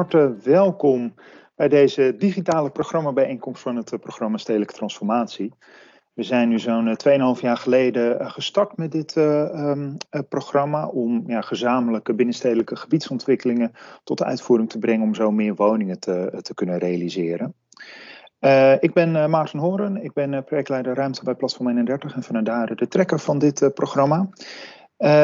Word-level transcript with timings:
harte 0.00 0.36
welkom 0.42 1.14
bij 1.56 1.68
deze 1.68 2.14
digitale 2.18 2.70
programmabijeenkomst 2.70 3.62
van 3.62 3.76
het 3.76 4.00
programma 4.00 4.36
Stedelijke 4.36 4.74
Transformatie. 4.74 5.52
We 6.12 6.22
zijn 6.22 6.48
nu 6.48 6.58
zo'n 6.58 6.96
2,5 7.36 7.40
jaar 7.40 7.56
geleden 7.56 8.30
gestart 8.30 8.76
met 8.76 8.92
dit 8.92 9.16
um, 9.16 9.96
programma 10.28 10.86
om 10.86 11.24
ja, 11.26 11.40
gezamenlijke 11.40 12.14
binnenstedelijke 12.14 12.76
gebiedsontwikkelingen 12.76 13.72
tot 14.04 14.22
uitvoering 14.22 14.70
te 14.70 14.78
brengen 14.78 15.06
om 15.06 15.14
zo 15.14 15.30
meer 15.30 15.54
woningen 15.54 16.00
te, 16.00 16.38
te 16.42 16.54
kunnen 16.54 16.78
realiseren. 16.78 17.54
Ik 18.80 18.92
ben 18.92 19.14
uh, 19.14 19.26
Maarten 19.26 19.58
Horen, 19.58 20.04
ik 20.04 20.12
ben 20.12 20.44
projectleider 20.44 20.94
ruimte 20.94 21.24
bij 21.24 21.34
Platform 21.34 21.68
31 21.68 22.14
en 22.14 22.22
vanuit 22.22 22.46
daar 22.46 22.76
de 22.76 22.88
trekker 22.88 23.20
van 23.20 23.38
dit 23.38 23.70
programma. 23.74 24.28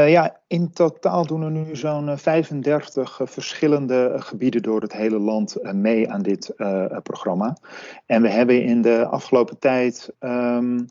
Ja, 0.06 0.40
in 0.46 0.72
totaal 0.72 1.26
doen 1.26 1.42
er 1.42 1.50
nu 1.50 1.76
zo'n 1.76 2.18
35 2.18 3.20
verschillende 3.24 4.14
gebieden 4.16 4.62
door 4.62 4.80
het 4.80 4.92
hele 4.92 5.18
land 5.18 5.72
mee 5.72 6.10
aan 6.10 6.22
dit 6.22 6.54
programma. 7.02 7.56
En 8.06 8.22
we 8.22 8.28
hebben 8.28 8.62
in 8.62 8.82
de 8.82 9.06
afgelopen 9.06 9.58
tijd 9.58 10.12
um, 10.20 10.88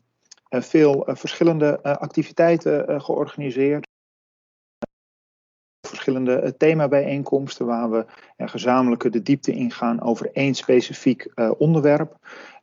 veel 0.50 1.02
verschillende 1.06 1.82
activiteiten 1.82 3.00
georganiseerd 3.00 3.86
verschillende 5.86 6.54
themabijeenkomsten 6.56 7.66
waar 7.66 7.90
we 7.90 8.06
gezamenlijk 8.36 9.12
de 9.12 9.22
diepte 9.22 9.52
ingaan 9.52 10.02
over 10.02 10.30
één 10.32 10.54
specifiek 10.54 11.32
onderwerp. 11.58 12.16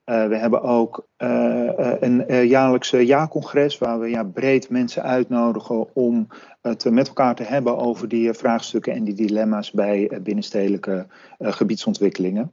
Uh, 0.05 0.27
we 0.27 0.35
hebben 0.35 0.62
ook 0.62 1.07
uh, 1.17 1.93
een 1.99 2.48
jaarlijkse 2.48 3.05
jaarcongres 3.05 3.77
waar 3.77 3.99
we 3.99 4.09
ja, 4.09 4.23
breed 4.23 4.70
mensen 4.70 5.03
uitnodigen 5.03 5.95
om 5.95 6.28
het 6.61 6.89
met 6.89 7.08
elkaar 7.08 7.36
te 7.36 7.44
hebben 7.44 7.78
over 7.78 8.08
die 8.08 8.33
vraagstukken 8.33 8.94
en 8.94 9.03
die 9.03 9.13
dilemma's 9.13 9.72
bij 9.72 10.19
binnenstedelijke 10.23 11.08
gebiedsontwikkelingen. 11.39 12.52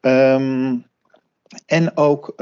Um, 0.00 0.84
en 1.66 1.96
ook 1.96 2.32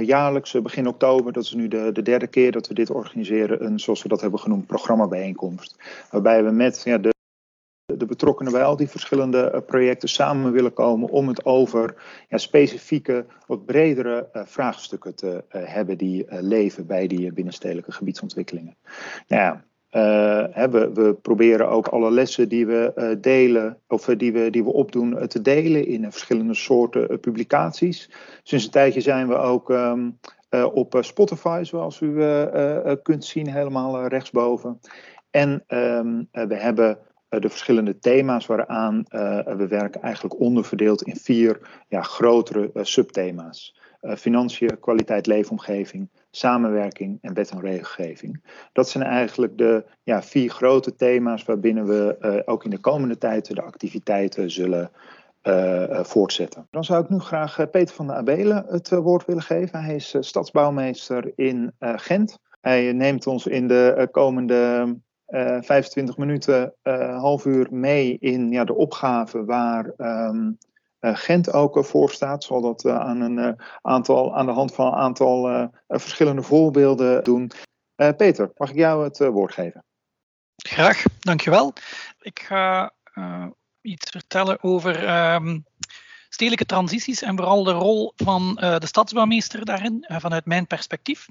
jaarlijks, 0.00 0.52
begin 0.62 0.88
oktober, 0.88 1.32
dat 1.32 1.44
is 1.44 1.52
nu 1.52 1.68
de, 1.68 1.90
de, 1.92 2.02
derde 2.02 2.26
keer 2.26 2.52
dat 2.52 2.68
we 2.68 2.74
dit 2.74 2.90
organiseren, 2.90 3.64
een, 3.64 3.80
zoals 3.80 4.02
we 4.02 4.08
dat 4.08 4.20
hebben 4.20 4.40
genoemd, 4.40 4.66
programmabijeenkomst. 4.66 5.76
Waarbij 6.10 6.44
we 6.44 6.50
met 6.50 6.82
ja, 6.84 6.98
de 6.98 7.14
de 7.98 8.06
betrokkenen 8.06 8.52
bij 8.52 8.64
al 8.64 8.76
die 8.76 8.88
verschillende 8.88 9.52
uh, 9.54 9.60
projecten 9.66 10.08
samen 10.08 10.52
willen 10.52 10.72
komen 10.72 11.08
om 11.08 11.28
het 11.28 11.44
over 11.44 11.94
ja, 12.28 12.38
specifieke, 12.38 13.24
wat 13.46 13.66
bredere 13.66 14.28
uh, 14.32 14.42
vraagstukken 14.44 15.14
te 15.14 15.44
uh, 15.50 15.62
hebben 15.64 15.98
die 15.98 16.26
leven 16.28 16.86
bij 16.86 17.06
die 17.06 17.32
binnenstedelijke 17.32 17.92
gebiedsontwikkelingen. 17.92 18.76
Nou 19.28 19.42
ja, 19.42 19.64
we, 20.70 20.90
we, 20.94 21.14
proberen 21.22 21.68
ook 21.68 21.86
alle 21.86 22.10
lessen 22.10 22.48
die 22.48 22.66
we 22.66 23.16
delen, 23.20 23.78
of 23.88 24.04
die 24.04 24.32
we, 24.32 24.50
die 24.50 24.64
we 24.64 24.72
opdoen, 24.72 25.28
te 25.28 25.42
delen 25.42 25.86
in 25.86 26.12
verschillende 26.12 26.54
soorten 26.54 27.20
publicaties. 27.20 28.10
Sinds 28.42 28.64
een 28.64 28.70
tijdje 28.70 29.00
zijn 29.00 29.28
we 29.28 29.36
ook 29.36 29.68
um, 29.70 30.18
op 30.72 30.98
Spotify, 31.00 31.60
zoals 31.62 32.00
u 32.00 32.14
kunt 33.02 33.24
zien, 33.24 33.50
helemaal 33.50 34.06
rechtsboven. 34.06 34.80
En 35.36 35.64
um, 35.68 36.28
we 36.30 36.54
hebben 36.54 36.98
eh, 36.98 37.05
de 37.28 37.48
verschillende 37.48 37.98
thema's 37.98 38.46
waaraan 38.46 39.04
uh, 39.08 39.40
we 39.44 39.66
werken 39.68 40.02
eigenlijk 40.02 40.40
onderverdeeld 40.40 41.02
in 41.02 41.16
vier 41.16 41.84
ja, 41.88 42.02
grotere 42.02 42.70
uh, 42.74 42.84
subthema's. 42.84 43.74
financiën, 44.16 44.78
kwaliteit 44.80 45.26
leefomgeving, 45.26 46.10
samenwerking 46.30 47.18
en 47.20 47.34
wet 47.34 47.50
en 47.50 47.60
regelgeving. 47.60 48.42
Dat 48.72 48.88
zijn 48.88 49.04
eigenlijk 49.04 49.58
de 49.58 49.84
ja, 50.02 50.22
vier 50.22 50.50
grote 50.50 50.94
thema's 50.94 51.44
waarbinnen 51.44 51.86
we 51.86 52.42
ook 52.44 52.64
in 52.64 52.70
de 52.70 52.78
komende 52.78 53.18
tijd 53.18 53.54
de 53.54 53.62
activiteiten 53.62 54.50
zullen 54.50 54.90
voortzetten. 55.90 56.66
Dan 56.70 56.84
zou 56.84 57.02
ik 57.04 57.10
nu 57.10 57.18
graag 57.18 57.70
Peter 57.70 57.94
van 57.94 58.06
der 58.06 58.16
Abelen 58.16 58.64
het 58.68 58.88
woord 58.88 59.24
willen 59.24 59.42
geven. 59.42 59.84
Hij 59.84 59.94
is 59.94 60.16
stadsbouwmeester 60.20 61.32
in 61.36 61.72
Gent. 61.78 62.38
Hij 62.60 62.92
neemt 62.92 63.26
ons 63.26 63.46
in 63.46 63.68
de 63.68 64.08
komende 64.10 64.94
uh, 65.28 65.56
eh, 65.56 65.62
25 65.62 66.16
minuten, 66.16 66.74
uh, 66.82 67.18
half 67.18 67.44
uur 67.44 67.66
mee 67.70 68.18
in 68.18 68.50
ja, 68.50 68.64
de 68.64 68.74
opgave 68.74 69.44
waar 69.44 69.92
um, 69.96 70.58
uh, 71.00 71.16
Gent 71.16 71.52
ook 71.52 71.84
voor 71.84 72.10
staat. 72.10 72.44
Zal 72.44 72.60
dat 72.60 72.86
aan, 72.86 73.20
een, 73.20 73.60
aantal, 73.82 74.36
aan 74.36 74.46
de 74.46 74.52
hand 74.52 74.74
van 74.74 74.86
een 74.86 74.98
aantal 74.98 75.70
verschillende 75.88 76.42
voorbeelden 76.42 77.24
doen. 77.24 77.50
Peter, 78.16 78.50
mag 78.56 78.70
ik 78.70 78.76
jou 78.76 79.04
het 79.04 79.18
woord 79.18 79.52
geven? 79.52 79.84
Graag, 80.56 81.02
dankjewel. 81.18 81.72
Ik 82.20 82.40
ga 82.40 82.92
iets 83.80 84.10
vertellen 84.10 84.62
over 84.62 85.16
um, 85.34 85.64
stedelijke 86.28 86.66
transities 86.66 87.22
en 87.22 87.36
vooral 87.36 87.64
de 87.64 87.72
rol 87.72 88.12
van 88.16 88.54
de 88.54 88.86
stadsbouwmeester 88.86 89.64
daarin, 89.64 90.06
vanuit 90.08 90.46
mijn 90.46 90.66
perspectief. 90.66 91.28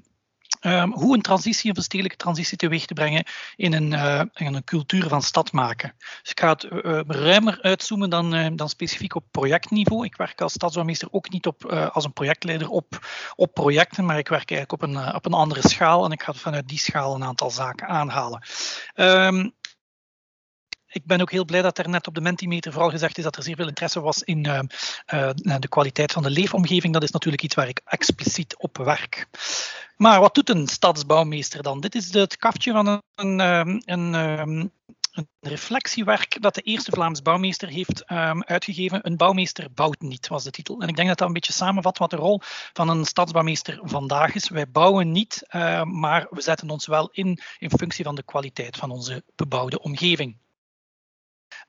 Um, 0.66 0.92
hoe 0.92 1.14
een 1.14 1.22
transitie 1.22 1.76
een 1.76 1.82
stedelijke 1.82 2.16
transitie 2.16 2.56
teweeg 2.56 2.86
te 2.86 2.94
brengen 2.94 3.24
in 3.56 3.72
een, 3.72 3.92
uh, 3.92 4.22
in 4.34 4.54
een 4.54 4.64
cultuur 4.64 5.08
van 5.08 5.22
stad 5.22 5.52
maken. 5.52 5.94
Dus 5.98 6.30
ik 6.30 6.40
ga 6.40 6.48
het 6.48 6.64
uh, 6.64 7.00
ruimer 7.06 7.58
uitzoomen 7.62 8.10
dan, 8.10 8.56
dan 8.56 8.68
specifiek 8.68 9.14
op 9.14 9.24
projectniveau. 9.30 10.04
Ik 10.04 10.16
werk 10.16 10.40
als 10.40 10.52
stadsbouwmeester 10.52 11.08
ook 11.10 11.30
niet 11.30 11.46
op, 11.46 11.64
als 11.64 12.04
een 12.04 12.12
projectleider 12.12 12.68
op, 12.68 13.06
op 13.34 13.54
projecten, 13.54 14.04
maar 14.04 14.18
ik 14.18 14.28
werk 14.28 14.50
eigenlijk 14.50 14.82
op 14.82 14.88
een, 14.88 15.14
op 15.14 15.26
een 15.26 15.32
andere 15.32 15.68
schaal 15.68 16.04
en 16.04 16.10
ik 16.12 16.22
ga 16.22 16.32
vanuit 16.32 16.68
die 16.68 16.78
schaal 16.78 17.14
een 17.14 17.24
aantal 17.24 17.50
zaken 17.50 17.88
aanhalen. 17.88 18.42
Um, 18.94 19.54
ik 20.96 21.06
ben 21.06 21.20
ook 21.20 21.30
heel 21.30 21.44
blij 21.44 21.62
dat 21.62 21.78
er 21.78 21.88
net 21.88 22.06
op 22.06 22.14
de 22.14 22.20
Mentimeter 22.20 22.72
vooral 22.72 22.90
gezegd 22.90 23.18
is 23.18 23.24
dat 23.24 23.36
er 23.36 23.42
zeer 23.42 23.56
veel 23.56 23.68
interesse 23.68 24.00
was 24.00 24.22
in 24.22 24.46
uh, 24.46 24.60
uh, 25.14 25.30
de 25.58 25.68
kwaliteit 25.68 26.12
van 26.12 26.22
de 26.22 26.30
leefomgeving. 26.30 26.92
Dat 26.92 27.02
is 27.02 27.10
natuurlijk 27.10 27.42
iets 27.42 27.54
waar 27.54 27.68
ik 27.68 27.80
expliciet 27.84 28.56
op 28.56 28.76
werk. 28.76 29.26
Maar 29.96 30.20
wat 30.20 30.34
doet 30.34 30.48
een 30.48 30.66
stadsbouwmeester 30.66 31.62
dan? 31.62 31.80
Dit 31.80 31.94
is 31.94 32.12
het 32.12 32.36
kaftje 32.36 32.72
van 32.72 33.02
een, 33.14 33.40
ehm, 33.40 33.80
een, 33.84 34.14
ehm, 34.14 34.66
een 35.12 35.28
reflectiewerk 35.40 36.42
dat 36.42 36.54
de 36.54 36.60
eerste 36.60 36.90
Vlaams 36.90 37.22
bouwmeester 37.22 37.68
heeft 37.68 38.10
um, 38.10 38.42
uitgegeven. 38.42 39.06
Een 39.06 39.16
bouwmeester 39.16 39.72
bouwt 39.74 40.00
niet, 40.00 40.28
was 40.28 40.44
de 40.44 40.50
titel. 40.50 40.80
En 40.80 40.88
ik 40.88 40.96
denk 40.96 41.08
dat 41.08 41.18
dat 41.18 41.26
een 41.26 41.34
beetje 41.34 41.52
samenvat 41.52 41.98
wat 41.98 42.10
de 42.10 42.16
rol 42.16 42.40
van 42.72 42.88
een 42.88 43.04
stadsbouwmeester 43.04 43.78
vandaag 43.82 44.34
is. 44.34 44.48
Wij 44.48 44.70
bouwen 44.70 45.12
niet, 45.12 45.42
maar 45.82 46.26
we 46.30 46.42
zetten 46.42 46.70
ons 46.70 46.86
wel 46.86 47.08
in 47.12 47.40
in 47.58 47.70
functie 47.70 48.04
van 48.04 48.14
de 48.14 48.22
kwaliteit 48.22 48.76
van 48.76 48.90
onze 48.90 49.22
bebouwde 49.34 49.80
omgeving. 49.80 50.36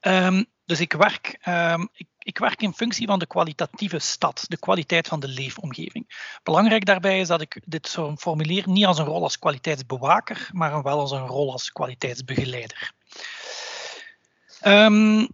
Um, 0.01 0.45
dus 0.65 0.79
ik 0.79 0.93
werk, 0.93 1.39
um, 1.47 1.89
ik, 1.93 2.07
ik, 2.19 2.37
werk 2.37 2.61
in 2.61 2.73
functie 2.73 3.07
van 3.07 3.19
de 3.19 3.27
kwalitatieve 3.27 3.99
stad, 3.99 4.45
de 4.47 4.57
kwaliteit 4.57 5.07
van 5.07 5.19
de 5.19 5.27
leefomgeving. 5.27 6.37
Belangrijk 6.43 6.85
daarbij 6.85 7.19
is 7.19 7.27
dat 7.27 7.41
ik 7.41 7.61
dit 7.65 7.87
zo 7.87 8.15
formuleer 8.15 8.63
niet 8.69 8.85
als 8.85 8.97
een 8.97 9.05
rol 9.05 9.23
als 9.23 9.39
kwaliteitsbewaker, 9.39 10.49
maar 10.51 10.83
wel 10.83 10.99
als 10.99 11.11
een 11.11 11.27
rol 11.27 11.51
als 11.51 11.71
kwaliteitsbegeleider. 11.71 12.91
Um, 14.65 15.27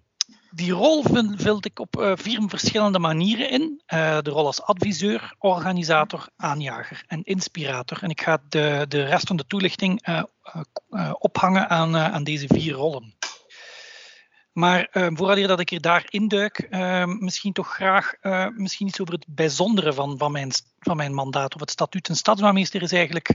die 0.51 0.71
rol 0.71 1.03
vul 1.35 1.57
ik 1.59 1.79
op 1.79 1.99
uh, 1.99 2.11
vier 2.15 2.41
verschillende 2.47 2.99
manieren 2.99 3.49
in. 3.49 3.81
Uh, 3.93 4.17
de 4.21 4.29
rol 4.29 4.45
als 4.45 4.61
adviseur, 4.61 5.35
organisator, 5.39 6.29
aanjager 6.35 7.03
en 7.07 7.23
inspirator. 7.23 8.03
En 8.03 8.09
ik 8.09 8.21
ga 8.21 8.41
de, 8.49 8.85
rest 8.87 9.27
van 9.27 9.35
de 9.35 9.47
toelichting 9.47 10.07
uh, 10.07 10.23
ophangen 11.19 11.69
aan 11.69 12.23
deze 12.23 12.47
vier 12.47 12.73
rollen. 12.73 13.15
Maar 14.53 14.89
uh, 14.93 15.07
voordat 15.13 15.47
dat 15.47 15.59
ik 15.59 15.71
er 15.71 15.81
daar 15.81 16.05
induik, 16.09 16.67
uh, 16.69 17.05
misschien 17.05 17.53
toch 17.53 17.73
graag 17.73 18.13
uh, 18.21 18.47
misschien 18.55 18.87
iets 18.87 19.01
over 19.01 19.13
het 19.13 19.25
bijzondere 19.27 19.93
van, 19.93 20.17
van, 20.17 20.31
mijn, 20.31 20.51
van 20.79 20.97
mijn 20.97 21.13
mandaat 21.13 21.53
of 21.53 21.59
het 21.59 21.71
statuut. 21.71 22.09
Een 22.09 22.15
stadsbouwmeester 22.15 22.81
is 22.81 22.91
eigenlijk 22.91 23.29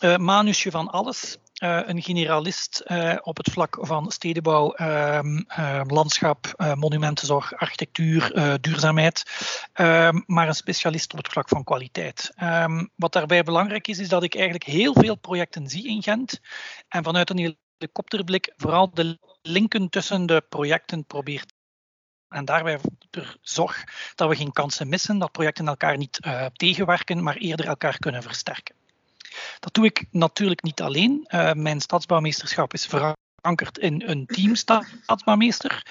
uh, 0.00 0.16
manusje 0.16 0.70
van 0.70 0.90
alles. 0.90 1.36
Uh, 1.62 1.80
een 1.84 2.02
generalist 2.02 2.84
op 3.22 3.36
het 3.36 3.50
vlak 3.50 3.78
van 3.80 4.10
stedenbouw, 4.10 4.72
ehm, 4.72 5.42
landschap, 5.86 6.54
monumentenzorg, 6.74 7.54
architectuur, 7.54 8.58
duurzaamheid, 8.60 9.22
ehm, 9.72 10.20
maar 10.26 10.48
een 10.48 10.54
specialist 10.54 11.12
op 11.12 11.18
het 11.18 11.28
vlak 11.28 11.48
van 11.48 11.64
kwaliteit. 11.64 12.32
Wat 12.96 13.12
daarbij 13.12 13.42
belangrijk 13.42 13.88
is, 13.88 13.98
is 13.98 14.08
dat 14.08 14.22
ik 14.22 14.34
eigenlijk 14.34 14.64
heel 14.64 14.92
veel 14.92 15.14
projecten 15.14 15.68
zie 15.68 15.88
in 15.88 16.02
Gent 16.02 16.40
en 16.88 17.04
vanuit 17.04 17.30
een 17.30 17.56
helikopterblik 17.78 18.52
vooral 18.56 18.90
de 18.94 19.18
linken 19.46 19.88
tussen 19.88 20.26
de 20.26 20.44
projecten 20.48 21.04
probeert 21.04 21.54
en 22.28 22.44
daarbij 22.44 22.80
zorg 23.40 23.84
dat 24.14 24.28
we 24.28 24.36
geen 24.36 24.52
kansen 24.52 24.88
missen, 24.88 25.18
dat 25.18 25.32
projecten 25.32 25.68
elkaar 25.68 25.96
niet 25.96 26.18
uh, 26.26 26.46
tegenwerken, 26.52 27.22
maar 27.22 27.36
eerder 27.36 27.66
elkaar 27.66 27.98
kunnen 27.98 28.22
versterken. 28.22 28.74
Dat 29.60 29.74
doe 29.74 29.84
ik 29.84 30.04
natuurlijk 30.10 30.62
niet 30.62 30.80
alleen. 30.80 31.24
Uh, 31.28 31.52
mijn 31.52 31.80
stadsbouwmeesterschap 31.80 32.72
is 32.72 32.86
verankerd 32.86 33.78
in 33.78 34.02
een 34.06 34.26
team 34.26 34.54
stadsbouwmeester, 34.54 35.86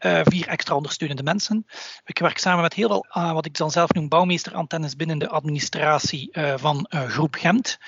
uh, 0.00 0.20
vier 0.24 0.48
extra 0.48 0.74
ondersteunende 0.74 1.22
mensen. 1.22 1.66
Ik 2.04 2.18
werk 2.18 2.38
samen 2.38 2.62
met 2.62 2.74
heel 2.74 2.88
veel, 2.88 3.32
wat 3.32 3.46
ik 3.46 3.56
dan 3.56 3.70
zelf 3.70 3.92
noem, 3.92 4.08
bouwmeesterantennes 4.08 4.96
binnen 4.96 5.18
de 5.18 5.28
administratie 5.28 6.30
van 6.56 6.86
Groep 6.88 7.34
Gent. 7.34 7.78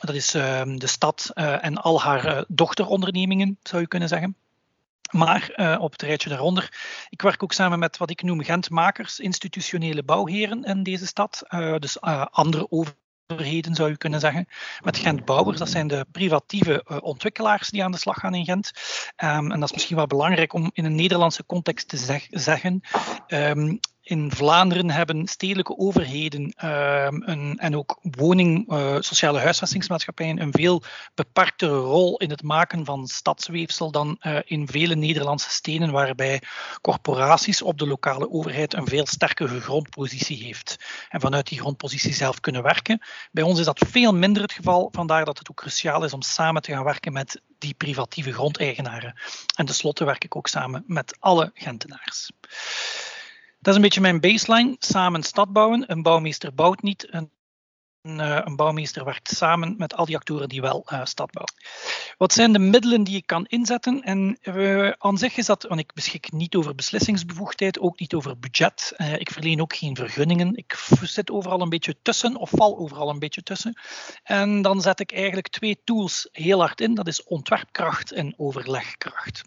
Dat 0.00 0.14
is 0.14 0.34
ehm, 0.34 0.76
de 0.76 0.86
stad 0.86 1.30
en 1.34 1.76
al 1.76 2.02
haar 2.02 2.44
dochterondernemingen, 2.48 3.58
zou 3.62 3.82
je 3.82 3.88
kunnen 3.88 4.08
zeggen. 4.08 4.36
Maar 5.10 5.52
uh, 5.56 5.76
op 5.80 5.92
het 5.92 6.02
rijtje 6.02 6.28
daaronder, 6.28 6.72
ik 7.08 7.22
werk 7.22 7.42
ook 7.42 7.52
samen 7.52 7.78
met 7.78 7.96
wat 7.96 8.10
ik 8.10 8.22
noem 8.22 8.44
Gentmakers, 8.44 9.20
institutionele 9.20 10.02
bouwheren 10.02 10.64
in 10.64 10.82
deze 10.82 11.06
stad. 11.06 11.42
Uh, 11.48 11.76
dus 11.78 11.96
uh, 12.00 12.26
andere 12.30 12.66
overheden 12.70 13.74
zou 13.74 13.90
je 13.90 13.96
kunnen 13.96 14.20
zeggen. 14.20 14.48
Met 14.82 14.96
Gent 14.96 15.24
Bouwers, 15.24 15.58
dat 15.58 15.68
zijn 15.68 15.86
de 15.86 16.06
privatieve 16.12 17.00
ontwikkelaars 17.02 17.68
die 17.70 17.84
aan 17.84 17.92
de 17.92 17.98
slag 17.98 18.18
gaan 18.18 18.34
in 18.34 18.44
Gent. 18.44 18.70
Um, 19.24 19.52
en 19.52 19.60
dat 19.60 19.68
is 19.68 19.72
misschien 19.72 19.96
wel 19.96 20.06
belangrijk 20.06 20.52
om 20.52 20.70
in 20.72 20.84
een 20.84 20.94
Nederlandse 20.94 21.46
context 21.46 21.88
te 21.88 21.96
zeg, 21.96 22.26
zeggen. 22.30 22.80
Um, 23.28 23.80
in 24.04 24.32
Vlaanderen 24.32 24.90
hebben 24.90 25.26
stedelijke 25.26 25.78
overheden 25.78 26.52
ehm, 26.56 27.22
een, 27.24 27.58
en 27.58 27.76
ook 27.76 27.98
woning, 28.02 28.72
uh, 28.72 28.96
sociale 29.00 29.38
huisvestingsmaatschappijen 29.38 30.40
een 30.40 30.52
veel 30.52 30.82
beperktere 31.14 31.76
rol 31.76 32.16
in 32.16 32.30
het 32.30 32.42
maken 32.42 32.84
van 32.84 33.06
stadsweefsel 33.06 33.90
dan 33.90 34.18
uh, 34.20 34.38
in 34.44 34.68
vele 34.68 34.94
Nederlandse 34.94 35.50
steden, 35.50 35.90
waarbij 35.90 36.42
corporaties 36.80 37.62
op 37.62 37.78
de 37.78 37.86
lokale 37.86 38.30
overheid 38.30 38.74
een 38.74 38.86
veel 38.86 39.06
sterkere 39.06 39.60
grondpositie 39.60 40.44
heeft 40.44 40.76
en 41.08 41.20
vanuit 41.20 41.48
die 41.48 41.58
grondpositie 41.58 42.14
zelf 42.14 42.40
kunnen 42.40 42.62
werken. 42.62 43.02
Bij 43.32 43.44
ons 43.44 43.58
is 43.58 43.64
dat 43.64 43.84
veel 43.88 44.14
minder 44.14 44.42
het 44.42 44.52
geval, 44.52 44.88
vandaar 44.92 45.24
dat 45.24 45.38
het 45.38 45.50
ook 45.50 45.56
cruciaal 45.56 46.04
is 46.04 46.12
om 46.12 46.22
samen 46.22 46.62
te 46.62 46.72
gaan 46.72 46.84
werken 46.84 47.12
met 47.12 47.40
die 47.58 47.74
privatieve 47.74 48.32
grondeigenaren. 48.32 49.14
En 49.56 49.66
tenslotte 49.66 50.04
werk 50.04 50.24
ik 50.24 50.36
ook 50.36 50.48
samen 50.48 50.84
met 50.86 51.16
alle 51.20 51.50
Gentenaars. 51.54 52.30
Dat 53.64 53.72
is 53.72 53.78
een 53.78 53.86
beetje 53.86 54.00
mijn 54.00 54.20
baseline. 54.20 54.76
Samen 54.78 55.22
stad 55.22 55.52
bouwen. 55.52 55.90
Een 55.90 56.02
bouwmeester 56.02 56.54
bouwt 56.54 56.82
niet. 56.82 57.06
Een, 57.10 57.30
een, 58.02 58.20
eh, 58.20 58.54
bouwmeester 58.54 59.04
werkt 59.04 59.28
samen 59.36 59.74
met 59.78 59.94
al 59.94 60.04
die 60.04 60.16
actoren 60.16 60.48
die 60.48 60.60
wel 60.60 60.86
uh, 60.92 61.04
stad 61.04 61.30
bouwen. 61.30 61.54
Wat 62.18 62.32
zijn 62.32 62.52
de 62.52 62.58
middelen 62.58 63.04
die 63.04 63.16
ik 63.16 63.26
kan 63.26 63.44
inzetten? 63.46 64.02
En 64.02 64.38
uh, 64.42 64.90
aan 64.98 65.18
zich 65.18 65.36
is 65.36 65.46
dat, 65.46 65.62
want 65.62 65.80
ik 65.80 65.92
beschik 65.94 66.32
niet 66.32 66.54
over 66.54 66.74
beslissingsbevoegdheid, 66.74 67.78
ook 67.78 67.98
niet 67.98 68.14
over 68.14 68.38
budget. 68.38 68.92
Ik 69.18 69.30
verleen 69.30 69.60
ook 69.60 69.76
geen 69.76 69.96
vergunningen. 69.96 70.56
Ik 70.56 70.74
zit 71.02 71.30
overal 71.30 71.60
een 71.60 71.68
beetje 71.68 71.96
tussen 72.02 72.36
of 72.36 72.50
val 72.50 72.78
overal 72.78 73.08
een 73.08 73.18
beetje 73.18 73.42
tussen. 73.42 73.78
En 74.22 74.62
dan 74.62 74.80
zet 74.80 75.00
ik 75.00 75.12
eigenlijk 75.12 75.48
twee 75.48 75.80
tools 75.84 76.28
heel 76.32 76.60
hard 76.60 76.80
in. 76.80 76.94
Dat 76.94 77.06
is 77.06 77.24
ontwerpkracht 77.24 78.12
en 78.12 78.34
overlegkracht. 78.36 79.42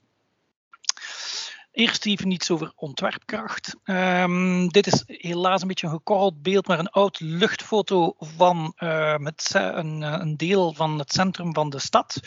Eerst 1.78 2.06
even 2.06 2.32
iets 2.32 2.52
over 2.52 2.72
ontwerpkracht. 2.76 3.76
Um, 3.84 4.68
dit 4.68 4.88
is 4.88 5.04
helaas 5.06 5.62
een 5.62 5.68
beetje 5.68 5.86
een 5.88 5.94
gekorreld 5.94 6.42
beeld, 6.42 6.68
maar 6.68 6.80
een 6.80 6.90
oud 6.90 7.20
luchtfoto 7.20 8.16
van 8.20 8.74
uh, 8.78 9.16
een, 9.18 10.04
eh, 10.04 10.16
een, 10.20 10.38
deel 10.38 10.74
van 10.74 11.00
het 11.00 11.14
centrum 11.14 11.54
van 11.54 11.70
de 11.70 11.80
stad, 11.80 12.20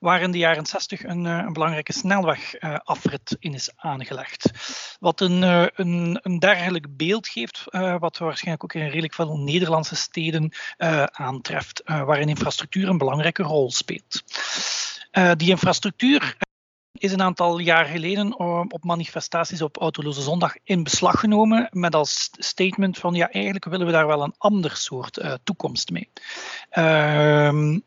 waar 0.00 0.20
in 0.20 0.30
de 0.30 0.38
jaren 0.38 0.66
60 0.66 1.04
een, 1.04 1.26
eh, 1.26 1.36
een 1.36 1.52
belangrijke 1.52 1.92
snelwegafrit 1.92 3.30
uh, 3.30 3.36
in 3.38 3.54
is 3.54 3.70
aangelegd. 3.76 4.50
Wat 5.00 5.20
een, 5.20 5.42
een, 5.74 6.18
een 6.22 6.38
dergelijk 6.38 6.96
beeld 6.96 7.28
geeft, 7.28 7.64
wat 7.98 8.18
waarschijnlijk 8.18 8.64
ook 8.64 8.74
in 8.74 8.88
redelijk 8.88 9.14
veel 9.14 9.38
Nederlandse 9.38 9.96
steden 9.96 10.52
aantreft, 11.10 11.82
waarin 11.84 12.28
infrastructuur 12.28 12.88
een 12.88 12.98
belangrijke 12.98 13.42
rol 13.42 13.70
speelt. 13.70 14.22
die 15.36 15.50
infrastructuur 15.50 16.36
is 16.92 17.12
een 17.12 17.22
aantal 17.22 17.58
jaar 17.58 17.84
geleden 17.84 18.38
op 18.72 18.84
manifestaties 18.84 19.62
op 19.62 19.76
Autoloze 19.76 20.22
Zondag 20.22 20.54
in 20.64 20.82
beslag 20.82 21.20
genomen 21.20 21.68
met 21.70 21.94
als 21.94 22.30
statement 22.32 22.98
van 22.98 23.14
ja, 23.14 23.30
eigenlijk 23.30 23.64
willen 23.64 23.86
we 23.86 23.92
daar 23.92 24.06
wel 24.06 24.22
een 24.22 24.34
ander 24.38 24.76
soort 24.76 25.18
uh, 25.18 25.34
toekomst 25.44 25.90
mee. 25.90 26.08
Um, 26.78 27.82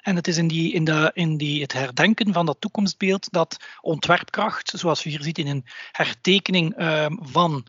en 0.00 0.16
het 0.16 0.28
is 0.28 0.36
in, 0.36 0.48
die, 0.48 0.72
in, 0.72 0.84
de, 0.84 1.10
in 1.14 1.36
die, 1.36 1.62
het 1.62 1.72
herdenken 1.72 2.32
van 2.32 2.46
dat 2.46 2.56
toekomstbeeld 2.60 3.32
dat 3.32 3.56
ontwerpkracht, 3.80 4.72
zoals 4.76 5.04
u 5.04 5.10
hier 5.10 5.22
ziet 5.22 5.38
in 5.38 5.46
een 5.46 5.64
hertekening 5.92 6.82
um, 6.82 7.18
van 7.22 7.66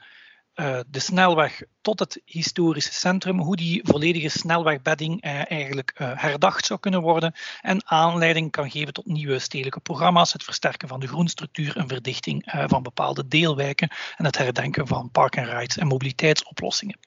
uh, 0.55 0.79
de 0.87 0.99
snelweg 0.99 1.63
tot 1.81 1.99
het 1.99 2.21
historische 2.25 2.93
centrum, 2.93 3.39
hoe 3.39 3.55
die 3.55 3.81
volledige 3.83 4.29
snelwegbedding 4.29 5.25
uh, 5.25 5.51
eigenlijk 5.51 5.95
uh, 5.97 6.11
herdacht 6.15 6.65
zou 6.65 6.79
kunnen 6.79 7.01
worden 7.01 7.33
en 7.61 7.87
aanleiding 7.87 8.51
kan 8.51 8.71
geven 8.71 8.93
tot 8.93 9.05
nieuwe 9.05 9.39
stedelijke 9.39 9.79
programma's, 9.79 10.33
het 10.33 10.43
versterken 10.43 10.87
van 10.87 10.99
de 10.99 11.07
groenstructuur 11.07 11.77
en 11.77 11.87
verdichting 11.87 12.43
van 12.67 12.83
bepaalde 12.83 13.27
deelwijken 13.27 13.89
en 14.17 14.25
het 14.25 14.37
herdenken 14.37 14.87
van 14.87 15.11
park 15.11 15.35
en 15.35 15.45
rides 15.45 15.77
en 15.77 15.87
mobiliteitsoplossingen. 15.87 16.99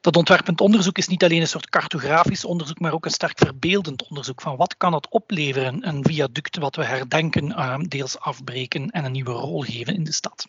Dat 0.00 0.16
ontwerpend 0.16 0.60
onderzoek 0.60 0.98
is 0.98 1.08
niet 1.08 1.24
alleen 1.24 1.40
een 1.40 1.46
soort 1.46 1.68
cartografisch 1.68 2.44
onderzoek, 2.44 2.80
maar 2.80 2.92
ook 2.92 3.04
een 3.04 3.10
sterk 3.10 3.38
verbeeldend 3.38 4.08
onderzoek 4.08 4.40
van 4.40 4.56
wat 4.56 4.76
kan 4.76 4.92
het 4.92 5.08
opleveren, 5.08 5.88
een 5.88 6.04
viaduct 6.04 6.58
wat 6.58 6.76
we 6.76 6.84
herdenken, 6.84 7.88
deels 7.88 8.18
afbreken 8.18 8.90
en 8.90 9.04
een 9.04 9.12
nieuwe 9.12 9.32
rol 9.32 9.60
geven 9.60 9.94
in 9.94 10.04
de 10.04 10.12
stad. 10.12 10.46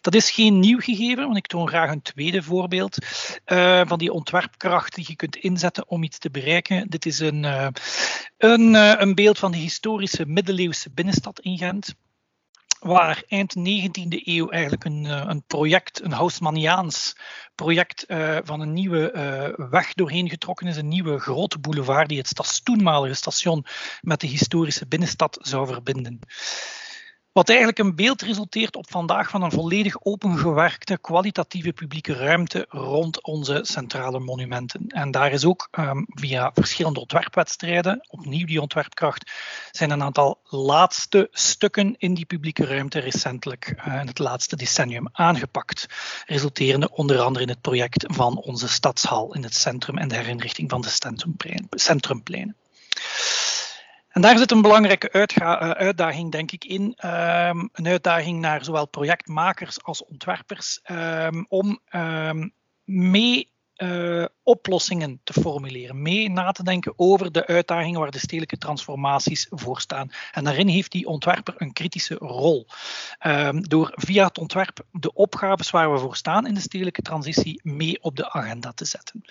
Dat 0.00 0.14
is 0.14 0.30
geen 0.30 0.58
nieuw 0.58 0.80
gegeven, 0.80 1.24
want 1.24 1.36
ik 1.36 1.46
toon 1.46 1.68
graag 1.68 1.90
een 1.90 2.02
tweede 2.02 2.42
voorbeeld 2.42 2.98
uh, 3.46 3.80
van 3.86 3.98
die 3.98 4.12
ontwerpkracht 4.12 4.94
die 4.94 5.04
je 5.08 5.16
kunt 5.16 5.36
inzetten 5.36 5.88
om 5.88 6.02
iets 6.02 6.18
te 6.18 6.30
bereiken. 6.30 6.88
Dit 6.88 7.06
is 7.06 7.18
een, 7.18 7.42
uh, 7.42 7.68
een, 8.38 8.74
uh, 8.74 8.92
een 8.96 9.14
beeld 9.14 9.38
van 9.38 9.52
de 9.52 9.58
historische 9.58 10.26
middeleeuwse 10.26 10.90
binnenstad 10.90 11.40
in 11.40 11.58
Gent 11.58 11.94
waar 12.78 13.22
eind 13.28 13.54
19e 13.58 14.24
eeuw 14.24 14.48
eigenlijk 14.48 14.84
een, 14.84 15.04
een 15.04 15.42
project, 15.46 16.02
een 16.02 16.12
Haussmanniaans 16.12 17.16
project 17.54 18.04
van 18.44 18.60
een 18.60 18.72
nieuwe 18.72 19.10
weg 19.70 19.94
doorheen 19.94 20.28
getrokken 20.28 20.66
is, 20.66 20.76
een 20.76 20.88
nieuwe 20.88 21.18
grote 21.18 21.58
boulevard 21.58 22.08
die 22.08 22.18
het 22.18 22.64
toenmalige 22.64 23.14
station 23.14 23.66
met 24.00 24.20
de 24.20 24.26
historische 24.26 24.86
binnenstad 24.86 25.38
zou 25.40 25.66
verbinden. 25.66 26.20
Wat 27.36 27.48
eigenlijk 27.48 27.78
een 27.78 27.94
beeld 27.94 28.22
resulteert 28.22 28.76
op 28.76 28.90
vandaag 28.90 29.30
van 29.30 29.42
een 29.42 29.50
volledig 29.50 29.96
opengewerkte 30.02 30.98
kwalitatieve 30.98 31.72
publieke 31.72 32.12
ruimte 32.12 32.66
rond 32.68 33.22
onze 33.22 33.60
centrale 33.62 34.18
monumenten. 34.18 34.86
En 34.86 35.10
daar 35.10 35.32
is 35.32 35.44
ook 35.44 35.68
um, 35.78 36.06
via 36.08 36.50
verschillende 36.54 37.00
ontwerpwedstrijden, 37.00 38.06
opnieuw 38.08 38.46
die 38.46 38.60
ontwerpkracht, 38.60 39.30
zijn 39.70 39.90
een 39.90 40.02
aantal 40.02 40.40
laatste 40.44 41.28
stukken 41.30 41.94
in 41.98 42.14
die 42.14 42.26
publieke 42.26 42.64
ruimte 42.66 42.98
recentelijk 42.98 43.74
uh, 43.78 44.00
in 44.00 44.06
het 44.06 44.18
laatste 44.18 44.56
decennium 44.56 45.08
aangepakt. 45.12 45.86
Resulterende 46.26 46.90
onder 46.90 47.20
andere 47.20 47.44
in 47.44 47.50
het 47.50 47.60
project 47.60 48.04
van 48.06 48.36
onze 48.36 48.68
stadshal 48.68 49.34
in 49.34 49.42
het 49.42 49.54
centrum 49.54 49.98
en 49.98 50.08
de 50.08 50.16
herinrichting 50.16 50.70
van 50.70 50.80
de 50.80 50.98
centrumpleinen. 51.70 52.56
En 54.16 54.22
daar 54.22 54.38
zit 54.38 54.50
een 54.50 54.62
belangrijke 54.62 55.08
eh, 55.08 55.70
uitdaging, 55.70 56.32
denk 56.32 56.52
ik, 56.52 56.64
in. 56.64 56.82
Um, 56.82 57.68
een 57.72 57.86
uitdaging 57.86 58.40
naar 58.40 58.64
zowel 58.64 58.86
projectmakers 58.86 59.82
als 59.82 60.04
ontwerpers 60.04 60.80
um, 60.90 61.46
om 61.48 61.80
um, 61.94 62.52
mee 62.84 63.50
uh, 63.76 64.24
oplossingen 64.42 65.20
te 65.24 65.32
formuleren, 65.32 66.02
mee 66.02 66.30
na 66.30 66.52
te 66.52 66.62
denken 66.62 66.92
over 66.96 67.32
de 67.32 67.46
uitdagingen 67.46 68.00
waar 68.00 68.10
de 68.10 68.18
stedelijke 68.18 68.58
transformaties 68.58 69.46
voor 69.50 69.80
staan. 69.80 70.10
En 70.32 70.44
daarin 70.44 70.68
heeft 70.68 70.92
die 70.92 71.06
ontwerper 71.06 71.54
een 71.56 71.72
kritische 71.72 72.14
rol. 72.14 72.66
door 73.60 73.92
via 73.94 74.26
het 74.26 74.38
ontwerp 74.38 74.86
de 74.92 75.12
opgaves 75.12 75.70
waar 75.70 75.92
we 75.92 75.98
voor 75.98 76.16
staan 76.16 76.46
in 76.46 76.54
de 76.54 76.60
stedelijke 76.60 77.02
transitie 77.02 77.60
mee 77.62 78.02
op 78.02 78.16
de 78.16 78.30
agenda 78.30 78.72
te 78.72 78.84
zetten. 78.84 79.24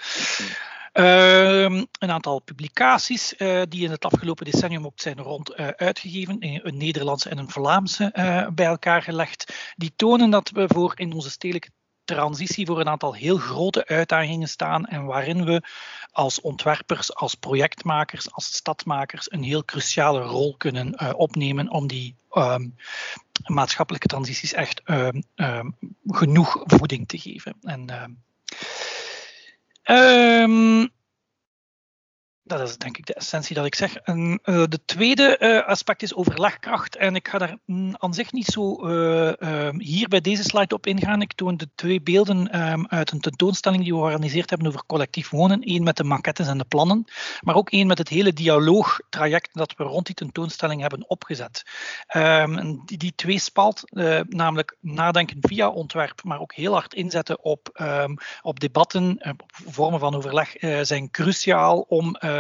Uh, 0.98 1.64
een 1.64 2.12
aantal 2.12 2.40
publicaties 2.40 3.34
uh, 3.38 3.62
die 3.70 3.84
in 3.84 3.92
het 3.92 4.06
afgelopen 4.06 4.46
decennium 4.46 4.86
ook 4.86 5.00
zijn 5.00 5.20
rond 5.20 5.60
uh, 5.60 5.68
uitgegeven, 5.68 6.38
een 6.40 6.78
Nederlandse 6.78 7.30
en 7.30 7.38
een 7.38 7.50
Vlaamse 7.50 8.14
uh, 8.14 8.48
bij 8.50 8.66
elkaar 8.66 9.02
gelegd, 9.02 9.74
die 9.76 9.94
tonen 9.96 10.30
dat 10.30 10.50
we 10.50 10.66
voor 10.68 10.94
in 10.96 11.14
onze 11.14 11.30
stedelijke 11.30 11.70
transitie 12.06 12.66
voor 12.66 12.80
een 12.80 12.90
aantal 12.90 13.14
heel 13.14 13.38
grote 13.38 13.88
uitdagingen 13.88 14.48
staan 14.48 14.86
en 14.86 15.06
waarin 15.06 15.46
we 15.46 15.62
als 16.12 16.42
ontwerpers, 16.42 17.16
als 17.16 17.36
projectmakers, 17.36 18.32
als 18.32 18.54
stadmakers 18.54 19.32
een 19.32 19.44
heel 19.44 19.66
cruciale 19.66 20.22
rol 20.22 20.56
kunnen 20.58 21.16
opnemen 21.18 21.70
om 21.70 21.88
die 21.88 22.16
um, 22.34 22.76
maatschappelijke 23.46 24.08
transities 24.08 24.54
echt 24.54 24.82
um, 24.86 25.76
genoeg 26.06 26.64
voeding 26.66 27.08
te 27.08 27.18
geven. 27.18 27.56
En, 27.62 27.90
Um, 29.88 30.90
dat 32.46 32.62
is 32.62 32.78
denk 32.78 32.98
ik 32.98 33.06
de 33.06 33.14
essentie 33.14 33.56
dat 33.56 33.66
ik 33.66 33.76
zeg. 33.76 33.96
En, 33.96 34.40
uh, 34.44 34.64
de 34.70 34.80
tweede 34.86 35.38
uh, 35.40 35.68
aspect 35.68 36.02
is 36.02 36.16
overlegkracht. 36.16 36.96
En 36.96 37.16
ik 37.16 37.28
ga 37.28 37.38
daar 37.38 37.58
mm, 37.66 37.96
aan 37.98 38.14
zich 38.14 38.32
niet 38.32 38.46
zo 38.46 38.90
uh, 38.90 39.70
hier 39.78 40.08
bij 40.08 40.22
deze 40.22 40.44
slide 40.44 40.76
op 40.76 40.88
ingaan. 40.88 41.22
Ik 41.22 41.34
toon 41.34 41.58
de 41.58 41.70
twee 41.76 42.02
beelden 42.02 42.62
um, 42.72 42.88
uit 42.88 43.12
een 43.12 43.20
tentoonstelling 43.20 43.84
die 43.84 43.92
we 43.92 43.98
georganiseerd 43.98 44.50
hebben 44.50 44.68
over 44.68 44.86
collectief 44.86 45.30
wonen. 45.30 45.60
Eén 45.62 45.84
met 45.84 45.98
de 45.98 46.04
maquettes 46.04 46.48
en 46.48 46.58
de 46.58 46.66
plannen, 46.66 47.06
maar 47.42 47.56
ook 47.56 47.70
één 47.70 47.88
met 47.88 47.98
het 47.98 48.10
hele 48.10 48.34
dialoogtraject 48.34 49.50
dat 49.54 49.74
we 49.78 49.84
rond 49.84 50.06
die 50.06 50.16
tentoonstelling 50.16 50.82
hebben 50.82 51.10
opgezet. 51.10 51.64
Um, 52.16 52.82
die, 52.86 52.98
die 52.98 53.14
twee 53.16 53.40
spalt, 53.40 53.84
namelijk 54.30 54.78
nadenken 54.80 55.38
via 55.42 55.70
ontwerp, 55.70 56.24
maar 56.24 56.40
ook 56.40 56.54
heel 56.54 56.74
hard 56.74 56.94
inzetten 56.94 57.44
op, 57.44 57.86
op 58.42 58.60
debatten, 58.60 59.20
op 59.30 59.44
vormen 59.48 60.00
van 60.00 60.16
overleg, 60.16 60.56
zijn 60.82 61.12
cruciaal 61.12 61.80
om 61.80 62.16
ehm, 62.16 62.35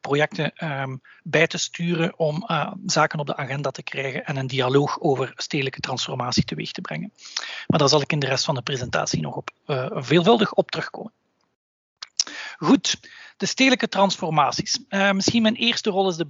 projecten 0.00 0.52
ehm, 0.54 0.96
bij 1.22 1.46
te 1.46 1.58
sturen 1.58 2.18
om 2.18 2.44
uh, 2.46 2.72
zaken 2.86 3.18
op 3.18 3.26
de 3.26 3.36
agenda 3.36 3.70
te 3.70 3.82
krijgen 3.82 4.24
en 4.24 4.36
een 4.36 4.46
dialoog 4.46 5.00
over 5.00 5.32
stedelijke 5.36 5.80
transformatie 5.80 6.44
teweeg 6.44 6.72
te 6.72 6.80
brengen. 6.80 7.12
Maar 7.66 7.78
daar 7.78 7.88
zal 7.88 8.00
ik 8.00 8.12
in 8.12 8.18
de 8.18 8.26
rest 8.26 8.44
van 8.44 8.54
de 8.54 8.62
presentatie 8.62 9.20
nog 9.20 9.36
op, 9.36 9.50
uh, 9.66 9.86
veelvuldig 9.90 10.52
op 10.52 10.70
terugkomen. 10.70 11.12
Goed, 12.56 13.00
de 13.36 13.46
stedelijke 13.46 13.88
transformaties. 13.88 14.80
Uh, 14.88 15.10
misschien 15.10 15.42
mijn 15.42 15.54
eerste 15.54 15.90
rol 15.90 16.08
is 16.08 16.16
de 16.16 16.26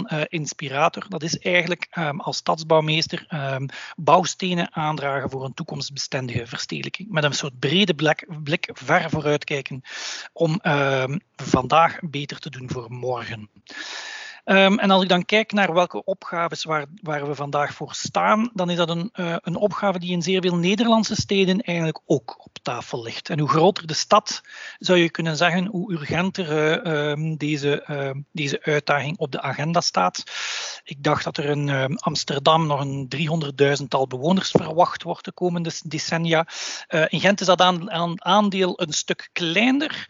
uh, 0.00 0.22
Inspirator. 0.28 1.06
Dat 1.08 1.22
is 1.22 1.38
eigenlijk 1.38 1.88
um, 1.98 2.20
als 2.20 2.36
stadsbouwmeester 2.36 3.26
um, 3.28 3.68
bouwstenen 3.96 4.74
aandragen 4.74 5.30
voor 5.30 5.44
een 5.44 5.54
toekomstbestendige 5.54 6.46
verstedelijking. 6.46 7.10
Met 7.10 7.24
een 7.24 7.32
soort 7.32 7.58
brede 7.58 7.94
blik, 7.94 8.26
blik 8.42 8.70
ver 8.72 9.10
vooruitkijken 9.10 9.82
om 10.32 10.60
um, 10.62 11.20
vandaag 11.36 11.98
beter 12.02 12.38
te 12.38 12.50
doen 12.50 12.70
voor 12.70 12.90
morgen. 12.90 13.48
Um, 14.44 14.78
en 14.78 14.90
als 14.90 15.02
ik 15.02 15.08
dan 15.08 15.24
kijk 15.24 15.52
naar 15.52 15.74
welke 15.74 16.04
opgaves 16.04 16.64
waar, 16.64 16.86
waar 17.02 17.26
we 17.26 17.34
vandaag 17.34 17.74
voor 17.74 17.94
staan, 17.94 18.50
dan 18.54 18.70
is 18.70 18.76
dat 18.76 18.88
een, 18.88 19.10
uh, 19.14 19.36
een 19.40 19.56
opgave 19.56 19.98
die 19.98 20.10
in 20.10 20.22
zeer 20.22 20.40
veel 20.40 20.56
Nederlandse 20.56 21.14
steden 21.14 21.60
eigenlijk 21.60 22.00
ook 22.06 22.44
op 22.44 22.58
tafel 22.62 23.02
ligt. 23.02 23.28
En 23.28 23.38
hoe 23.38 23.48
groter 23.48 23.86
de 23.86 23.94
stad, 23.94 24.42
zou 24.78 24.98
je 24.98 25.10
kunnen 25.10 25.36
zeggen, 25.36 25.66
hoe 25.66 25.92
urgenter 25.92 26.86
um, 27.10 27.36
deze, 27.36 27.84
uh, 27.90 28.10
deze 28.32 28.62
uitdaging 28.62 29.18
op 29.18 29.32
de 29.32 29.40
agenda 29.40 29.80
staat. 29.80 30.22
Ik 30.84 31.02
dacht 31.02 31.24
dat 31.24 31.36
er 31.36 31.44
in 31.44 31.96
Amsterdam 31.96 32.66
nog 32.66 32.80
een 32.80 33.08
300.000-tal 33.80 34.06
bewoners 34.06 34.50
verwacht 34.50 35.02
wordt 35.02 35.24
de 35.24 35.32
komende 35.32 35.70
decennia. 35.84 36.46
in 37.08 37.20
Gent 37.20 37.40
is 37.40 37.46
dat 37.46 37.60
aan, 37.60 38.22
aandeel 38.24 38.80
een 38.80 38.92
stuk 38.92 39.28
kleiner, 39.32 40.08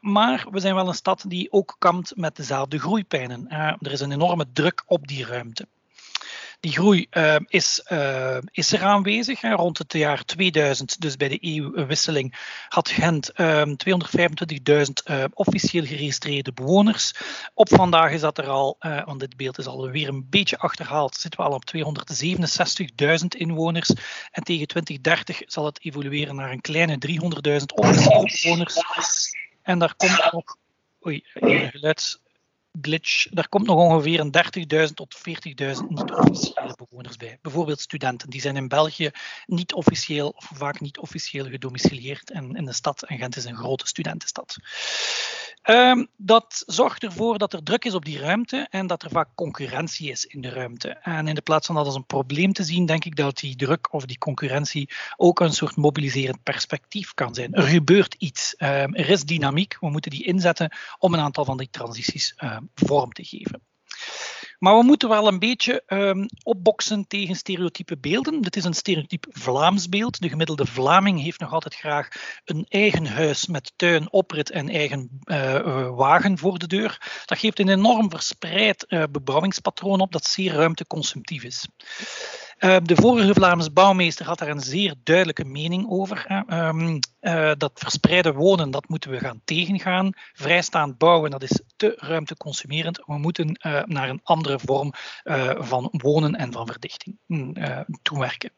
maar 0.00 0.46
we 0.50 0.60
zijn 0.60 0.74
wel 0.74 0.88
een 0.88 0.94
stad 0.94 1.24
die 1.28 1.52
ook 1.52 1.76
kampt 1.78 2.16
met 2.16 2.36
dezelfde 2.36 2.78
groeipijnen. 2.78 3.47
Uh, 3.48 3.72
er 3.80 3.92
is 3.92 4.00
een 4.00 4.12
enorme 4.12 4.46
druk 4.52 4.82
op 4.86 5.06
die 5.06 5.24
ruimte. 5.24 5.66
Die 6.60 6.72
groei 6.72 7.06
uh, 7.10 7.36
is, 7.46 7.82
uh, 7.92 8.38
is 8.50 8.72
er 8.72 8.82
aanwezig. 8.82 9.40
Rond 9.40 9.78
het 9.78 9.92
jaar 9.92 10.24
2000, 10.24 11.00
dus 11.00 11.16
bij 11.16 11.28
de 11.28 11.38
EU-wisseling, 11.56 12.34
had 12.68 12.88
Gent 12.88 13.32
225.000 13.32 13.36
officieel 15.32 15.84
geregistreerde 15.84 16.52
bewoners. 16.52 17.12
Op 17.54 17.68
vandaag 17.68 18.12
is 18.12 18.20
dat 18.20 18.38
er 18.38 18.48
al, 18.48 18.76
want 18.78 19.20
dit 19.20 19.36
beeld 19.36 19.58
is 19.58 19.66
alweer 19.66 20.08
een 20.08 20.26
beetje 20.30 20.58
achterhaald, 20.58 21.14
zitten 21.16 21.40
we 21.40 21.46
al 21.46 21.54
op 21.54 21.64
267.000 21.76 23.26
inwoners. 23.28 23.88
En 24.30 24.42
tegen 24.42 24.66
2030 24.66 25.42
zal 25.46 25.64
het 25.64 25.84
evolueren 25.84 26.34
naar 26.34 26.50
een 26.50 26.60
kleine 26.60 26.98
300.000 27.06 27.64
officiële 27.74 28.30
bewoners. 28.42 28.76
En 29.62 29.78
daar 29.78 29.94
komt 29.94 30.32
nog. 30.32 30.56
Oei, 31.06 31.24
geluids 31.70 32.18
glitch. 32.80 33.26
Daar 33.30 33.48
komt 33.48 33.66
nog 33.66 33.76
ongeveer 33.76 34.20
een 34.20 34.34
30.000 34.88 34.94
tot 34.94 35.16
40.000 35.16 35.22
niet-officiële 35.88 36.76
bewoners 36.88 37.16
bij. 37.16 37.38
Bijvoorbeeld 37.42 37.80
studenten. 37.80 38.30
Die 38.30 38.40
zijn 38.40 38.56
in 38.56 38.68
België 38.68 39.10
niet 39.46 39.72
officieel 39.72 40.28
of 40.28 40.50
vaak 40.54 40.80
niet 40.80 40.98
officieel 40.98 41.44
gedomicileerd. 41.44 42.30
En 42.30 42.54
in 42.54 42.64
de 42.64 42.72
stad, 42.72 43.02
en 43.02 43.18
Gent 43.18 43.36
is 43.36 43.44
een 43.44 43.56
grote 43.56 43.86
studentenstad. 43.86 44.56
Um, 45.70 46.08
dat 46.16 46.62
zorgt 46.66 47.02
ervoor 47.02 47.38
dat 47.38 47.52
er 47.52 47.62
druk 47.62 47.84
is 47.84 47.94
op 47.94 48.04
die 48.04 48.18
ruimte 48.18 48.66
en 48.70 48.86
dat 48.86 49.02
er 49.02 49.10
vaak 49.10 49.28
concurrentie 49.34 50.10
is 50.10 50.26
in 50.26 50.40
de 50.40 50.48
ruimte. 50.48 50.88
En 50.88 51.28
in 51.28 51.34
de 51.34 51.40
plaats 51.40 51.66
van 51.66 51.74
dat 51.74 51.86
als 51.86 51.94
een 51.94 52.06
probleem 52.06 52.52
te 52.52 52.62
zien, 52.62 52.86
denk 52.86 53.04
ik 53.04 53.16
dat 53.16 53.38
die 53.38 53.56
druk 53.56 53.92
of 53.92 54.04
die 54.04 54.18
concurrentie 54.18 54.90
ook 55.16 55.40
een 55.40 55.52
soort 55.52 55.76
mobiliserend 55.76 56.42
perspectief 56.42 57.14
kan 57.14 57.34
zijn. 57.34 57.52
Er 57.52 57.62
gebeurt 57.62 58.14
iets. 58.18 58.54
Um, 58.58 58.94
er 58.94 59.08
is 59.08 59.24
dynamiek. 59.24 59.76
We 59.80 59.90
moeten 59.90 60.10
die 60.10 60.24
inzetten 60.24 60.76
om 60.98 61.14
een 61.14 61.20
aantal 61.20 61.44
van 61.44 61.56
die 61.56 61.70
transities 61.70 62.34
um, 62.42 62.67
vorm 62.74 63.12
te 63.12 63.24
geven. 63.24 63.62
Maar 64.58 64.78
we 64.78 64.84
moeten 64.84 65.08
wel 65.08 65.28
een 65.28 65.38
beetje 65.38 65.82
um, 65.86 66.26
opboksen 66.42 67.06
tegen 67.06 67.34
stereotype 67.34 67.98
beelden. 67.98 68.40
Dit 68.40 68.56
is 68.56 68.64
een 68.64 68.74
stereotyp 68.74 69.26
Vlaams 69.30 69.88
beeld. 69.88 70.20
De 70.20 70.28
gemiddelde 70.28 70.66
Vlaming 70.66 71.22
heeft 71.22 71.40
nog 71.40 71.52
altijd 71.52 71.74
graag 71.74 72.08
een 72.44 72.66
eigen 72.68 73.06
huis 73.06 73.46
met 73.46 73.72
tuin, 73.76 74.12
oprit 74.12 74.50
en 74.50 74.68
eigen 74.68 75.20
uh, 75.24 75.90
wagen 75.96 76.38
voor 76.38 76.58
de 76.58 76.66
deur. 76.66 77.22
Dat 77.24 77.38
geeft 77.38 77.58
een 77.58 77.68
enorm 77.68 78.10
verspreid 78.10 78.84
uh, 78.88 79.02
bebouwingspatroon 79.10 80.00
op 80.00 80.12
dat 80.12 80.24
zeer 80.24 80.52
ruimteconsumptief 80.52 81.42
is. 81.42 81.68
Uh, 82.58 82.76
de 82.82 82.96
vorige 82.96 83.34
Vlaamse 83.34 83.70
bouwmeester 83.70 84.26
had 84.26 84.38
daar 84.38 84.48
een 84.48 84.60
zeer 84.60 84.94
duidelijke 85.02 85.44
mening 85.44 85.90
over. 85.90 86.44
Um, 86.48 86.98
uh, 87.20 87.52
dat 87.56 87.72
verspreide 87.74 88.32
wonen, 88.32 88.70
dat 88.70 88.88
moeten 88.88 89.10
we 89.10 89.18
gaan 89.18 89.40
tegengaan. 89.44 90.12
Vrijstaand 90.32 90.98
bouwen, 90.98 91.30
dat 91.30 91.42
is 91.42 91.60
te 91.76 91.94
ruimteconsumerend. 91.96 93.02
We 93.06 93.18
moeten 93.18 93.60
uh, 93.66 93.82
naar 93.84 94.08
een 94.08 94.20
andere 94.22 94.58
vorm 94.58 94.92
van 95.58 95.88
wonen 95.90 96.34
en 96.34 96.52
van 96.52 96.66
verdichting 96.66 97.18
toewerken. 98.02 98.50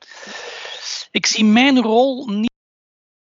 Ik 1.11 1.27
zie 1.27 1.45
mijn 1.45 1.81
rol 1.81 2.27
niet 2.27 2.51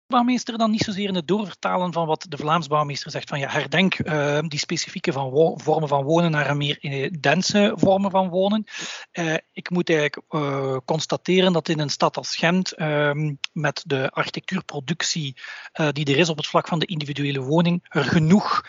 bouwmeester 0.07 0.57
dan 0.57 0.71
niet 0.71 0.81
zozeer 0.81 1.07
in 1.07 1.15
het 1.15 1.27
doorvertalen 1.27 1.93
van 1.93 2.07
wat 2.07 2.25
de 2.29 2.37
Vlaams 2.37 2.67
bouwmeester 2.67 3.11
zegt 3.11 3.29
van 3.29 3.39
ja, 3.39 3.49
herdenk 3.49 3.99
uh, 3.99 4.39
die 4.47 4.59
specifieke 4.59 5.11
van 5.11 5.31
vormen 5.57 5.89
van 5.89 6.03
wonen 6.03 6.31
naar 6.31 6.49
een 6.49 6.57
meer 6.57 7.11
dense 7.19 7.73
vormen 7.75 8.11
van 8.11 8.29
wonen. 8.29 8.63
Uh, 9.13 9.33
ik 9.51 9.69
moet 9.69 9.89
eigenlijk 9.89 10.25
constateren 10.85 11.53
dat 11.53 11.69
in 11.69 11.79
een 11.79 11.89
stad 11.89 12.17
als 12.17 12.35
Gent 12.35 12.71
ehm, 12.71 13.33
met 13.53 13.83
de 13.85 14.09
architectuurproductie 14.09 15.35
die 15.91 16.05
er 16.05 16.17
is 16.17 16.29
op 16.29 16.37
het 16.37 16.47
vlak 16.47 16.67
van 16.67 16.79
de 16.79 16.85
individuele 16.85 17.39
woning 17.39 17.85
er 17.89 18.03
genoeg 18.03 18.65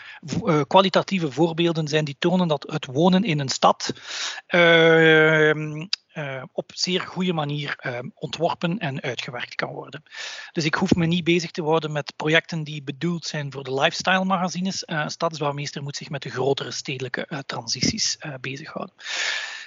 kwalitatieve 0.67 1.31
voorbeelden 1.31 1.87
zijn 1.87 2.05
die 2.05 2.15
tonen 2.19 2.47
dat 2.47 2.65
het 2.69 2.85
wonen 2.85 3.23
in 3.23 3.39
een 3.39 3.49
stad 3.49 3.93
ehm, 4.47 5.85
uh, 6.17 6.43
op 6.51 6.71
zeer 6.75 7.01
goede 7.01 7.33
manier 7.33 7.79
uh, 7.85 7.99
ontworpen 8.13 8.79
en 8.79 9.01
uitgewerkt 9.01 9.55
kan 9.55 9.73
worden. 9.73 10.03
Dus 10.51 10.65
ik 10.65 10.73
hoef 10.73 10.95
me 10.95 11.05
niet 11.05 11.23
bezig 11.23 11.51
te 11.51 11.61
worden 11.61 11.91
met 11.91 12.13
projecten 12.15 12.63
die 12.63 12.83
bedoeld 12.83 13.25
zijn 13.25 13.51
voor 13.51 13.63
de 13.63 13.73
lifestyle 13.73 14.25
magazines. 14.25 14.83
Uh, 14.85 15.07
Stadsbouwmeester 15.07 15.83
moet 15.83 15.95
zich 15.95 16.09
met 16.09 16.21
de 16.21 16.29
grotere 16.29 16.71
stedelijke 16.71 17.43
transities 17.45 18.17
bezighouden. 18.41 18.95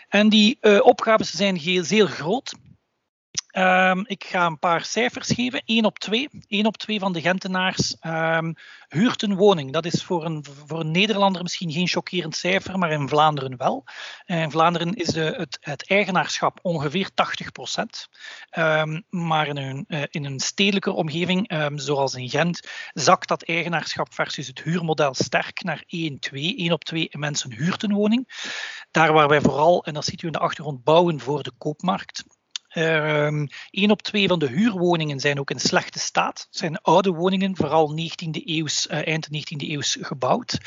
En 0.08 0.28
die 0.28 0.82
opgaves 0.82 1.30
zijn 1.30 1.56
heel, 1.56 1.84
zeer 1.84 2.06
groot. 2.06 2.54
Um, 3.52 4.04
ik 4.06 4.24
ga 4.24 4.46
een 4.46 4.58
paar 4.58 4.84
cijfers 4.84 5.28
geven. 5.28 5.62
1 5.64 5.84
op 5.84 5.98
2. 5.98 6.28
1 6.48 6.66
op 6.66 6.76
2 6.76 6.98
van 6.98 7.12
de 7.12 7.20
Gentenaars 7.20 7.96
um, 8.06 8.54
huurt 8.88 9.22
een 9.22 9.36
woning. 9.36 9.72
Dat 9.72 9.84
is 9.84 10.04
voor 10.04 10.24
een, 10.24 10.44
voor 10.66 10.84
Nederlander 10.84 11.42
misschien 11.42 11.72
geen 11.72 11.88
chockerend 11.88 12.36
cijfer, 12.36 12.78
maar 12.78 12.90
in 12.90 13.08
Vlaanderen 13.08 13.56
wel. 13.56 13.84
In 14.26 14.50
Vlaanderen 14.50 14.94
is 14.94 15.06
de, 15.06 15.48
het, 15.60 15.88
eigenaarschap 15.88 16.58
ongeveer 16.62 17.10
80 17.14 17.52
procent. 17.52 18.08
Um, 18.58 19.04
maar 19.08 19.46
in 19.46 19.56
een, 19.56 19.84
uh, 19.88 20.02
in 20.10 20.24
een 20.24 20.40
stedelijke 20.40 20.92
omgeving, 20.92 21.70
zoals 21.74 22.14
in 22.14 22.28
Gent, 22.28 22.68
zakt 22.92 23.28
dat 23.28 23.42
eigenaarschap 23.42 24.14
versus 24.14 24.46
het 24.46 24.62
huurmodel 24.62 25.14
sterk 25.14 25.62
naar 25.62 25.84
1, 25.86 26.18
2. 26.18 26.56
1 26.56 26.72
op 26.72 26.84
2 26.84 27.08
mensen 27.10 27.52
huurt 27.52 27.82
een 27.82 27.92
woning. 27.92 28.28
Daar 28.90 29.12
waar 29.12 29.28
wij 29.28 29.40
vooral, 29.40 29.84
en 29.84 29.94
dat 29.94 30.04
ziet 30.04 30.22
u 30.22 30.26
in 30.26 30.32
de 30.32 30.38
achtergrond, 30.38 30.84
bouwen 30.84 31.20
voor 31.20 31.42
de 31.42 31.52
koopmarkt. 31.58 32.24
Um, 32.74 33.48
één 33.70 33.90
op 33.90 34.02
twee 34.02 34.28
van 34.28 34.38
de 34.38 34.46
huurwoningen 34.46 35.20
zijn 35.20 35.40
ook 35.40 35.50
in 35.50 35.60
slechte 35.60 35.98
staat. 35.98 36.46
Zijn 36.50 36.80
oude 36.80 37.10
woningen, 37.10 37.56
vooral 37.56 37.98
19e 38.00 38.44
eeuws, 38.44 38.86
uh, 38.86 39.06
eind 39.06 39.26
19e 39.26 39.68
eeuws 39.68 39.96
gebouwd. 40.00 40.58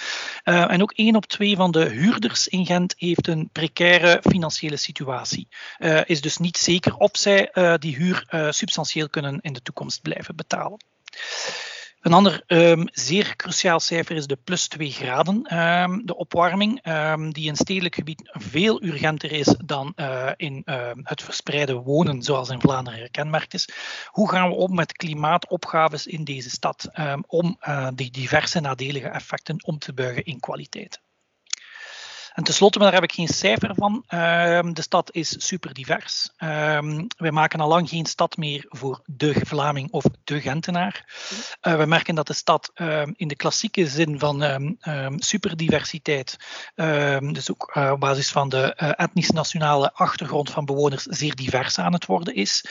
Uh, 0.43 0.71
en 0.71 0.81
ook 0.81 0.91
één 0.91 1.15
op 1.15 1.25
twee 1.25 1.55
van 1.55 1.71
de 1.71 1.89
huurders 1.89 2.47
in 2.47 2.65
Gent 2.65 2.93
heeft 2.97 3.27
een 3.27 3.49
precaire 3.51 4.21
financiële 4.29 4.77
situatie. 4.77 5.47
Uh, 5.79 6.01
is 6.05 6.21
dus 6.21 6.37
niet 6.37 6.57
zeker 6.57 6.95
of 6.95 7.11
zij 7.13 7.51
die 7.79 7.95
huur 7.95 8.25
substantieel 8.49 9.09
kunnen 9.09 9.39
in 9.41 9.53
de 9.53 9.61
toekomst 9.61 10.01
blijven 10.01 10.35
betalen. 10.35 10.79
Een 12.03 12.13
ander 12.13 12.43
um, 12.47 12.87
zeer 12.91 13.35
cruciaal 13.35 13.79
cijfer 13.79 14.15
is 14.15 14.27
de 14.27 14.37
plus 14.43 14.67
2 14.67 14.91
graden, 14.91 15.57
um, 15.57 16.05
de 16.05 16.15
opwarming, 16.15 16.85
um, 16.87 17.33
die 17.33 17.47
in 17.47 17.55
stedelijk 17.55 17.95
gebied 17.95 18.29
veel 18.31 18.83
urgenter 18.83 19.31
is 19.31 19.55
dan 19.65 19.93
uh, 19.95 20.31
in 20.35 20.61
het 21.03 21.23
verspreide 21.23 21.73
wonen, 21.73 22.21
zoals 22.21 22.49
in 22.49 22.61
Vlaanderen 22.61 22.99
gekenmerkt 22.99 23.53
is. 23.53 23.69
Hoe 24.07 24.29
gaan 24.29 24.49
we 24.49 24.55
om 24.55 24.75
met 24.75 24.91
klimaatopgaves 24.91 26.07
in 26.07 26.23
deze 26.23 26.49
stad 26.49 26.89
om 27.27 27.57
uh, 27.61 27.87
die 27.95 28.11
diverse 28.11 28.59
nadelige 28.59 29.07
effecten 29.07 29.65
om 29.65 29.77
te 29.77 29.93
buigen 29.93 30.23
in 30.23 30.39
kwaliteit? 30.39 31.02
En 32.33 32.43
tenslotte, 32.43 32.79
daar 32.79 32.93
heb 32.93 33.03
ik 33.03 33.11
geen 33.11 33.27
cijfer 33.27 33.75
van. 33.75 34.03
Ehm, 34.07 34.73
de 34.73 34.81
stad 34.81 35.11
is 35.11 35.47
super 35.47 35.73
divers. 35.73 36.29
Um, 36.37 37.07
wij 37.17 37.31
maken 37.31 37.59
al 37.59 37.67
lang 37.67 37.89
geen 37.89 38.05
stad 38.05 38.37
meer 38.37 38.65
voor 38.67 39.01
de 39.05 39.33
Vlaming 39.45 39.91
of 39.91 40.03
de 40.23 40.41
Gentenaar. 40.41 41.05
Uh, 41.61 41.75
we 41.75 41.85
merken 41.85 42.15
dat 42.15 42.27
de 42.27 42.33
stad 42.33 42.71
in 43.15 43.27
de 43.27 43.35
klassieke 43.35 43.87
zin 43.87 44.19
van 44.19 44.77
superdiversiteit, 45.15 46.37
dus 47.19 47.51
ook 47.51 47.71
uh, 47.77 47.91
op 47.91 47.99
basis 47.99 48.31
van 48.31 48.49
de 48.49 48.77
uh, 48.77 48.91
etnisch-nationale 48.95 49.93
achtergrond 49.93 50.49
van 50.49 50.65
bewoners, 50.65 51.03
zeer 51.03 51.35
divers 51.35 51.79
aan 51.79 51.93
het 51.93 52.05
worden 52.05 52.35
is. 52.35 52.65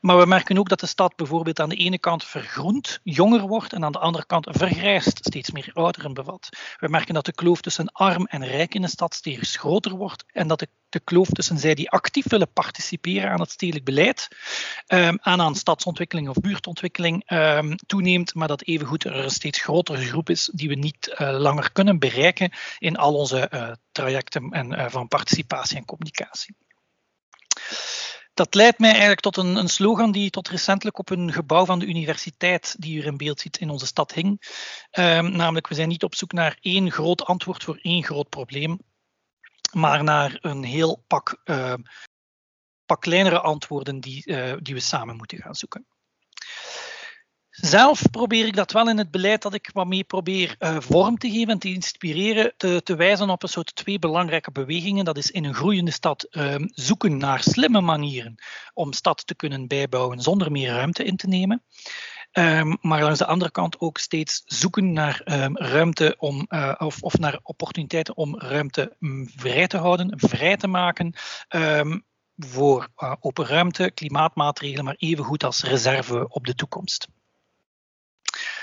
Maar 0.00 0.18
we 0.18 0.26
merken 0.26 0.58
ook 0.58 0.68
dat 0.68 0.80
de 0.80 0.86
stad 0.86 1.16
bijvoorbeeld 1.16 1.60
aan 1.60 1.68
de 1.68 1.76
ene 1.76 1.98
kant 1.98 2.24
vergroent, 2.24 3.00
jonger 3.02 3.40
wordt, 3.40 3.72
en 3.72 3.84
aan 3.84 3.92
de 3.92 3.98
andere 3.98 4.26
kant 4.26 4.48
vergrijst, 4.50 5.18
steeds 5.20 5.50
meer 5.50 5.70
ouderen 5.74 6.14
bevat. 6.14 6.48
We 6.78 6.88
merken 6.88 7.14
dat 7.14 7.24
de 7.24 7.32
kloof 7.32 7.60
tussen 7.60 7.92
arm 7.92 8.26
en 8.26 8.46
rijk 8.46 8.74
in 8.74 8.82
de 8.82 8.88
stad 8.88 9.01
steeds 9.08 9.56
groter 9.56 9.92
wordt 9.92 10.24
en 10.32 10.48
dat 10.48 10.66
de, 10.88 11.00
kloof 11.04 11.28
tussen 11.28 11.58
zij 11.58 11.74
die 11.74 11.90
actief 11.90 12.28
willen 12.28 12.52
participeren 12.52 13.30
aan 13.30 13.40
het 13.40 13.50
stedelijk 13.50 13.84
beleid, 13.84 14.28
aan, 14.86 15.40
aan 15.40 15.54
stadsontwikkeling 15.54 16.28
of 16.28 16.36
buurtontwikkeling 16.40 17.30
um, 17.30 17.76
toeneemt, 17.86 18.34
maar 18.34 18.48
dat 18.48 18.62
evengoed 18.62 19.04
er 19.04 19.14
een 19.14 19.30
steeds 19.30 19.60
grotere 19.60 20.04
groep 20.04 20.30
is 20.30 20.50
die 20.54 20.68
we 20.68 20.74
niet 20.74 21.14
uh, 21.18 21.38
langer 21.38 21.72
kunnen 21.72 21.98
bereiken 21.98 22.52
in 22.78 22.96
al 22.96 23.14
onze 23.14 23.50
uh, 23.54 23.72
trajecten 23.92 24.50
en, 24.50 24.72
uh, 24.72 24.88
van 24.88 25.08
participatie 25.08 25.76
en 25.76 25.84
communicatie. 25.84 26.54
Dat 28.34 28.54
leidt 28.54 28.78
mij 28.78 28.90
eigenlijk 28.90 29.20
tot 29.20 29.36
een, 29.36 29.56
een, 29.56 29.68
slogan 29.68 30.12
die 30.12 30.30
tot 30.30 30.48
recentelijk 30.48 30.98
op 30.98 31.10
een 31.10 31.32
gebouw 31.32 31.64
van 31.64 31.78
de 31.78 31.86
universiteit, 31.86 32.76
die 32.78 33.02
u 33.02 33.06
in 33.06 33.16
beeld 33.16 33.40
ziet, 33.40 33.58
in 33.58 33.70
onze 33.70 33.86
stad 33.86 34.12
hing. 34.12 34.28
Um, 34.98 35.36
namelijk, 35.36 35.68
we 35.68 35.74
zijn 35.74 35.88
niet 35.88 36.04
op 36.04 36.14
zoek 36.14 36.32
naar 36.32 36.58
één 36.60 36.90
groot 36.90 37.24
antwoord 37.24 37.64
voor 37.64 37.78
één 37.82 38.04
groot 38.04 38.28
probleem, 38.28 38.78
maar 39.74 40.04
naar 40.04 40.38
een 40.40 40.64
heel 40.64 41.04
pak, 41.06 41.40
uh, 41.44 41.74
pak 42.86 43.00
kleinere 43.00 43.40
antwoorden 43.40 44.00
die, 44.00 44.22
uh, 44.26 44.54
die 44.58 44.74
we 44.74 44.80
samen 44.80 45.16
moeten 45.16 45.38
gaan 45.38 45.54
zoeken. 45.54 45.86
Zelf 47.52 48.10
probeer 48.10 48.46
ik 48.46 48.56
dat 48.56 48.72
wel 48.72 48.88
in 48.88 48.98
het 48.98 49.10
beleid 49.10 49.42
dat 49.42 49.54
ik 49.54 49.70
wat 49.72 50.06
probeer 50.06 50.56
uh, 50.58 50.76
vorm 50.80 51.18
te 51.18 51.30
geven 51.30 51.48
en 51.48 51.58
te 51.58 51.68
inspireren, 51.68 52.54
te, 52.56 52.80
te, 52.82 52.94
wijzen 52.96 53.30
op 53.30 53.42
een 53.42 53.48
soort 53.48 53.74
twee 53.74 53.98
belangrijke 53.98 54.50
bewegingen. 54.50 55.04
Dat 55.04 55.16
is 55.16 55.30
in 55.30 55.44
een 55.44 55.54
groeiende 55.54 55.90
stad 55.90 56.26
um, 56.30 56.70
zoeken 56.74 57.16
naar 57.16 57.42
slimme 57.42 57.80
manieren 57.80 58.34
om 58.74 58.92
stad 58.92 59.26
te 59.26 59.34
kunnen 59.34 59.66
bijbouwen 59.66 60.20
zonder 60.20 60.50
meer 60.50 60.70
ruimte 60.70 61.04
in 61.04 61.16
te 61.16 61.28
nemen. 61.28 61.62
Um, 62.32 62.78
maar 62.80 63.02
langs 63.02 63.18
de 63.18 63.26
andere 63.26 63.50
kant 63.50 63.80
ook 63.80 63.98
steeds 63.98 64.42
zoeken 64.44 64.92
naar 64.92 65.22
um, 65.24 65.56
ruimte 65.56 66.14
om, 66.18 66.46
uh, 66.48 66.74
of, 66.78 67.02
of, 67.02 67.18
naar 67.18 67.38
opportuniteiten 67.42 68.16
om 68.16 68.38
ruimte 68.38 68.96
um, 69.00 69.28
vrij 69.36 69.66
te 69.66 69.76
houden, 69.76 70.12
vrij 70.16 70.56
te 70.56 70.66
maken 70.66 71.14
voor 72.36 72.88
uh, 72.96 73.14
open 73.20 73.46
ruimte, 73.46 73.90
klimaatmaatregelen, 73.94 74.84
maar 74.84 74.94
evengoed 74.98 75.44
als 75.44 75.62
reserve 75.62 76.28
op 76.28 76.46
de 76.46 76.54
toekomst. 76.54 77.08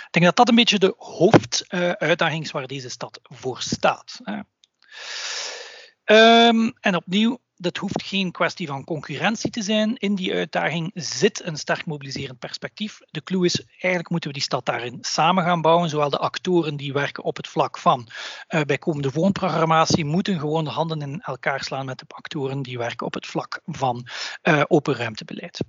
Ik 0.06 0.08
denk 0.12 0.26
dat 0.26 0.36
dat 0.36 0.50
een 0.50 0.56
beetje 0.56 0.80
de 0.80 0.94
hoofduitdaging 0.98 2.44
is 2.44 2.52
waar 2.52 2.68
deze 2.68 2.90
stad 2.90 3.20
voor 3.24 3.62
staat. 3.62 4.20
En 6.80 6.96
opnieuw, 6.96 7.40
dat 7.62 7.78
hoeft 7.78 8.04
geen 8.04 8.32
kwestie 8.32 8.68
van 8.68 8.84
concurrentie 8.84 9.50
te 9.50 9.62
zijn. 9.62 9.96
In 9.98 10.16
die 10.16 10.34
uitdaging 10.34 10.92
zit 10.94 11.46
een 11.46 11.58
sterk 11.58 11.86
mobiliserend 11.86 12.40
perspectief. 12.40 13.00
De 13.12 13.24
clue 13.24 13.46
is, 13.46 13.66
eigenlijk 13.66 14.10
moeten 14.10 14.30
we 14.30 14.36
die 14.36 14.46
stad 14.46 14.66
daarin 14.66 14.98
samen 15.02 15.44
gaan 15.44 15.62
bouwen. 15.62 15.90
Zowel 15.90 16.10
de 16.10 16.18
actoren 16.18 16.76
die 16.76 16.94
werken 16.94 17.24
op 17.24 17.38
het 17.38 17.48
vlak 17.48 17.78
van 17.78 18.08
uh, 18.50 18.62
bijkomende 18.62 19.12
woonprogrammatie 19.12 20.06
moeten 20.06 20.40
gewoon 20.40 20.64
de 20.64 20.70
handen 20.70 21.02
in 21.02 21.22
elkaar 21.22 21.64
slaan 21.64 21.86
met 21.86 22.00
de 22.00 22.06
actoren 22.08 22.62
die 22.62 22.78
werken 22.78 23.06
op 23.06 23.14
het 23.14 23.26
vlak 23.26 23.62
van 23.66 24.08
uh, 24.44 24.64
open 24.68 24.96
ruimtebeleid. 24.96 25.60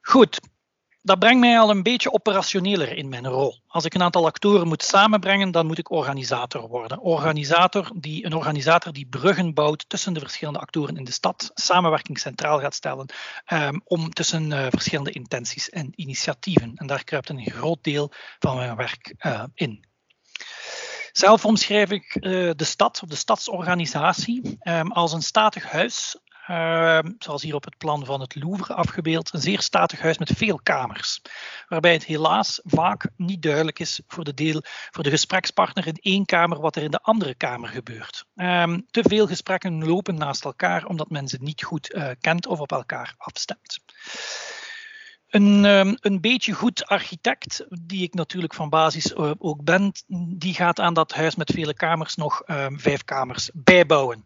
Goed, 0.00 0.40
dat 1.02 1.18
brengt 1.18 1.40
mij 1.40 1.58
al 1.58 1.70
een 1.70 1.82
beetje 1.82 2.12
operationeler 2.12 2.96
in 2.96 3.08
mijn 3.08 3.26
rol. 3.26 3.60
Als 3.66 3.84
ik 3.84 3.94
een 3.94 4.02
aantal 4.02 4.26
actoren 4.26 4.68
moet 4.68 4.82
samenbrengen, 4.82 5.50
dan 5.50 5.66
moet 5.66 5.78
ik 5.78 5.90
organisator 5.90 6.68
worden. 6.68 7.00
Organisator 7.00 7.90
die, 7.96 8.24
een 8.24 8.34
organisator 8.34 8.92
die 8.92 9.06
bruggen 9.06 9.54
bouwt 9.54 9.88
tussen 9.88 10.12
de 10.12 10.20
verschillende 10.20 10.58
actoren 10.58 10.96
in 10.96 11.04
de 11.04 11.12
stad, 11.12 11.50
samenwerking 11.54 12.18
centraal 12.18 12.60
gaat 12.60 12.74
stellen 12.74 13.06
um, 13.52 13.80
om 13.84 14.10
tussen 14.10 14.50
uh, 14.50 14.66
verschillende 14.70 15.10
intenties 15.10 15.68
en 15.68 15.92
initiatieven. 15.94 16.72
En 16.74 16.86
daar 16.86 17.04
kruipt 17.04 17.28
een 17.28 17.50
groot 17.50 17.84
deel 17.84 18.12
van 18.38 18.56
mijn 18.56 18.76
werk 18.76 19.14
uh, 19.18 19.44
in. 19.54 19.84
Zelf 21.12 21.44
omschrijf 21.44 21.90
ik 21.90 22.16
uh, 22.20 22.50
de 22.56 22.64
stad 22.64 23.00
of 23.02 23.08
de 23.08 23.16
stadsorganisatie 23.16 24.58
um, 24.62 24.92
als 24.92 25.12
een 25.12 25.22
statig 25.22 25.70
huis 25.70 26.16
uh, 26.48 26.98
zoals 27.18 27.42
hier 27.42 27.54
op 27.54 27.64
het 27.64 27.78
plan 27.78 28.04
van 28.04 28.20
het 28.20 28.34
Louvre 28.34 28.74
afgebeeld, 28.74 29.32
een 29.32 29.40
zeer 29.40 29.60
statig 29.60 30.00
huis 30.00 30.18
met 30.18 30.32
veel 30.36 30.60
kamers. 30.62 31.20
Waarbij 31.68 31.92
het 31.92 32.04
helaas 32.04 32.60
vaak 32.64 33.08
niet 33.16 33.42
duidelijk 33.42 33.78
is 33.78 34.00
voor 34.06 34.24
de, 34.24 34.34
deel, 34.34 34.62
voor 34.90 35.04
de 35.04 35.10
gesprekspartner 35.10 35.86
in 35.86 35.98
één 36.00 36.24
kamer 36.24 36.60
wat 36.60 36.76
er 36.76 36.82
in 36.82 36.90
de 36.90 37.02
andere 37.02 37.34
kamer 37.34 37.68
gebeurt. 37.68 38.24
Um, 38.34 38.86
te 38.90 39.02
veel 39.08 39.26
gesprekken 39.26 39.86
lopen 39.86 40.14
naast 40.14 40.44
elkaar 40.44 40.84
omdat 40.84 41.10
men 41.10 41.28
ze 41.28 41.36
niet 41.40 41.62
goed 41.62 41.94
uh, 41.94 42.10
kent 42.20 42.46
of 42.46 42.60
op 42.60 42.72
elkaar 42.72 43.14
afstemt. 43.18 43.78
Een, 45.30 45.64
um, 45.64 45.96
een, 46.00 46.20
beetje 46.20 46.52
goed 46.52 46.86
architect, 46.86 47.66
die 47.68 48.02
ik 48.02 48.14
natuurlijk 48.14 48.54
van 48.54 48.68
basis 48.68 49.12
uh, 49.12 49.30
ook 49.38 49.64
ben, 49.64 49.92
die 50.36 50.54
gaat 50.54 50.80
aan 50.80 50.94
dat 50.94 51.12
huis 51.12 51.34
met 51.34 51.50
vele 51.54 51.74
kamers 51.74 52.14
nog 52.14 52.42
um, 52.46 52.80
vijf 52.80 53.04
kamers 53.04 53.50
bijbouwen. 53.54 54.24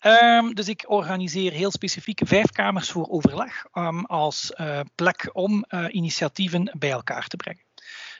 Um, 0.00 0.54
dus 0.54 0.68
ik 0.68 0.84
organiseer 0.86 1.52
heel 1.52 1.70
specifiek 1.70 2.20
vijf 2.24 2.50
kamers 2.50 2.90
voor 2.90 3.08
overleg 3.08 3.64
als 4.02 4.52
uh, 4.56 4.80
plek 4.94 5.30
om 5.32 5.64
uh, 5.68 5.84
initiatieven 5.90 6.76
bij 6.78 6.90
elkaar 6.90 7.26
te 7.26 7.36
brengen. 7.36 7.64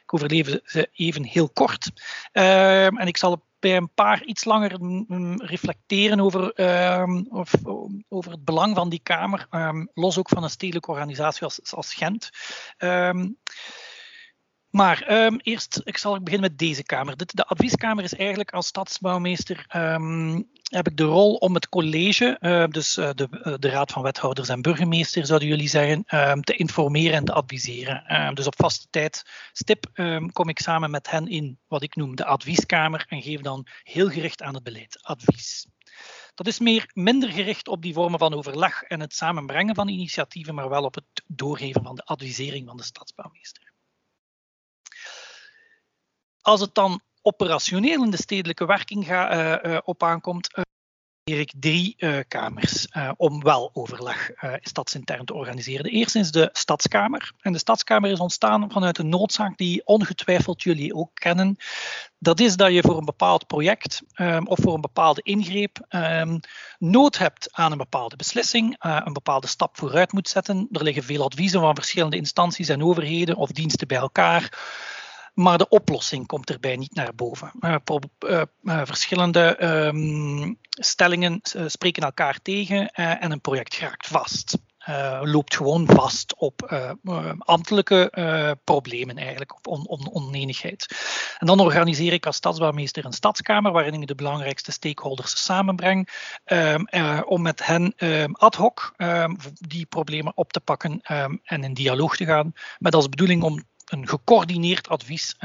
Ik 0.03 0.14
overleef 0.14 0.59
ze 0.64 0.88
even 0.92 1.25
heel 1.25 1.49
kort. 1.49 1.90
en 2.33 3.07
ik 3.07 3.16
zal 3.16 3.45
bij 3.62 3.77
een 3.77 3.94
paar 3.94 4.25
iets 4.25 4.44
langer 4.44 4.77
reflecteren 5.37 6.20
over, 6.20 6.61
um, 7.01 7.27
of, 7.31 7.53
over 8.09 8.31
het 8.31 8.44
belang 8.44 8.77
van 8.77 8.88
die 8.88 9.01
Kamer, 9.03 9.46
um, 9.51 9.88
los 9.94 10.18
ook 10.18 10.29
van 10.29 10.42
een 10.42 10.51
stedelijke 10.51 10.90
organisatie 10.90 11.42
als, 11.42 11.75
als 11.75 11.94
Gent. 11.94 12.31
Um, 14.72 14.78
maar 14.80 15.24
um, 15.24 15.40
eerst 15.42 15.80
ik 15.85 15.98
zal 15.98 16.22
beginnen 16.22 16.50
met 16.50 16.58
deze 16.58 16.82
Kamer. 16.82 17.16
De, 17.16 17.44
advieskamer 17.44 18.04
is 18.04 18.14
eigenlijk 18.14 18.50
als 18.52 18.66
stadsbouwmeester 18.66 19.66
um, 19.76 20.48
heb 20.62 20.88
ik 20.88 20.96
de 20.96 21.04
rol 21.04 21.35
om 21.35 21.54
het 21.54 21.68
college, 21.68 22.37
uh, 22.40 22.66
dus 22.66 22.98
uh, 22.98 23.11
de, 23.14 23.28
uh, 23.30 23.54
de, 23.58 23.68
Raad 23.68 23.92
van 23.92 24.02
Wethouders 24.02 24.48
en 24.48 24.62
Burgemeester, 24.62 25.26
zouden 25.26 25.48
jullie 25.48 25.68
zeggen, 25.68 26.04
um, 26.08 26.42
te 26.42 26.56
informeren 26.56 27.16
en 27.16 27.24
te 27.24 27.32
adviseren. 27.32 28.35
dus 28.35 28.46
op 28.46 28.54
vaste 28.56 28.87
tijd 28.90 29.22
stip 29.52 29.87
kom 30.32 30.48
ik 30.48 30.58
samen 30.58 30.90
met 30.90 31.11
hen 31.11 31.28
in 31.28 31.58
wat 31.68 31.82
ik 31.82 31.96
noem 31.96 32.16
de 32.16 32.24
advieskamer 32.24 33.04
en 33.08 33.22
geef 33.22 33.40
dan 33.40 33.66
heel 33.82 34.08
gericht 34.08 34.42
aan 34.42 34.54
het 34.54 34.62
beleid 34.62 34.98
advies. 35.02 35.66
Dat 36.35 36.46
is 36.46 36.58
meer 36.58 36.90
minder 36.92 37.30
gericht 37.30 37.68
op 37.68 37.82
die 37.82 37.92
vormen 37.92 38.18
van 38.18 38.35
overleg 38.35 38.82
en 38.82 39.00
het 39.00 39.14
samenbrengen 39.14 39.74
van 39.74 39.88
initiatieven, 39.88 40.54
maar 40.54 40.68
wel 40.68 40.85
op 40.85 40.94
het 40.94 41.24
doorgeven 41.26 41.82
van 41.82 41.94
de 41.94 42.04
advisering 42.04 42.66
van 42.66 42.76
de 42.76 42.82
stadsbouwmeester. 42.82 43.71
Als 46.42 46.61
het 46.61 46.74
dan 46.74 47.00
operationeel 47.22 48.05
in 48.05 48.11
de 48.11 48.16
stedelijke 48.16 48.66
werking 48.66 49.07
ga, 49.07 49.64
uh, 49.64 49.78
op 49.85 50.02
aankomt, 50.02 50.48
uh, 50.57 51.38
ik 51.38 51.52
drie 51.57 51.96
kamers 52.28 52.88
om 53.16 53.42
wel 53.42 53.70
overleg 53.72 54.31
stadsintern 54.61 55.24
te 55.24 55.35
organiseren. 55.35 55.85
De 55.85 55.90
eerste 55.90 56.18
is 56.18 56.31
de 56.31 56.48
Stadskamer. 56.52 57.33
En 57.40 57.52
de 57.52 57.59
Stadskamer 57.59 58.11
is 58.11 58.18
ontstaan 58.18 58.70
vanuit 58.70 58.98
een 58.98 59.09
noodzaak 59.09 59.57
die 59.57 59.87
ongetwijfeld 59.87 60.62
jullie 60.62 60.94
ook 60.94 61.11
kennen. 61.14 61.57
Dat 62.18 62.40
is 62.40 62.57
dat 62.57 62.72
je 62.72 62.83
voor 62.83 62.98
een 62.98 63.05
bepaald 63.05 63.46
project 63.46 64.02
um, 64.16 64.46
of 64.46 64.59
voor 64.62 64.74
een 64.74 64.81
bepaalde 64.81 65.22
ingreep 65.22 65.87
um, 65.88 66.40
nood 66.78 67.18
hebt 67.18 67.48
aan 67.52 67.72
een 67.72 67.78
bepaalde 67.78 68.16
beslissing, 68.16 68.76
een 68.78 69.12
bepaalde 69.12 69.46
stap 69.46 69.76
vooruit 69.76 70.12
moet 70.12 70.28
zetten. 70.28 70.68
Er 70.72 70.83
liggen 70.83 71.02
veel 71.02 71.24
adviezen 71.24 71.61
van 71.61 71.74
verschillende 71.74 72.16
instanties 72.16 72.68
en 72.68 72.83
overheden 72.83 73.37
of 73.37 73.50
diensten 73.50 73.88
bij 73.88 73.98
elkaar 73.98 74.59
maar 75.35 75.59
de 75.59 75.68
oplossing 75.68 76.27
komt 76.27 76.51
erbij 76.51 76.77
niet 76.77 76.95
naar 76.95 77.14
boven. 77.14 77.53
Uh, 77.61 77.77
uh, 78.27 78.42
uh, 78.62 78.81
verschillende 78.85 79.64
um, 79.64 80.59
stellingen 80.71 81.40
spreken 81.66 82.03
elkaar 82.03 82.38
tegen 82.42 82.90
en 82.90 83.33
een 83.33 83.40
project 83.40 83.79
raakt 83.79 84.07
vast. 84.07 84.59
loopt 85.23 85.57
gewoon 85.57 85.87
vast 85.87 86.35
op 86.37 86.87
ambtelijke 87.38 88.11
problemen 88.64 89.16
eigenlijk, 89.16 89.57
op 89.57 89.66
on 89.66 89.88
on 89.88 90.12
onenigheid. 90.12 90.87
En 91.38 91.47
dan 91.47 91.61
organiseer 91.61 92.12
ik 92.12 92.27
als 92.27 92.37
stadsbouwmeester 92.37 93.05
een 93.05 93.12
stadskamer 93.12 93.73
waarin 93.73 94.03
ik 94.03 94.07
de 94.07 94.14
belangrijkste 94.14 94.73
stakeholders 94.73 95.45
samenbreng 95.45 96.09
um, 96.45 96.88
om 97.25 97.42
met 97.42 97.66
hen 97.66 97.95
um, 97.97 98.35
ad 98.35 98.55
hoc 98.55 98.95
die 99.53 99.87
problemen 99.87 100.37
op 100.37 100.53
te 100.53 100.61
pakken 100.61 101.01
en 101.42 101.64
in 101.64 101.75
dialoog 101.75 102.16
te 102.16 102.25
gaan 102.25 102.53
met 102.79 102.95
als 102.95 103.09
bedoeling 103.09 103.42
om 103.42 103.64
een 103.92 104.09
gecoördineerd 104.09 104.88
advies 104.88 105.37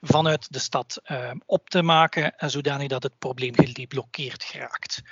vanuit 0.00 0.52
de 0.52 0.58
stad 0.58 1.02
op 1.46 1.70
te 1.70 1.82
maken, 1.82 2.34
zodanig 2.36 2.88
dat 2.88 3.02
het 3.02 3.18
probleem 3.18 3.54
gedeblokkeerd 3.54 4.44
geraakt 4.44 5.02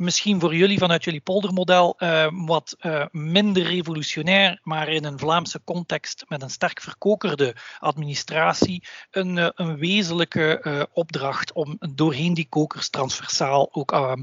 misschien 0.00 0.40
voor 0.40 0.54
jullie 0.54 0.78
vanuit 0.78 1.04
jullie 1.04 1.20
poldermodel 1.20 1.96
uh, 1.98 2.26
wat 2.46 2.76
minder 3.10 3.62
revolutionair, 3.62 4.58
maar 4.62 4.88
in 4.88 5.04
een 5.04 5.18
Vlaamse 5.18 5.60
context 5.64 6.24
met 6.28 6.42
een 6.42 6.50
sterk 6.50 6.80
verkokerde 6.80 7.56
administratie 7.78 8.84
een, 9.10 9.52
een 9.54 9.78
wezenlijke 9.78 10.88
opdracht 10.92 11.52
om 11.52 11.78
doorheen 11.94 12.34
die 12.34 12.46
kokers 12.48 12.88
transversaal 12.88 13.68
ook 13.72 13.92
ehm, 13.92 14.22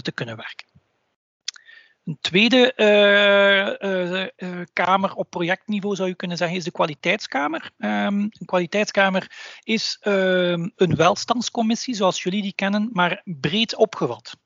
te 0.00 0.12
kunnen 0.12 0.36
werken. 0.36 0.73
Een 2.04 2.18
tweede 2.20 2.72
kamer 4.72 5.14
op 5.14 5.30
projectniveau 5.30 5.96
zou 5.96 6.08
je 6.08 6.14
kunnen 6.14 6.36
zeggen 6.36 6.56
is 6.56 6.64
de 6.64 6.70
kwaliteitskamer. 6.70 7.70
Um, 7.78 7.88
een 8.20 8.46
kwaliteitskamer 8.46 9.30
is 9.62 10.00
um, 10.02 10.72
een 10.76 10.96
welstandscommissie 10.96 11.94
zoals 11.94 12.22
jullie 12.22 12.42
die 12.42 12.54
kennen, 12.54 12.88
maar 12.92 13.20
breed 13.24 13.76
opgevat. 13.76 14.36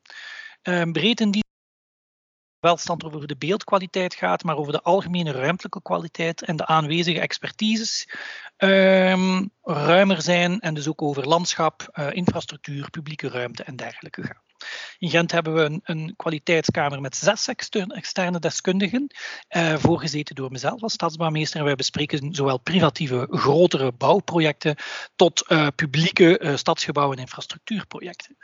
Ehm, 0.63 0.93
breed 0.93 1.21
in 1.21 1.31
die 1.31 1.45
welstand 2.61 3.05
over 3.05 3.27
de 3.27 3.37
beeldkwaliteit 3.37 4.15
gaat, 4.15 4.43
maar 4.43 4.57
over 4.57 4.73
de 4.73 4.83
algemene 4.83 5.31
ruimtelijke 5.31 5.83
kwaliteit 5.83 6.43
en 6.43 6.57
de 6.57 6.67
aanwezige 6.67 7.21
expertises 7.21 8.09
um, 8.59 9.51
ruimer 9.63 10.23
zijn 10.23 10.61
en 10.61 10.75
dus 10.75 10.89
ook 10.89 11.03
over 11.03 11.29
landschap, 11.29 11.89
uh, 11.93 12.07
infrastructuur, 12.11 12.91
publieke 12.91 13.29
ruimte 13.29 13.63
en 13.63 13.77
dergelijke 13.77 14.23
gaan. 14.23 14.43
In 14.99 15.11
Gent 15.11 15.33
hebben 15.33 15.55
we 15.55 15.61
een, 15.61 15.81
een 15.85 16.15
kwaliteitskamer 16.17 17.01
met 17.01 17.17
zes 17.17 17.49
externe 17.49 18.39
deskundigen, 18.39 19.15
uh, 19.57 19.75
voorgezeten 19.77 20.35
door 20.35 20.51
mezelf 20.51 20.83
als 20.83 20.93
stadsbouwmeester. 20.93 21.59
En 21.59 21.65
wij 21.65 21.75
bespreken 21.75 22.35
zowel 22.35 22.59
privatieve 22.59 23.27
grotere 23.31 23.93
bouwprojecten 23.93 24.77
tot 25.17 25.45
uh, 25.49 25.67
publieke 25.77 26.41
uh, 26.41 26.57
stadsgebouwen 26.57 27.17
en 27.17 27.23
infrastructuurprojecten. 27.23 28.37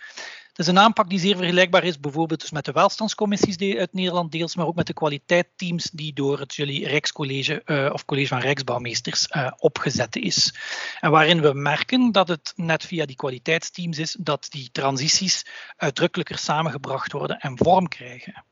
Het 0.54 0.66
is 0.66 0.72
een 0.72 0.78
aanpak 0.78 1.08
die 1.08 1.18
zeer 1.18 1.36
vergelijkbaar 1.36 1.84
is, 1.84 2.00
bijvoorbeeld 2.00 2.40
dus 2.40 2.50
met 2.50 2.64
de 2.64 2.72
welstandscommissies 2.72 3.76
uit 3.78 3.92
Nederland 3.92 4.32
deels, 4.32 4.56
maar 4.56 4.66
ook 4.66 4.74
met 4.74 4.86
de 4.86 4.92
kwaliteitsteams 4.92 5.90
die 5.90 6.12
door 6.12 6.38
het 6.38 6.54
jullie 6.54 6.88
Rijkscollege 6.88 7.62
uh, 7.66 7.90
of 7.92 8.04
College 8.04 8.28
van 8.28 8.38
Rijksbouwmeesters 8.38 9.28
uh, 9.30 9.50
opgezet 9.56 10.16
is. 10.16 10.54
En 11.00 11.10
waarin 11.10 11.40
we 11.40 11.52
merken 11.52 12.12
dat 12.12 12.28
het 12.28 12.52
net 12.56 12.84
via 12.84 13.06
die 13.06 13.16
kwaliteitsteams 13.16 13.98
is 13.98 14.16
dat 14.20 14.46
die 14.50 14.68
transities 14.72 15.46
uitdrukkelijker 15.76 16.38
samengebracht 16.38 17.12
worden 17.12 17.38
en 17.38 17.58
vorm 17.58 17.88
krijgen. 17.88 18.44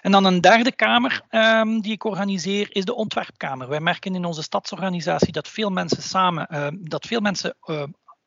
En 0.00 0.10
dan 0.12 0.24
een 0.24 0.40
derde 0.40 0.72
kamer 0.72 1.22
um, 1.30 1.80
die 1.80 1.92
ik 1.92 2.04
organiseer 2.04 2.76
is 2.76 2.84
de 2.84 2.94
ontwerpkamer. 2.94 3.68
Wij 3.68 3.80
merken 3.80 4.14
in 4.14 4.24
onze 4.24 4.42
stadsorganisatie 4.42 5.32
dat 5.32 5.48
veel 5.48 5.70
mensen 5.70 6.02
samen, 6.02 6.48
uh, 6.50 6.66
dat 6.72 7.06
veel 7.06 7.20
mensen 7.20 7.56
uh, 7.64 7.82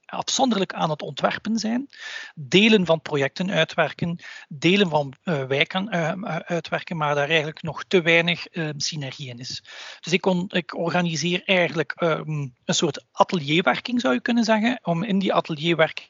afzonderlijk 0.09 0.73
aan 0.73 0.89
het 0.89 1.01
ontwerpen 1.01 1.57
zijn, 1.57 1.89
delen 2.35 2.85
van 2.85 3.01
projecten 3.01 3.51
uitwerken, 3.51 4.19
delen 4.47 4.89
van 4.89 5.13
uh, 5.23 5.43
wijken 5.43 5.95
uh, 5.95 6.35
uitwerken, 6.35 6.97
maar 6.97 7.15
daar 7.15 7.27
eigenlijk 7.27 7.61
nog 7.61 7.83
te 7.83 8.01
weinig 8.01 8.55
uh, 8.55 8.69
synergie 8.77 9.29
in 9.29 9.39
is. 9.39 9.63
Dus 9.99 10.13
ik, 10.13 10.25
ik 10.47 10.77
organiseer 10.77 11.41
eigenlijk 11.45 12.01
um, 12.01 12.55
een 12.65 12.73
soort 12.73 13.05
atelierwerking, 13.11 14.01
zou 14.01 14.13
je 14.13 14.21
kunnen 14.21 14.43
zeggen, 14.43 14.79
om 14.83 15.03
in 15.03 15.19
die 15.19 15.33
atelierwerking 15.33 16.09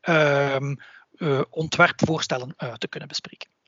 um, 0.00 0.78
ontwerpvoorstellen 1.50 2.54
te 2.78 2.88
kunnen 2.88 3.08
bespreken. 3.08 3.59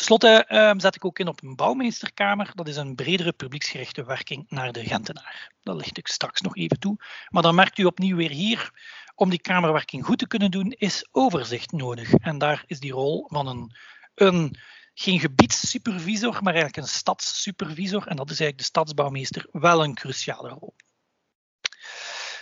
Ten 0.00 0.08
slotte 0.08 0.46
uh, 0.48 0.72
zet 0.76 0.94
ik 0.94 1.04
ook 1.04 1.18
in 1.18 1.28
op 1.28 1.42
een 1.42 1.56
bouwmeesterkamer. 1.56 2.50
Dat 2.54 2.68
is 2.68 2.76
een 2.76 2.94
bredere 2.94 3.32
publieksgerichte 3.32 4.04
werking 4.04 4.46
naar 4.48 4.72
de 4.72 4.84
Gentenaar. 4.84 5.52
Dat 5.62 5.76
licht 5.76 5.98
ik 5.98 6.06
straks 6.06 6.40
nog 6.40 6.56
even 6.56 6.78
toe. 6.78 6.96
Maar 7.28 7.42
dan 7.42 7.54
merkt 7.54 7.78
u 7.78 7.84
opnieuw 7.84 8.16
weer 8.16 8.30
hier, 8.30 8.70
om 9.14 9.30
die 9.30 9.40
kamerwerking 9.40 10.04
goed 10.04 10.18
te 10.18 10.26
kunnen 10.26 10.50
doen, 10.50 10.70
is 10.70 11.08
overzicht 11.10 11.72
nodig. 11.72 12.14
En 12.14 12.38
daar 12.38 12.64
is 12.66 12.80
die 12.80 12.92
rol 12.92 13.26
van 13.28 13.46
een, 13.46 13.76
een 14.14 14.56
geen 14.94 15.20
gebiedssupervisor, 15.20 16.32
maar 16.32 16.54
eigenlijk 16.54 16.76
een 16.76 16.92
stadssupervisor. 16.92 18.06
En 18.06 18.16
dat 18.16 18.30
is 18.30 18.40
eigenlijk 18.40 18.58
de 18.58 18.64
stadsbouwmeester 18.64 19.46
wel 19.52 19.84
een 19.84 19.94
cruciale 19.94 20.48
rol. 20.48 20.74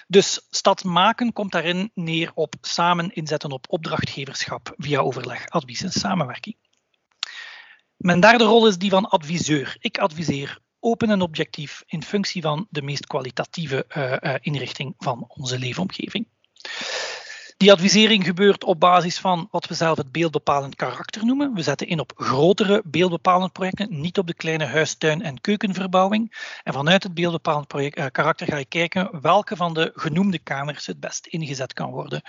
Dus 0.07 0.47
stad 0.51 0.85
maken 0.85 1.33
komt 1.33 1.53
daarin 1.53 1.91
neer 1.95 2.31
op 2.35 2.55
samen 2.61 3.11
inzetten 3.15 3.51
op 3.51 3.67
opdrachtgeverschap 3.69 4.75
via 4.77 5.01
overleg, 5.01 5.49
advies 5.49 5.83
en 5.83 5.93
samenwerking. 5.93 6.57
Mijn 7.99 8.21
derde 8.21 8.45
rol 8.45 8.67
is 8.67 8.79
die 8.79 8.91
van 8.91 9.09
adviseur. 9.09 9.77
Ik 9.81 9.99
adviseer 9.99 10.59
open 10.81 11.11
en 11.11 11.21
objectief 11.21 11.83
in 11.87 12.03
functie 12.03 12.43
van 12.43 12.67
de 12.71 12.83
meest 12.83 13.07
kwalitatieve 13.07 13.85
uh, 13.97 14.17
uh, 14.21 14.35
inrichting 14.41 14.95
van 14.99 15.25
onze 15.29 15.59
leefomgeving. 15.59 16.29
Die 17.57 17.73
advisering 17.73 18.25
gebeurt 18.25 18.65
op 18.65 18.81
basis 18.81 19.19
van 19.19 19.49
wat 19.51 19.67
we 19.67 19.75
zelf 19.75 19.97
het 19.97 20.13
beeldbepalend 20.13 20.75
karakter 20.75 21.25
noemen. 21.25 21.55
We 21.55 21.63
zetten 21.63 21.87
in 21.87 22.01
op 22.01 22.13
grotere 22.17 22.83
beeldbepalend 22.85 23.53
projecten, 23.53 24.01
niet 24.01 24.19
op 24.19 24.27
de 24.27 24.35
kleine 24.35 24.65
huistuin- 24.65 25.23
en 25.23 25.41
keukenverbouwing. 25.41 26.53
En 26.63 26.73
vanuit 26.73 27.03
het 27.03 27.15
beeldbepalend 27.15 27.67
project, 27.67 27.99
uh, 27.99 28.07
karakter 28.13 28.47
ga 28.47 28.57
je 28.57 28.65
kijken 28.65 29.21
welke 29.21 29.57
van 29.57 29.75
de 29.75 29.93
genoemde 29.95 30.39
kamers 30.39 30.87
het 30.87 31.01
best 31.01 31.27
ingezet 31.27 31.73
kan 31.73 31.91
worden 31.91 32.23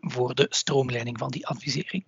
voor 0.00 0.34
de 0.34 0.46
stroomleiding 0.50 1.18
van 1.18 1.30
die 1.30 1.46
advisering. 1.46 2.04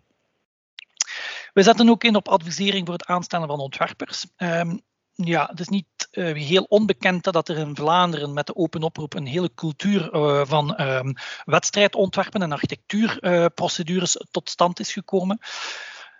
We 1.56 1.62
zetten 1.62 1.88
ook 1.88 2.04
in 2.04 2.16
op 2.16 2.28
advisering 2.28 2.86
voor 2.86 2.94
het 2.94 3.06
aanstellen 3.06 3.48
van 3.48 3.58
ontwerpers. 3.58 4.26
Um, 4.36 4.80
ja, 5.12 5.46
het 5.46 5.60
is 5.60 5.68
niet 5.68 5.86
uh, 6.12 6.34
heel 6.34 6.62
onbekend 6.62 7.24
dat 7.24 7.48
er 7.48 7.56
in 7.56 7.76
Vlaanderen 7.76 8.32
met 8.32 8.46
de 8.46 8.56
open 8.56 8.82
oproep 8.82 9.14
een 9.14 9.26
hele 9.26 9.54
cultuur 9.54 10.14
uh, 10.14 10.42
van 10.44 10.80
um, 10.80 11.14
wedstrijdontwerpen 11.44 12.42
en 12.42 12.52
architectuurprocedures 12.52 14.16
uh, 14.16 14.22
tot 14.30 14.50
stand 14.50 14.80
is 14.80 14.92
gekomen. 14.92 15.38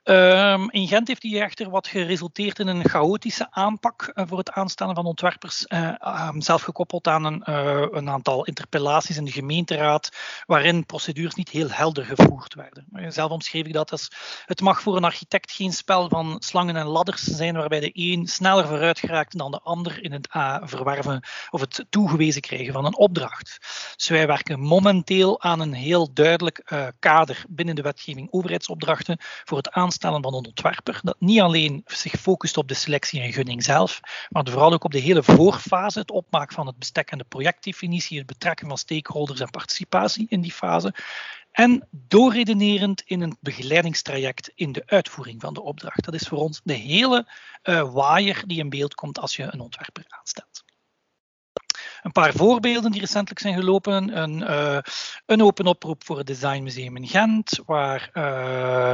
Um, 0.09 0.71
in 0.71 0.89
Gent 0.89 1.09
heeft 1.09 1.23
hij 1.23 1.41
echter 1.41 1.71
wat 1.71 1.87
geresulteerd 1.87 2.59
in 2.59 2.67
een 2.67 2.89
chaotische 2.89 3.47
aanpak 3.51 4.13
uh, 4.15 4.25
voor 4.27 4.39
het 4.39 4.51
aanstellen 4.51 4.95
van 4.95 5.07
ontwerpers, 5.07 5.65
uh, 5.69 6.29
um, 6.29 6.41
zelf 6.41 6.63
gekoppeld 6.63 7.07
aan 7.07 7.25
een, 7.25 7.43
uh, 7.49 7.87
een, 7.91 8.09
aantal 8.09 8.45
interpellaties 8.45 9.17
in 9.17 9.25
de 9.25 9.31
gemeenteraad, 9.31 10.09
waarin 10.45 10.87
procedures 10.87 11.35
niet 11.35 11.49
heel 11.49 11.71
helder 11.71 12.05
gevoerd 12.05 12.55
werden. 12.55 13.13
Zelf 13.13 13.31
omschreef 13.31 13.67
ik 13.67 13.73
dat 13.73 13.91
als 13.91 14.11
het 14.45 14.61
mag 14.61 14.81
voor 14.81 14.97
een 14.97 15.05
architect 15.05 15.53
geen 15.53 15.73
spel 15.73 16.09
van 16.09 16.37
slangen 16.39 16.77
en 16.77 16.87
ladders 16.87 17.23
zijn, 17.23 17.57
waarbij 17.57 17.81
de 17.81 17.91
een 17.93 18.27
sneller 18.27 18.67
vooruit 18.67 18.99
geraakt 18.99 19.39
dan 19.39 19.51
de 19.51 19.61
ander 19.61 20.03
in 20.03 20.13
het 20.13 20.29
verwerven 20.63 21.23
of 21.51 21.61
het 21.61 21.87
toegewezen 21.91 22.41
krijgen 22.41 22.73
van 22.73 22.85
een 22.85 22.97
opdracht. 22.97 23.59
Dus 23.97 24.09
wij 24.09 24.27
werken 24.27 24.61
momenteel 24.61 25.43
aan 25.43 25.61
een 25.61 25.73
heel 25.73 26.13
duidelijk 26.13 26.73
kader 26.99 27.45
binnen 27.49 27.75
de 27.75 27.83
wetgeving 27.83 28.29
overheidsopdrachten 28.31 29.17
voor 29.45 29.57
het 29.57 29.71
aanstellen 29.71 29.95
van 30.01 30.15
een 30.15 30.25
ontwerper 30.25 31.01
dat 31.03 31.17
niet 31.19 31.41
alleen 31.41 31.83
zich 31.87 32.13
focust 32.13 32.57
op 32.57 32.69
de 32.69 32.75
selectie 32.75 33.21
en 33.21 33.33
gunning 33.33 33.65
zelf, 33.65 34.01
maar 34.29 34.47
vooral 34.49 34.73
ook 34.73 34.85
op 34.85 34.93
de 34.93 34.99
hele 34.99 35.23
voorfase, 35.23 35.99
het 35.99 36.11
opmaken 36.11 36.55
van 36.55 36.67
het 36.67 36.79
bestek 36.79 37.11
en 37.11 37.19
de 37.19 37.25
projectdefinitie, 37.25 38.19
het 38.19 38.27
betrekken 38.27 38.69
van 38.69 38.79
stakeholders 38.79 39.41
en 39.41 39.51
participatie 39.51 40.27
in 40.29 40.41
die 40.41 40.53
fase. 40.53 40.95
En 41.53 41.89
doorredenerend 41.91 43.03
in 43.07 43.21
een 43.21 43.37
begeleidingstraject 43.41 44.53
in 44.55 44.73
de 44.73 44.83
uitvoering 44.87 45.41
van 45.41 45.55
de 45.55 45.63
opdracht. 45.63 46.05
Dat 46.05 46.15
is 46.15 46.29
voor 46.29 46.39
ons 46.39 46.61
de 46.65 46.73
hele 46.73 47.33
uh, 47.65 47.93
waaier 47.93 48.43
die 48.47 48.59
in 48.59 48.69
beeld 48.69 48.95
komt 48.95 49.19
als 49.19 49.37
je 49.37 49.49
een 49.51 49.61
ontwerper 49.61 50.05
aanstelt. 50.09 50.56
Een 52.07 52.13
paar 52.13 52.33
voorbeelden 52.33 52.91
die 52.91 53.01
recentelijk 53.01 53.41
zijn 53.41 53.55
gelopen. 53.55 54.19
Een, 54.23 54.41
uh, 54.41 54.79
een 55.27 55.43
open 55.43 55.67
oproep 55.67 56.05
voor 56.05 56.19
het 56.19 56.27
Designmuseum 56.27 56.97
in 56.97 57.07
Gent, 57.07 57.61
waar 57.65 58.11
uh, 58.13 58.93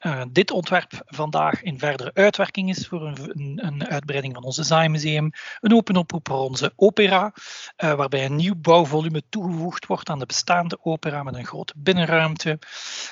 uh, 0.00 0.22
dit 0.30 0.50
ontwerp 0.50 1.02
vandaag 1.06 1.62
in 1.62 1.78
verdere 1.78 2.10
uitwerking 2.14 2.68
is 2.68 2.86
voor 2.86 3.06
een, 3.06 3.60
een, 3.64 3.86
uitbreiding 3.86 4.34
van 4.34 4.44
ons 4.44 4.56
Designmuseum. 4.56 5.30
Een 5.60 5.74
open 5.74 5.96
oproep 5.96 6.28
voor 6.28 6.38
onze 6.38 6.72
opera, 6.76 7.32
waarbij 7.76 8.24
een 8.24 8.36
nieuw 8.36 8.56
bouwvolume 8.56 9.22
toegevoegd 9.28 9.86
wordt 9.86 10.08
aan 10.08 10.18
de 10.18 10.26
bestaande 10.26 10.78
opera 10.82 11.22
met 11.22 11.34
een 11.34 11.46
grote 11.46 11.74
binnenruimte. 11.76 12.58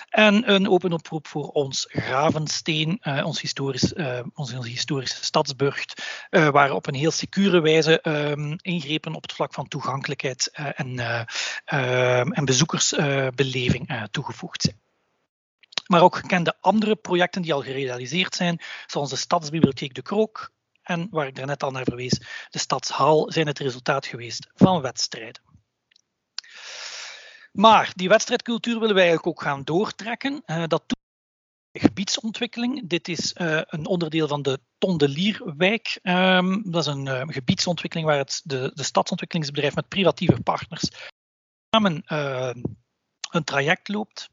En 0.09 0.53
een 0.53 0.69
open 0.69 0.93
oproep 0.93 1.27
voor 1.27 1.49
ons 1.49 1.87
Gravensteen, 1.89 3.01
ons 3.25 3.41
historisch, 3.41 3.93
onze 4.35 4.63
historische 4.63 5.25
stadsburgt, 5.25 6.03
waar 6.31 6.73
op 6.73 6.87
een 6.87 6.95
heel 6.95 7.11
secure 7.11 7.61
wijze 7.61 8.01
um, 8.03 8.57
ingrepen 8.61 9.15
op 9.15 9.23
het 9.23 9.37
vlak 9.39 9.55
van 9.55 9.69
toegankelijkheid 9.69 10.51
uh, 10.53 10.81
en, 10.81 10.89
uh, 10.99 11.23
uh, 11.73 12.39
en 12.39 12.45
bezoekersbeleving 12.45 14.09
toegevoegd 14.11 14.63
zijn. 14.63 14.81
Maar 15.87 16.03
ook 16.03 16.17
gekende 16.17 16.57
andere 16.61 16.97
projecten 16.97 17.43
die 17.43 17.55
al 17.55 17.63
gerealiseerd 17.63 18.35
zijn, 18.35 18.61
zoals 18.87 19.11
de 19.11 19.17
Stadsbibliotheek 19.17 19.95
De 19.95 20.03
Krook 20.03 20.51
en 20.83 21.09
waar 21.11 21.27
ik 21.27 21.35
daarnet 21.35 21.63
al 21.63 21.71
naar 21.71 21.85
verwees, 21.85 22.21
de 22.51 22.59
Stadshal, 22.59 23.33
zijn 23.33 23.47
het 23.47 23.59
resultaat 23.59 24.07
geweest 24.07 24.49
van 24.55 24.81
wedstrijden. 24.81 25.43
Maar 27.53 27.93
die 27.95 28.09
wedstrijdcultuur 28.09 28.79
willen 28.81 28.95
wij 28.95 29.09
eigenlijk 29.09 29.39
ook 29.39 29.43
gaan 29.43 29.65
doortrekken. 29.65 30.43
dat 30.67 30.98
gebiedsontwikkeling. 31.73 32.89
Dit 32.89 33.09
is 33.09 33.35
uh, 33.41 33.61
een 33.67 33.87
onderdeel 33.87 34.29
van 34.29 34.43
de 34.43 34.61
Tondelierwijk. 34.79 35.99
Um, 36.03 36.71
dat 36.71 36.87
is 36.87 36.93
een 36.93 37.07
uh, 37.07 37.23
gebiedsontwikkeling 37.27 38.09
waar 38.09 38.19
het, 38.19 38.41
de, 38.45 38.71
de 38.75 38.83
stadsontwikkelingsbedrijf 38.83 39.75
met 39.75 39.89
privatieve 39.89 40.41
partners 40.41 40.89
samen 41.71 42.03
uh, 42.07 42.51
een 43.31 43.45
traject 43.45 43.89
loopt. 43.89 44.31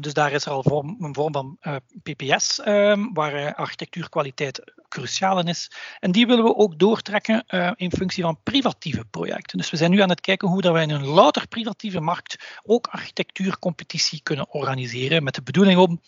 dus 0.00 0.14
daar 0.14 0.32
is 0.32 0.44
er 0.44 0.52
al 0.52 0.62
vorm, 0.62 0.96
een 0.98 1.14
vorm 1.14 1.32
van 1.32 1.58
PPS, 2.02 2.60
ehm, 2.60 3.12
waar 3.12 3.54
architectuurkwaliteit 3.54 4.72
cruciaal 4.88 5.38
in 5.38 5.46
is. 5.46 5.70
En 6.00 6.12
die 6.12 6.26
willen 6.26 6.44
we 6.44 6.56
ook 6.56 6.78
doortrekken 6.78 7.44
in 7.76 7.90
functie 7.90 8.22
van 8.22 8.42
privatieve 8.42 9.04
projecten. 9.04 9.58
Dus 9.58 9.70
we 9.70 9.76
zijn 9.76 9.90
nu 9.90 10.00
aan 10.00 10.08
het 10.08 10.20
kijken 10.20 10.48
hoe 10.48 10.62
dat 10.62 10.72
wij 10.72 10.82
in 10.82 10.90
een 10.90 11.06
louter 11.06 11.48
privatieve 11.48 12.00
markt 12.00 12.60
ook 12.62 12.86
architectuurcompetitie 12.86 14.22
kunnen 14.22 14.50
organiseren. 14.50 15.24
Met 15.24 15.34
de 15.34 15.42
bedoeling 15.42 15.78
om 15.78 16.00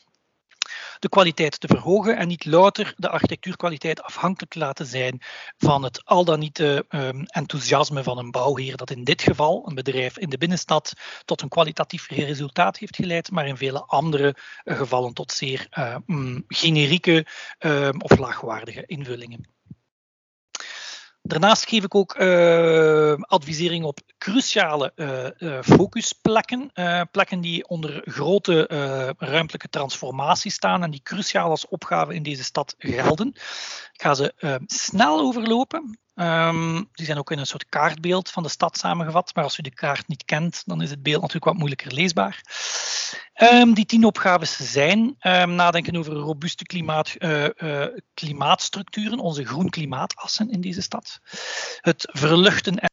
de 0.98 1.08
kwaliteit 1.08 1.60
te 1.60 1.66
verhogen 1.66 2.16
en 2.16 2.28
niet 2.28 2.44
louter 2.44 2.94
de 2.96 3.08
architectuurkwaliteit 3.08 4.02
afhankelijk 4.02 4.52
te 4.52 4.58
laten 4.58 4.86
zijn 4.86 5.22
van 5.56 5.82
het 5.82 6.04
al 6.04 6.24
dan 6.24 6.38
niet 6.38 6.58
uh, 6.58 6.78
enthousiasme 7.26 8.02
van 8.02 8.18
een 8.18 8.30
bouwheer 8.30 8.76
dat 8.76 8.90
in 8.90 9.04
dit 9.04 9.22
geval, 9.22 9.68
een 9.68 9.74
bedrijf 9.74 10.18
in 10.18 10.28
de 10.28 10.38
binnenstad, 10.38 10.92
tot 11.24 11.42
een 11.42 11.48
kwalitatief 11.48 12.08
resultaat 12.08 12.78
heeft 12.78 12.96
geleid, 12.96 13.30
maar 13.30 13.46
in 13.46 13.56
vele 13.56 13.84
andere 13.84 14.36
uh, 14.64 14.76
gevallen 14.76 15.14
tot 15.14 15.32
zeer 15.32 15.66
uh, 15.78 15.96
mm, 16.06 16.44
generieke 16.48 17.26
ehm, 17.58 17.98
of 17.98 18.18
laagwaardige 18.18 18.86
invullingen. 18.86 19.57
Daarnaast 21.28 21.68
geef 21.68 21.84
ik 21.84 21.94
ook 21.94 22.18
uh, 22.18 23.12
advisering 23.20 23.84
op 23.84 24.00
cruciale 24.18 24.92
uh, 24.96 25.26
uh, 25.38 25.62
focusplekken. 25.62 26.72
plekken 27.10 27.40
die 27.40 27.68
onder 27.68 28.02
grote 28.04 28.66
ruimtelijke 29.18 29.68
transformatie 29.68 30.50
staan 30.50 30.82
en 30.82 30.90
die 30.90 31.02
cruciaal 31.02 31.50
als 31.50 31.68
opgave 31.68 32.14
in 32.14 32.22
deze 32.22 32.44
stad 32.44 32.74
gelden. 32.78 33.28
Ik 33.92 34.02
ga 34.02 34.14
ze 34.14 34.34
snel 34.66 35.20
overlopen. 35.20 35.98
Um, 36.20 36.88
die 36.92 37.06
zijn 37.06 37.18
ook 37.18 37.30
in 37.30 37.38
een 37.38 37.46
soort 37.46 37.68
kaartbeeld 37.68 38.30
van 38.30 38.42
de 38.42 38.48
stad 38.48 38.78
samengevat. 38.78 39.34
Maar 39.34 39.44
als 39.44 39.58
u 39.58 39.62
de 39.62 39.74
kaart 39.74 40.08
niet 40.08 40.24
kent, 40.24 40.62
dan 40.66 40.82
is 40.82 40.90
het 40.90 41.02
beeld 41.02 41.20
natuurlijk 41.20 41.44
wat 41.44 41.56
moeilijker 41.56 41.92
leesbaar. 41.92 42.42
Um, 43.34 43.74
die 43.74 43.86
tien 43.86 44.04
opgaves 44.04 44.72
zijn 44.72 45.16
um, 45.20 45.54
nadenken 45.54 45.96
over 45.96 46.12
robuuste 46.12 46.64
klimaat, 46.64 47.14
uh, 47.18 47.44
uh, 47.56 47.86
klimaatstructuren, 48.14 49.18
onze 49.18 49.44
groen 49.44 49.70
klimaatassen 49.70 50.50
in 50.50 50.60
deze 50.60 50.82
stad. 50.82 51.20
Het 51.80 52.08
verluchten 52.10 52.87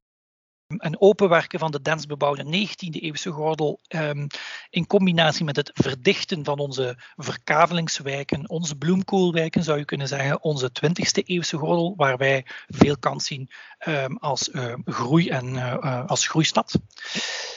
en 0.80 0.96
en 0.96 1.02
openwerken 1.02 1.60
van 1.60 1.72
de 1.72 1.82
densbebouwde 1.82 2.44
19e-eeuwse 2.44 3.30
gordel 3.30 3.80
um, 3.88 4.28
in 4.70 4.88
combinatie 4.88 5.46
met 5.46 5.56
het 5.56 5.72
verdichten 5.74 6.46
van 6.46 6.60
onze 6.60 6.98
verkavelingswijken, 7.16 8.50
onze 8.50 8.76
bloemkoolwijken 8.76 9.64
zou 9.64 9.78
je 9.78 9.86
kunnen 9.86 10.08
zeggen, 10.08 10.44
onze 10.44 10.70
20e-eeuwse 10.70 11.58
gordel, 11.58 11.94
waar 11.96 12.18
wij 12.18 12.46
veel 12.68 12.98
kans 12.98 13.26
zien 13.26 13.50
um, 13.88 14.18
als 14.18 14.50
uh, 14.50 14.74
groei 14.86 15.30
en 15.30 15.46
uh, 15.54 16.06
als 16.06 16.28
groeistad. 16.28 16.80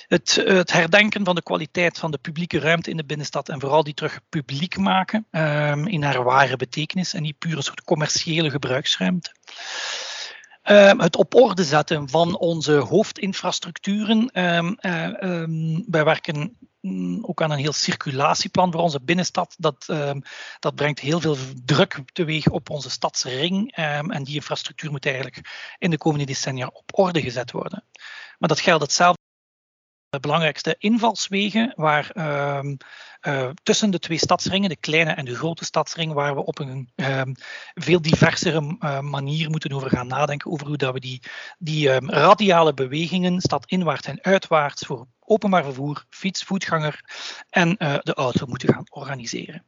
Het, 0.06 0.42
het, 0.44 0.72
herdenken 0.72 1.24
van 1.24 1.34
de 1.34 1.42
kwaliteit 1.42 1.98
van 1.98 2.10
de 2.10 2.18
publieke 2.18 2.58
ruimte 2.58 2.90
in 2.90 2.96
de 2.96 3.04
binnenstad 3.04 3.48
en 3.48 3.60
vooral 3.60 3.84
die 3.84 3.94
terug 3.94 4.20
publiek 4.28 4.76
maken 4.76 5.26
um, 5.30 5.86
in 5.86 6.02
haar 6.02 6.24
ware 6.24 6.56
betekenis 6.56 7.14
en 7.14 7.22
niet 7.22 7.38
puur 7.38 7.56
een 7.56 7.62
soort 7.62 7.84
commerciële 7.84 8.50
gebruiksruimte. 8.50 9.32
Um, 10.70 11.00
het 11.00 11.16
op 11.16 11.34
orde 11.34 11.64
zetten 11.64 12.08
van 12.08 12.38
onze 12.38 12.72
hoofdinfrastructuren. 12.72 14.44
Um, 14.44 14.76
wij 15.90 16.04
werken 16.04 16.56
mm, 16.80 17.24
ook 17.24 17.42
aan 17.42 17.50
een 17.50 17.58
heel 17.58 17.72
circulatieplan 17.72 18.72
voor 18.72 18.80
onze 18.80 19.00
binnenstad. 19.00 19.54
Dat, 19.58 19.86
dat 20.60 20.74
brengt 20.74 21.00
heel 21.00 21.20
veel 21.20 21.36
druk 21.64 22.00
teweeg 22.12 22.48
op 22.48 22.70
onze 22.70 22.90
stadsring. 22.90 23.72
en 23.76 24.24
die 24.24 24.34
infrastructuur 24.34 24.90
moet 24.90 25.06
eigenlijk 25.06 25.74
in 25.78 25.90
de 25.90 25.98
komende 25.98 26.26
decennia 26.26 26.70
op 26.72 26.98
orde 26.98 27.22
gezet 27.22 27.50
worden. 27.50 27.84
Maar 28.38 28.48
dat 28.48 28.60
geldt 28.60 28.82
hetzelfde 28.82 29.26
de 30.10 30.20
belangrijkste 30.20 30.74
invalswegen 30.78 31.72
waar 31.76 32.10
um, 32.58 32.76
uh, 33.22 33.50
tussen 33.62 33.90
de 33.90 33.98
twee 33.98 34.18
stadsringen, 34.18 34.68
de 34.68 34.76
kleine 34.76 35.10
en 35.10 35.24
de 35.24 35.34
grote 35.34 35.64
stadsring, 35.64 36.12
waar 36.12 36.34
we 36.34 36.44
op 36.44 36.58
een 36.58 36.92
um, 36.96 37.34
veel 37.74 38.02
diversere 38.02 38.76
uh, 38.80 39.00
manier 39.00 39.50
moeten 39.50 39.72
over 39.72 39.90
gaan 39.90 40.06
nadenken 40.06 40.50
over 40.50 40.66
hoe 40.66 40.76
dat 40.76 40.92
we 40.92 41.00
die, 41.00 41.22
die 41.58 41.90
um, 41.90 42.10
radiale 42.10 42.74
bewegingen, 42.74 43.40
stadinwaarts 43.40 44.06
en 44.06 44.22
uitwaarts, 44.22 44.86
voor 44.86 45.06
openbaar 45.18 45.64
vervoer, 45.64 46.04
fiets, 46.10 46.42
voetganger 46.42 47.00
en 47.50 47.76
uh, 47.78 47.98
de 48.00 48.14
auto 48.14 48.46
moeten 48.46 48.74
gaan 48.74 48.86
organiseren. 48.90 49.64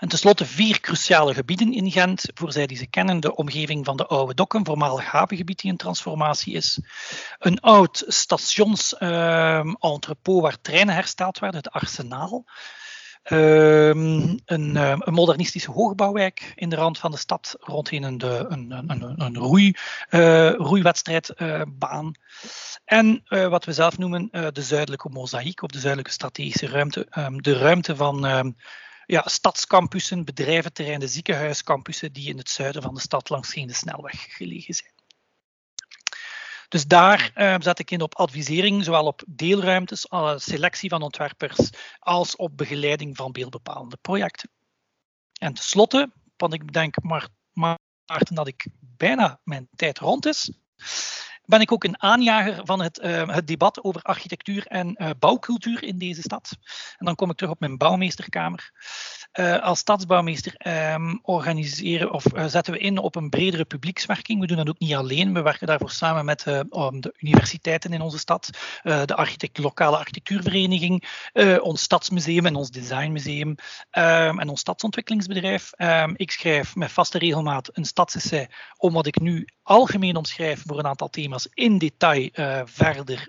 En 0.00 0.08
tenslotte 0.08 0.46
vier 0.46 0.80
cruciale 0.80 1.34
gebieden 1.34 1.72
in 1.72 1.90
Gent, 1.90 2.24
voor 2.34 2.52
zij 2.52 2.66
die 2.66 2.76
ze 2.76 2.86
kennen. 2.86 3.20
De 3.20 3.34
omgeving 3.34 3.84
van 3.84 3.96
de 3.96 4.06
Oude 4.06 4.34
Dokken, 4.34 4.64
voormalig 4.64 5.04
havengebied 5.04 5.60
die 5.60 5.70
in 5.70 5.76
transformatie 5.76 6.54
is. 6.54 6.80
Een 7.38 7.60
oud 7.60 8.04
stations-entrepot 8.06 10.36
uh, 10.36 10.42
waar 10.42 10.60
treinen 10.60 10.94
hersteld 10.94 11.38
werden, 11.38 11.60
het 11.60 11.72
Arsenaal. 11.72 12.44
Um, 13.24 14.38
een, 14.44 14.74
uh, 14.74 14.94
een, 14.98 15.12
modernistische 15.12 15.70
hoogbouwwijk 15.70 16.52
in 16.54 16.68
de 16.68 16.76
rand 16.76 16.98
van 16.98 17.10
de 17.10 17.16
stad, 17.16 17.56
rondheen 17.58 18.02
een, 18.02 18.20
een, 18.52 18.84
een, 18.86 19.20
een 19.20 19.36
roei, 19.36 19.74
uh, 20.10 20.54
roeiwedstrijdbaan. 20.54 22.12
en 22.84 23.22
uh, 23.28 23.46
wat 23.46 23.64
we 23.64 23.72
zelf 23.72 23.98
noemen 23.98 24.28
de 24.52 24.62
zuidelijke 24.62 25.08
mozaïek, 25.08 25.62
of 25.62 25.70
de 25.70 25.78
zuidelijke 25.78 26.12
strategische 26.12 26.66
ruimte. 26.66 27.06
De 27.36 27.58
ruimte 27.58 27.96
van 27.96 28.54
ja, 29.10 29.22
stadscampussen, 29.28 30.24
bedrijventerreinen, 30.24 31.08
ziekenhuiscampussen 31.08 32.12
die 32.12 32.28
in 32.28 32.38
het 32.38 32.50
zuiden 32.50 32.82
van 32.82 32.94
de 32.94 33.00
stad 33.00 33.28
langs 33.28 33.54
de 33.54 33.72
snelweg 33.72 34.36
gelegen 34.36 34.74
zijn. 34.74 34.92
Dus 36.68 36.86
daar 36.86 37.32
uh, 37.36 37.54
zet 37.58 37.78
ik 37.78 37.90
in 37.90 38.00
op 38.00 38.14
advisering, 38.14 38.84
zowel 38.84 39.06
op 39.06 39.22
deelruimtes, 39.28 40.06
uh, 40.10 40.32
selectie 40.36 40.90
van 40.90 41.02
ontwerpers, 41.02 41.70
als 41.98 42.36
op 42.36 42.56
begeleiding 42.56 43.16
van 43.16 43.32
beeldbepalende 43.32 43.96
projecten. 43.96 44.50
En 45.32 45.54
tenslotte, 45.54 46.12
want 46.36 46.52
ik 46.52 46.72
denk 46.72 47.02
maar, 47.02 47.28
Maarten 47.52 48.34
dat 48.34 48.46
ik 48.46 48.66
bijna 48.80 49.40
mijn 49.44 49.68
tijd 49.76 49.98
rond 49.98 50.26
is, 50.26 50.52
ben 51.50 51.60
ik 51.60 51.72
ook 51.72 51.84
een 51.84 52.02
aanjager 52.02 52.60
van 52.64 52.82
het, 52.82 53.00
uh, 53.04 53.28
het 53.28 53.46
debat 53.46 53.84
over 53.84 54.02
architectuur 54.02 54.66
en 54.66 54.94
uh, 54.96 55.10
bouwcultuur 55.18 55.82
in 55.82 55.98
deze 55.98 56.22
stad. 56.22 56.56
En 56.98 57.06
dan 57.06 57.14
kom 57.14 57.30
ik 57.30 57.36
terug 57.36 57.52
op 57.52 57.60
mijn 57.60 57.76
bouwmeesterkamer. 57.76 58.72
Uh, 59.38 59.62
als 59.62 59.78
stadsbouwmeester 59.78 60.54
um, 60.94 61.18
organiseren 61.22 62.12
of 62.12 62.24
zetten 62.46 62.72
we 62.72 62.78
in 62.78 62.98
op 62.98 63.16
een 63.16 63.28
bredere 63.28 63.64
publiekswerking. 63.64 64.40
We 64.40 64.46
doen 64.46 64.56
dat 64.56 64.68
ook 64.68 64.78
niet 64.78 64.94
alleen. 64.94 65.34
We 65.34 65.42
werken 65.42 65.66
daarvoor 65.66 65.90
samen 65.90 66.24
met 66.24 66.46
um, 66.46 67.00
de 67.00 67.14
universiteiten 67.18 67.92
in 67.92 68.00
onze 68.00 68.18
stad, 68.18 68.50
de 68.82 69.14
architect, 69.14 69.58
lokale 69.58 69.96
architectuurvereniging, 69.96 71.08
ons 71.60 71.82
stadsmuseum 71.82 72.46
en 72.46 72.54
ons 72.54 72.70
designmuseum 72.70 73.48
um, 73.48 74.40
en 74.40 74.48
ons 74.48 74.60
stadsontwikkelingsbedrijf. 74.60 75.70
ik 76.14 76.30
schrijf 76.30 76.74
met 76.74 76.92
vaste 76.92 77.18
regelmaat 77.18 77.68
een 77.72 77.84
stadsessay 77.84 78.48
om 78.76 78.92
wat 78.92 79.06
ik 79.06 79.20
nu 79.20 79.48
algemeen 79.62 80.16
omschrijf 80.16 80.62
voor 80.66 80.78
een 80.78 80.86
aantal 80.86 81.08
thema's 81.08 81.48
in 81.54 81.78
detail 81.78 82.28
verder 82.64 83.28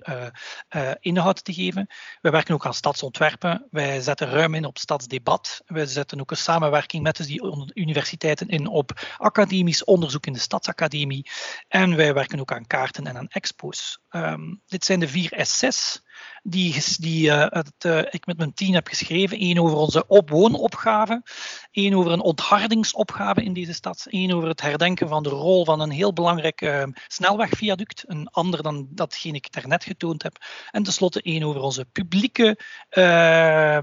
inhoud 1.00 1.44
te 1.44 1.54
geven. 1.54 1.88
Wij 2.22 2.32
werken 2.32 2.54
ook 2.54 2.66
aan 2.66 2.74
stadsontwerpen. 2.74 3.68
Wij 3.72 4.02
zetten 4.02 4.30
ruim 4.30 4.54
in 4.54 4.66
op 4.66 4.78
stadsdebat. 4.78 5.62
Wij 5.66 5.90
zetten 5.92 6.20
ook 6.20 6.32
een 6.32 6.38
samenwerking 6.38 7.04
met 7.04 7.18
dus 7.18 7.28
die 7.28 7.72
universiteiten 7.74 8.48
in 8.48 8.68
op 8.68 9.16
academisch 9.18 9.84
onderzoek 9.84 10.26
in 10.26 10.34
de 10.34 10.40
Stadsacademie. 10.40 11.30
En 11.68 11.96
wij 11.96 12.14
werken 12.14 12.40
ook 12.40 12.52
aan 12.52 12.68
kaarten 12.68 13.08
en 13.08 13.18
aan 13.18 13.28
expo's. 13.28 14.00
Um, 14.10 14.62
dit 14.68 14.86
zijn 14.86 15.00
de 15.00 15.08
vier 15.08 15.48
S6 15.48 16.02
die, 16.44 16.84
die 16.98 17.28
uh, 17.28 17.46
het, 17.50 17.86
uh, 17.86 17.98
ik 17.98 18.26
met 18.26 18.38
mijn 18.38 18.54
team 18.54 18.74
heb 18.74 18.88
geschreven. 18.88 19.42
Eén 19.42 19.60
over 19.60 19.78
onze 19.78 20.08
opwoonopgave, 20.08 21.24
één 21.72 21.94
over 21.94 22.12
een 22.12 22.22
onthardingsopgave 22.22 23.44
in 23.44 23.54
deze 23.54 23.74
stad, 23.74 24.06
één 24.10 24.32
over 24.32 24.48
het 24.48 24.62
herdenken 24.62 25.08
van 25.08 25.24
de 25.24 25.30
rol 25.30 25.66
van 25.66 25.80
een 25.80 25.92
heel 25.92 26.14
belangrijk 26.14 26.62
uh, 26.62 26.84
snelwegviaduct, 27.08 28.04
een 28.08 28.28
ander 28.28 28.64
dan 28.64 28.88
datgene 28.90 29.38
ik 29.38 29.52
daarnet 29.52 29.84
getoond 29.84 30.24
heb, 30.24 30.38
en 30.72 30.84
tenslotte 30.84 31.22
één 31.22 31.44
over 31.44 31.62
onze 31.62 31.86
publieke 31.86 32.60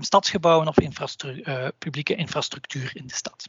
stadsgebouwen 0.01 0.69
of 0.69 0.77
publieke 1.79 2.15
infrastructuur 2.15 2.91
in 2.95 3.07
de 3.07 3.15
stad. 3.15 3.47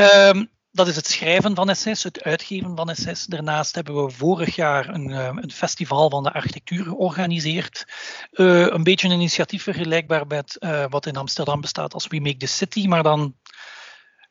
Um, 0.00 0.50
dat 0.76 0.88
is 0.88 0.96
het 0.96 1.06
schrijven 1.06 1.54
van 1.54 1.74
SS, 1.74 2.02
het 2.02 2.22
uitgeven 2.22 2.76
van 2.76 2.94
SS. 2.94 3.24
Daarnaast 3.26 3.74
hebben 3.74 4.04
we 4.04 4.10
vorig 4.10 4.54
jaar 4.54 4.88
een, 4.88 5.10
eh, 5.10 5.28
een 5.34 5.52
festival 5.52 6.10
van 6.10 6.22
de 6.22 6.32
architectuur 6.32 6.84
georganiseerd. 6.84 7.86
Uh, 8.32 8.66
een 8.66 8.82
beetje 8.82 9.06
een 9.06 9.14
initiatief 9.14 9.62
vergelijkbaar 9.62 10.26
met 10.26 10.56
uh, 10.60 10.84
wat 10.88 11.06
in 11.06 11.16
Amsterdam 11.16 11.60
bestaat 11.60 11.94
als 11.94 12.06
We 12.06 12.20
Make 12.20 12.36
the 12.36 12.46
City, 12.46 12.86
maar 12.86 13.02
dan 13.02 13.34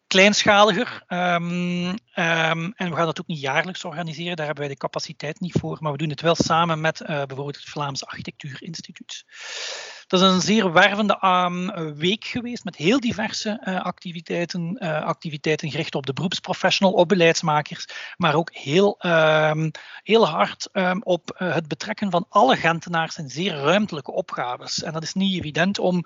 kleinschaliger. 0.07 1.03
Um, 1.07 1.87
um, 1.87 1.97
en 2.75 2.89
we 2.89 2.95
gaan 2.95 3.05
dat 3.05 3.19
ook 3.19 3.27
niet 3.27 3.39
jaarlijks 3.39 3.83
organiseren, 3.83 4.35
daar 4.35 4.45
hebben 4.45 4.63
wij 4.65 4.73
de 4.73 4.79
capaciteit 4.79 5.39
niet 5.39 5.55
voor. 5.59 5.77
Maar 5.79 5.91
we 5.91 5.97
doen 5.97 6.09
het 6.09 6.21
wel 6.21 6.35
samen 6.35 6.81
met 6.81 7.01
uh, 7.01 7.07
bijvoorbeeld 7.07 7.55
het 7.55 7.69
Vlaams 7.69 8.05
Architectuurinstituut. 8.05 9.23
Dat 10.07 10.15
Dat 10.15 10.29
is 10.29 10.35
een 10.35 10.41
zeer 10.41 10.73
wervende 10.73 11.17
um, 11.21 11.95
week 11.95 12.25
geweest 12.25 12.63
met 12.63 12.75
heel 12.75 12.99
diverse 12.99 13.61
uh, 13.63 13.81
activiteiten. 13.81 14.77
Uh, 14.79 15.01
activiteiten 15.01 15.69
gericht 15.71 15.95
op 15.95 16.05
de 16.05 16.13
beroepsprofessional, 16.13 16.93
op 16.93 17.07
beleidsmakers, 17.07 17.85
maar 18.17 18.35
ook 18.35 18.53
heel, 18.53 18.97
heel 20.03 20.27
hard 20.27 20.69
op 20.99 21.31
het 21.37 21.67
betrekken 21.67 22.11
van 22.11 22.25
alle 22.29 22.55
Gentenaars 22.55 23.17
in 23.17 23.29
zeer 23.29 23.53
ruimtelijke 23.53 24.11
opgaves. 24.11 24.83
En 24.83 24.93
dat 24.93 25.03
is 25.03 25.13
niet 25.13 25.37
evident 25.39 25.79
om 25.79 26.05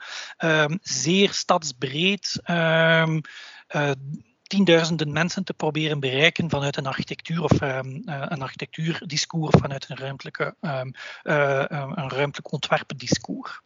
zeer 0.81 1.33
stadsbreed 1.33 2.41
tienduizenden 4.43 5.11
mensen 5.11 5.43
te 5.43 5.53
proberen 5.53 5.99
bereiken 5.99 6.49
vanuit 6.49 6.77
een 6.77 6.85
architectuur 6.85 7.43
of 7.43 7.61
um, 7.61 8.01
een 8.05 8.41
architectuurdiscours 8.41 9.55
vanuit 9.59 9.89
een, 9.89 9.97
ruimtelijke, 9.97 10.55
um, 10.61 10.93
uh, 11.23 11.65
een 11.67 12.09
ruimtelijk 12.09 12.51
ontwerpendiscours. 12.51 13.61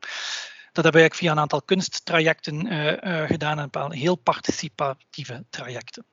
Dat 0.71 0.83
hebben 0.83 1.03
we 1.03 1.15
via 1.15 1.31
een 1.31 1.39
aantal 1.39 1.61
kunsttrajecten 1.61 2.67
gedaan, 3.27 3.57
een 3.57 3.69
paar 3.69 3.91
heel 3.91 4.15
participatieve 4.15 5.45
trajecten. 5.49 6.05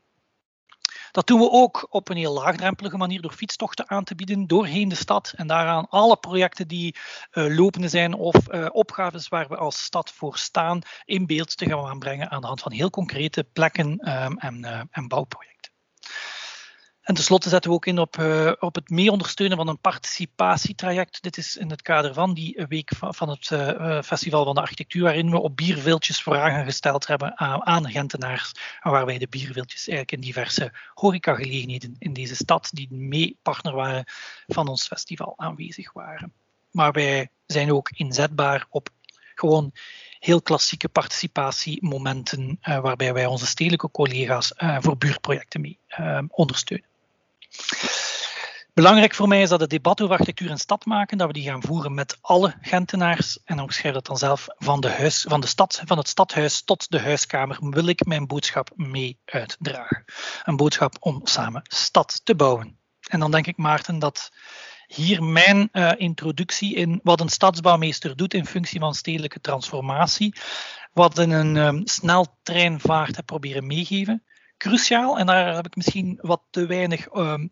Dat 1.11 1.27
doen 1.27 1.41
we 1.41 1.51
ook 1.51 1.87
op 1.91 2.09
een 2.09 2.17
heel 2.17 2.33
laagdrempelige 2.33 2.97
manier 2.97 3.21
door 3.21 3.33
fietstochten 3.33 3.91
aan 3.91 4.05
te 4.05 4.15
bieden 4.15 4.47
doorheen 4.47 4.89
de 4.89 4.95
stad 4.95 5.33
en 5.37 5.47
daaraan 5.47 5.89
alle 5.89 6.17
projecten 6.17 6.69
die 6.69 6.97
uh, 7.33 7.57
lopende 7.57 7.89
zijn 7.89 8.15
of 8.15 8.35
uh, 8.53 8.67
opgaves 8.73 9.29
waar 9.29 9.49
we 9.49 9.57
als 9.57 9.83
stad 9.83 10.11
voor 10.11 10.39
staan 10.39 10.81
in 11.05 11.27
beeld 11.27 11.57
te 11.57 11.67
gaan 11.67 11.99
brengen 11.99 12.31
aan 12.31 12.41
de 12.41 12.47
hand 12.47 12.61
van 12.61 12.73
heel 12.73 12.91
concrete 12.91 13.45
plekken 13.53 14.11
um, 14.23 14.39
en, 14.39 14.59
uh, 14.65 14.81
en 14.91 15.09
bouwprojecten. 15.09 15.50
En 17.11 17.17
tenslotte 17.17 17.49
zetten 17.49 17.71
we 17.71 17.77
ook 17.77 17.87
in 17.87 17.99
op, 17.99 18.17
uh, 18.17 18.53
op 18.59 18.75
het 18.75 18.91
mee 18.91 19.11
ondersteunen 19.11 19.57
van 19.57 19.69
een 19.69 19.79
participatietraject. 19.79 21.23
Dit 21.23 21.37
is 21.37 21.57
in 21.57 21.71
het 21.71 21.83
kader 21.83 22.15
van 22.15 22.35
die 22.35 22.65
week 22.69 22.91
van, 22.99 23.29
het 23.29 23.51
uh, 23.51 24.03
Festival 24.03 24.45
van 24.45 24.55
de 24.55 24.61
Architectuur, 24.61 25.03
waarin 25.03 25.31
we 25.31 25.41
op 25.41 25.57
bierviltjes 25.57 26.23
vragen 26.23 26.65
gesteld 26.65 27.07
hebben 27.07 27.39
aan, 27.39 27.67
aan 27.67 27.91
Gentenaars. 27.91 28.53
En 28.81 28.91
waar 28.91 29.07
wij 29.07 29.19
de 29.19 29.29
bierviltjes 29.29 29.89
eigenlijk 29.89 30.13
in 30.13 30.21
diverse 30.21 30.73
horecagelegenheden 30.95 31.97
in 31.99 32.13
deze 32.13 32.35
stad, 32.35 32.71
die 32.73 32.89
mee 32.95 33.39
partner 33.43 33.75
waren 33.75 34.05
van 34.47 34.69
ons 34.69 34.87
festival, 34.87 35.35
aanwezig 35.37 35.93
waren. 35.93 36.33
Maar 36.71 36.93
wij 36.93 37.29
zijn 37.47 37.73
ook 37.73 37.91
inzetbaar 37.91 38.67
op 38.69 38.89
gewoon 39.35 39.73
heel 40.19 40.43
klassieke 40.43 40.89
participatiemomenten, 40.89 42.59
waarbij 42.61 43.13
wij 43.13 43.27
onze 43.27 43.47
stedelijke 43.47 43.91
collega's 43.91 44.53
voor 44.57 44.97
buurtprojecten 44.97 45.61
mee 45.61 45.79
ondersteunen. 46.29 46.89
Belangrijk 48.81 49.15
voor 49.15 49.29
mij 49.29 49.43
is 49.43 49.49
dat 49.49 49.61
het 49.61 49.71
debat 49.71 50.01
over 50.01 50.13
architectuur 50.13 50.51
en 50.51 50.59
stad 50.59 50.85
maken, 50.85 51.19
dat 51.19 51.27
we 51.27 51.33
die 51.33 51.45
gaan 51.45 51.63
voeren 51.63 51.95
met 51.95 52.19
alle 52.21 52.55
Gentenaars. 52.61 53.39
En 53.45 53.57
dan 53.57 53.67
beschrijf 53.67 53.95
dat 53.95 54.07
dan 54.07 54.17
zelf 54.17 54.47
van, 54.59 54.81
de 54.81 54.89
huis, 54.91 55.25
van, 55.29 55.41
de 55.41 55.47
stad, 55.47 55.83
van 55.85 55.99
het 55.99 56.09
stadhuis 56.09 56.63
tot 56.63 56.91
de 56.91 57.01
huiskamer, 57.01 57.59
wil 57.61 57.87
ik 57.87 58.07
mijn 58.07 58.27
boodschap 58.27 58.71
mee 58.75 59.21
uitdragen. 59.25 60.05
Een 60.45 60.57
boodschap 60.57 60.97
om 61.01 61.21
samen 61.25 61.63
stad 61.65 62.21
te 62.25 62.35
bouwen. 62.35 62.79
En 63.09 63.21
dan 63.21 63.31
denk 63.31 63.47
ik, 63.47 63.57
Maarten, 63.57 63.99
dat 63.99 64.33
hier 64.87 65.23
mijn 65.23 65.69
uh, 65.73 65.93
introductie 65.97 66.75
in 66.75 67.01
wat 67.03 67.21
een 67.21 67.29
stadsbouwmeester 67.29 68.17
doet 68.17 68.35
in 68.35 68.47
functie 68.47 68.81
van 68.81 68.95
stedelijke 68.95 69.41
transformatie, 69.41 70.35
wat 70.93 71.19
in 71.19 71.31
een 71.31 71.57
um, 71.57 71.87
sneltreinvaart 71.87 73.17
heb 73.17 73.27
proberen 73.27 73.67
meegeven 73.67 74.25
cruciaal, 74.57 75.19
en 75.19 75.27
daar 75.27 75.55
heb 75.55 75.67
ik 75.67 75.77
misschien 75.77 76.19
wat 76.21 76.43
te 76.51 76.67
weinig 76.67 77.15
um, 77.15 77.51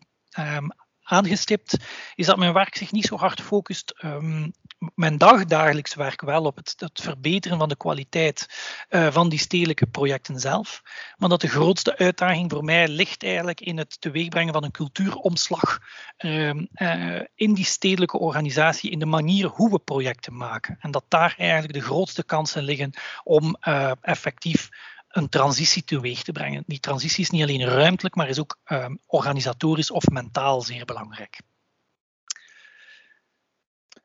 aangestipt, 1.09 1.77
is 2.15 2.25
dat 2.25 2.37
mijn 2.37 2.53
werk 2.53 2.75
zich 2.75 2.91
niet 2.91 3.05
zo 3.05 3.17
hard 3.17 3.41
focust, 3.41 4.03
um, 4.03 4.51
mijn 4.95 5.17
dagdagelijks 5.17 5.95
werk 5.95 6.21
wel 6.21 6.43
op 6.43 6.55
het, 6.55 6.73
het 6.77 7.01
verbeteren 7.01 7.57
van 7.57 7.69
de 7.69 7.75
kwaliteit 7.75 8.47
uh, 8.89 9.11
van 9.11 9.29
die 9.29 9.39
stedelijke 9.39 9.85
projecten 9.85 10.39
zelf, 10.39 10.81
maar 11.17 11.29
dat 11.29 11.41
de 11.41 11.47
grootste 11.47 11.97
uitdaging 11.97 12.51
voor 12.51 12.63
mij 12.63 12.87
ligt 12.87 13.23
eigenlijk 13.23 13.61
in 13.61 13.77
het 13.77 14.01
teweegbrengen 14.01 14.53
van 14.53 14.63
een 14.63 14.71
cultuuromslag 14.71 15.79
uh, 16.19 16.53
uh, 16.73 17.21
in 17.35 17.53
die 17.53 17.65
stedelijke 17.65 18.17
organisatie, 18.17 18.91
in 18.91 18.99
de 18.99 19.05
manier 19.05 19.47
hoe 19.47 19.71
we 19.71 19.79
projecten 19.79 20.37
maken. 20.37 20.77
En 20.79 20.91
dat 20.91 21.05
daar 21.07 21.33
eigenlijk 21.37 21.73
de 21.73 21.81
grootste 21.81 22.23
kansen 22.23 22.63
liggen 22.63 22.93
om 23.23 23.57
uh, 23.67 23.91
effectief 24.01 24.69
een 25.09 25.29
transitie 25.29 25.83
teweeg 25.83 26.23
te 26.23 26.31
brengen. 26.31 26.63
Die 26.67 26.79
transitie 26.79 27.23
is 27.23 27.29
niet 27.29 27.41
alleen 27.41 27.65
ruimtelijk, 27.65 28.15
maar 28.15 28.29
is 28.29 28.39
ook 28.39 28.57
um, 28.65 28.99
organisatorisch 29.05 29.91
of 29.91 30.09
mentaal 30.09 30.61
zeer 30.61 30.85
belangrijk. 30.85 31.39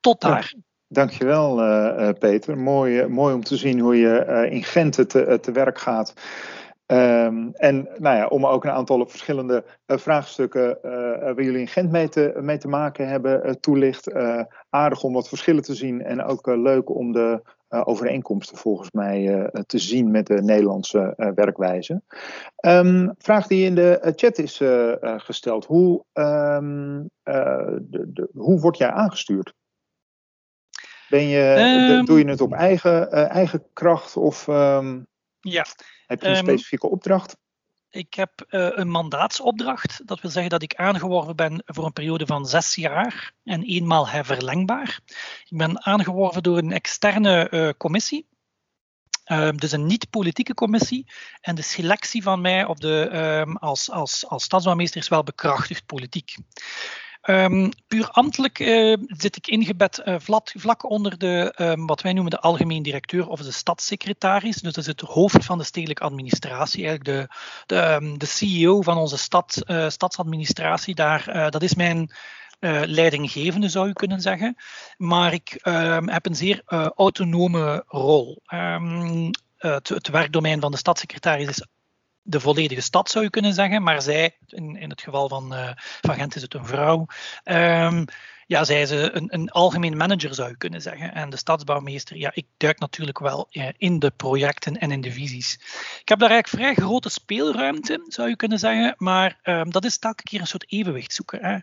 Tot 0.01 0.21
daar. 0.21 0.55
Dankjewel, 0.89 1.63
uh, 1.63 2.09
Peter. 2.19 2.59
Mooi, 2.59 3.01
uh, 3.01 3.07
mooi 3.07 3.35
om 3.35 3.45
te 3.45 3.57
zien 3.57 3.81
hoe 3.81 3.97
je 3.97 4.27
uh, 4.29 4.53
in 4.53 4.65
Gent 4.65 4.95
te, 5.09 5.39
te 5.43 5.53
werk 5.53 5.79
gaat. 5.79 6.15
Um, 6.87 7.53
en 7.53 7.89
nou 7.99 8.17
ja, 8.17 8.27
om 8.27 8.47
ook 8.47 8.65
een 8.65 8.71
aantal 8.71 9.07
verschillende 9.07 9.65
uh, 9.87 9.99
vraagstukken 9.99 10.79
uh, 10.83 10.91
waar 11.21 11.43
jullie 11.43 11.61
in 11.61 11.69
Gent 11.69 11.91
mee 11.91 12.09
te, 12.09 12.39
mee 12.41 12.59
te 12.59 12.69
maken 12.69 13.09
hebben 13.09 13.47
uh, 13.47 13.53
toelicht. 13.53 14.13
aardig 14.71 15.03
om 15.03 15.13
wat 15.13 15.29
verschillen 15.29 15.63
te 15.63 15.75
zien 15.75 16.03
en 16.03 16.23
ook 16.23 16.47
leuk 16.47 16.91
om 16.91 17.13
de 17.13 17.43
overeenkomsten 17.69 18.57
volgens 18.57 18.91
mij 18.91 19.51
te 19.67 19.79
zien 19.79 20.11
met 20.11 20.27
de 20.27 20.43
Nederlandse 20.43 21.33
werkwijze. 21.35 22.03
Um, 22.67 23.15
vraag 23.19 23.47
die 23.47 23.65
in 23.65 23.75
de 23.75 24.13
chat 24.17 24.39
is 24.39 24.61
gesteld. 25.01 25.65
Hoe, 25.65 26.05
um, 26.13 27.11
de, 27.23 28.11
de, 28.13 28.29
hoe 28.33 28.61
word 28.61 28.77
jij 28.77 28.91
aangestuurd? 28.91 29.55
Ben 31.09 31.27
je, 31.27 31.55
de, 31.89 32.03
doe 32.05 32.19
je 32.19 32.29
het 32.29 32.41
op 32.41 32.53
eigen, 32.53 33.11
eigen 33.11 33.65
kracht 33.73 34.17
of... 34.17 34.47
Ja, 35.41 35.65
heb 36.07 36.23
je 36.23 36.29
een 36.29 36.37
um, 36.37 36.43
specifieke 36.43 36.89
opdracht? 36.89 37.37
Ik 37.91 38.15
heb 38.15 38.47
uh, 38.51 38.69
een 38.71 38.89
mandaatsopdracht. 38.89 40.07
Dat 40.07 40.21
wil 40.21 40.31
zeggen 40.31 40.51
dat 40.51 40.63
ik 40.63 40.75
aangeworven 40.75 41.37
ben 41.37 41.63
voor 41.65 41.85
een 41.85 41.93
periode 41.93 42.27
van 42.27 42.47
zes 42.47 42.75
jaar 42.75 43.33
en 43.45 43.63
eenmaal 43.63 44.07
verlengbaar. 44.07 45.01
Ik 45.49 45.57
ben 45.57 45.85
aangeworven 45.85 46.43
door 46.43 46.59
een 46.59 46.73
externe 46.73 47.51
uh, 47.51 47.71
commissie. 47.79 48.27
Uh, 49.27 49.51
dus 49.51 49.73
een 49.73 49.87
niet-politieke 49.87 50.55
commissie. 50.55 51.07
En 51.41 51.55
de 51.55 51.63
selectie 51.63 52.23
van 52.23 52.41
mij 52.41 52.65
op 52.65 52.81
de, 52.81 53.11
um, 53.47 53.57
als, 53.57 53.91
als, 53.91 54.27
als 54.27 54.45
stadsbouwmeester 54.45 55.01
is 55.01 55.09
wel 55.09 55.23
bekrachtigd 55.23 55.87
politiek. 55.87 56.37
Um, 57.31 57.71
puur 57.87 58.11
ambtelijk 58.11 58.59
uh, 58.59 58.97
zit 59.07 59.37
ik 59.37 59.47
ingebed 59.47 60.03
uh, 60.05 60.15
vlak, 60.19 60.53
vlak, 60.57 60.91
onder 60.91 61.19
de, 61.19 61.55
um, 61.57 61.87
wat 61.87 62.03
wij 62.03 62.13
noemen 62.13 62.31
de 62.31 62.41
algemeen 62.41 62.83
directeur 62.83 63.29
of 63.29 63.41
de 63.41 63.53
stadssecretaris. 63.53 64.57
Dus 64.57 64.73
dat 64.73 64.77
is 64.77 64.87
het 64.87 65.01
hoofd 65.01 65.45
van 65.45 65.59
de 65.59 65.65
stedelijke 65.65 66.03
administratie, 66.03 66.87
eigenlijk 66.87 67.29
de, 67.29 67.37
de, 67.67 67.83
um, 67.83 68.19
de 68.19 68.27
CEO 68.27 68.83
van 68.83 68.97
onze 68.97 69.19
stad, 69.19 69.63
uh, 69.67 69.89
stadsadministratie. 69.89 70.95
Daar, 70.95 71.51
dat 71.51 71.63
is 71.63 71.75
mijn 71.75 72.11
leidinggevende, 72.87 73.69
zou 73.69 73.87
je 73.87 73.93
kunnen 73.93 74.21
zeggen. 74.21 74.57
Maar 74.97 75.33
ik 75.33 75.59
heb 76.05 76.27
een 76.27 76.37
zeer 76.37 76.63
autonome 76.97 77.85
rol. 77.87 78.43
Het, 79.57 79.89
het 79.89 80.09
werkdomein 80.09 80.61
van 80.61 80.71
de 80.71 80.77
stadssecretaris 80.77 81.49
is 81.49 81.67
de 82.25 82.41
volledige 82.41 82.81
stad, 82.81 83.11
zou 83.11 83.25
je 83.25 83.31
kunnen 83.31 83.55
zeggen. 83.55 83.83
Maar 83.83 84.03
zij, 84.03 84.37
in, 84.47 84.77
in 84.77 84.91
het 84.91 85.03
geval 85.03 85.29
van, 85.29 85.55
uh, 85.55 85.71
van 86.01 86.15
Gent 86.15 86.35
is 86.35 86.43
het 86.43 86.55
een 86.55 86.67
vrouw, 86.67 87.07
um, 87.45 88.05
ja, 88.47 88.65
zij 88.65 88.81
is 88.81 88.91
een, 88.91 89.35
een, 89.35 89.51
algemeen 89.51 89.97
manager, 89.97 90.35
zou 90.35 90.49
je 90.49 90.57
kunnen 90.57 90.83
zeggen. 90.83 91.15
En 91.15 91.31
de 91.31 91.37
stadsbouwmeester, 91.37 92.17
ja, 92.17 92.31
ik 92.35 92.47
duik 92.57 92.79
natuurlijk 92.79 93.19
wel 93.19 93.47
eh, 93.51 93.69
in 93.77 93.99
de 93.99 94.11
projecten 94.11 94.79
en 94.79 94.91
in 94.91 95.01
de 95.01 95.13
visies. 95.13 95.55
Ik 96.01 96.09
heb 96.09 96.19
daar 96.19 96.31
eigenlijk 96.31 96.63
vrij 96.63 96.85
grote 96.87 97.09
speelruimte, 97.09 98.05
zou 98.09 98.29
je 98.29 98.37
kunnen 98.37 98.59
zeggen. 98.59 98.95
Maar 98.99 99.39
um, 99.43 99.71
dat 99.71 99.85
is 99.85 99.99
telkens 99.99 100.31
keer 100.31 100.41
een 100.41 100.47
soort 100.47 100.73
evenwicht 100.73 101.13
zoeken. 101.13 101.39
Hè. 101.45 101.59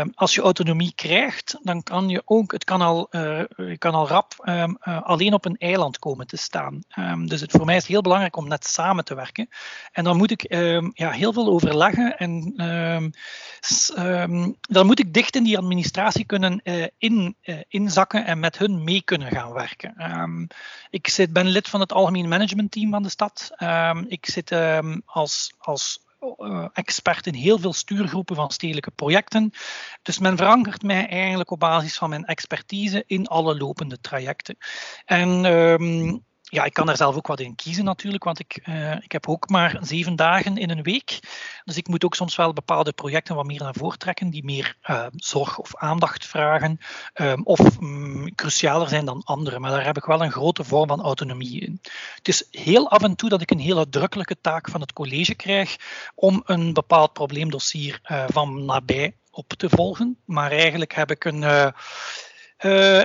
Um, 0.00 0.12
als 0.14 0.34
je 0.34 0.40
autonomie 0.40 0.92
krijgt, 0.94 1.58
dan 1.62 1.82
kan 1.82 2.08
je 2.08 2.22
ook, 2.24 2.52
het 2.52 2.64
kan 2.64 2.80
al, 2.80 3.08
uh, 3.10 3.42
je 3.56 3.78
kan 3.78 3.94
al 3.94 4.08
rap 4.08 4.34
uh, 4.44 4.64
alleen 5.02 5.32
op 5.32 5.44
een 5.44 5.56
eiland 5.56 5.98
komen 5.98 6.26
te 6.26 6.36
staan. 6.36 6.80
dus 7.24 7.40
het, 7.40 7.50
voor 7.50 7.64
mij 7.64 7.76
is 7.76 7.82
het 7.82 7.90
heel 7.90 8.00
belangrijk 8.00 8.36
om 8.36 8.48
net 8.48 8.66
samen 8.66 9.04
te 9.04 9.14
werken. 9.14 9.48
En 9.92 10.04
dan 10.04 10.16
moet 10.16 10.30
ik 10.30 10.52
ja, 10.92 11.10
heel 11.10 11.32
veel 11.32 11.46
overleggen 11.46 12.16
en 12.18 12.54
dan 14.60 14.86
moet 14.86 14.98
ik 14.98 15.14
dicht 15.14 15.36
in 15.36 15.44
die 15.44 15.58
administratie 15.58 16.04
kunnen 16.26 16.60
uh, 16.64 16.86
in, 16.98 17.36
uh, 17.42 17.60
inzakken 17.68 18.24
en 18.24 18.40
met 18.40 18.58
hun 18.58 18.84
mee 18.84 19.02
kunnen 19.02 19.30
gaan 19.30 19.52
werken. 19.52 20.20
Um, 20.20 20.46
ik 20.90 21.08
zit, 21.08 21.32
ben 21.32 21.46
lid 21.46 21.68
van 21.68 21.80
het 21.80 21.92
algemeen 21.92 22.28
managementteam 22.28 22.90
van 22.90 23.02
de 23.02 23.08
stad. 23.08 23.50
Um, 23.58 24.04
ik 24.08 24.26
zit 24.26 24.50
um, 24.50 25.02
als, 25.04 25.54
als 25.58 26.04
uh, 26.38 26.66
expert 26.72 27.26
in 27.26 27.34
heel 27.34 27.58
veel 27.58 27.72
stuurgroepen 27.72 28.36
van 28.36 28.50
stedelijke 28.50 28.90
projecten. 28.90 29.50
Dus 30.02 30.18
men 30.18 30.36
verankert 30.36 30.82
mij 30.82 31.08
eigenlijk 31.08 31.50
op 31.50 31.60
basis 31.60 31.98
van 31.98 32.08
mijn 32.08 32.24
expertise 32.24 33.04
in 33.06 33.26
alle 33.26 33.56
lopende 33.56 34.00
trajecten. 34.00 34.56
En 35.04 35.44
ja, 36.48 36.64
ik 36.64 36.72
kan 36.72 36.86
daar 36.86 36.96
zelf 36.96 37.16
ook 37.16 37.26
wat 37.26 37.40
in 37.40 37.54
kiezen 37.54 37.84
natuurlijk, 37.84 38.24
want 38.24 38.38
ik, 38.38 38.60
uh, 38.68 38.92
ik 38.92 39.12
heb 39.12 39.28
ook 39.28 39.48
maar 39.48 39.78
zeven 39.80 40.16
dagen 40.16 40.56
in 40.56 40.70
een 40.70 40.82
week. 40.82 41.18
Dus 41.64 41.76
ik 41.76 41.88
moet 41.88 42.04
ook 42.04 42.14
soms 42.14 42.36
wel 42.36 42.52
bepaalde 42.52 42.92
projecten 42.92 43.34
wat 43.34 43.46
meer 43.46 43.62
naar 43.62 43.74
voren 43.74 43.98
trekken, 43.98 44.30
die 44.30 44.44
meer 44.44 44.76
uh, 44.90 45.06
zorg 45.10 45.58
of 45.58 45.76
aandacht 45.76 46.26
vragen, 46.26 46.78
um, 47.14 47.42
of 47.44 47.80
um, 47.80 48.34
crucialer 48.34 48.88
zijn 48.88 49.04
dan 49.04 49.22
andere. 49.24 49.58
Maar 49.58 49.70
daar 49.70 49.84
heb 49.84 49.96
ik 49.96 50.04
wel 50.04 50.22
een 50.22 50.32
grote 50.32 50.64
vorm 50.64 50.88
van 50.88 51.02
autonomie 51.02 51.60
in. 51.60 51.80
Het 52.14 52.28
is 52.28 52.48
heel 52.50 52.90
af 52.90 53.02
en 53.02 53.16
toe 53.16 53.28
dat 53.28 53.40
ik 53.40 53.50
een 53.50 53.58
hele 53.58 53.78
uitdrukkelijke 53.78 54.40
taak 54.40 54.68
van 54.68 54.80
het 54.80 54.92
college 54.92 55.34
krijg 55.34 55.76
om 56.14 56.42
een 56.44 56.72
bepaald 56.72 57.12
probleemdossier 57.12 58.00
uh, 58.04 58.24
van 58.28 58.64
nabij 58.64 59.16
op 59.30 59.48
te 59.48 59.68
volgen. 59.68 60.18
Maar 60.24 60.50
eigenlijk 60.50 60.94
heb 60.94 61.10
ik 61.10 61.24
een 61.24 61.42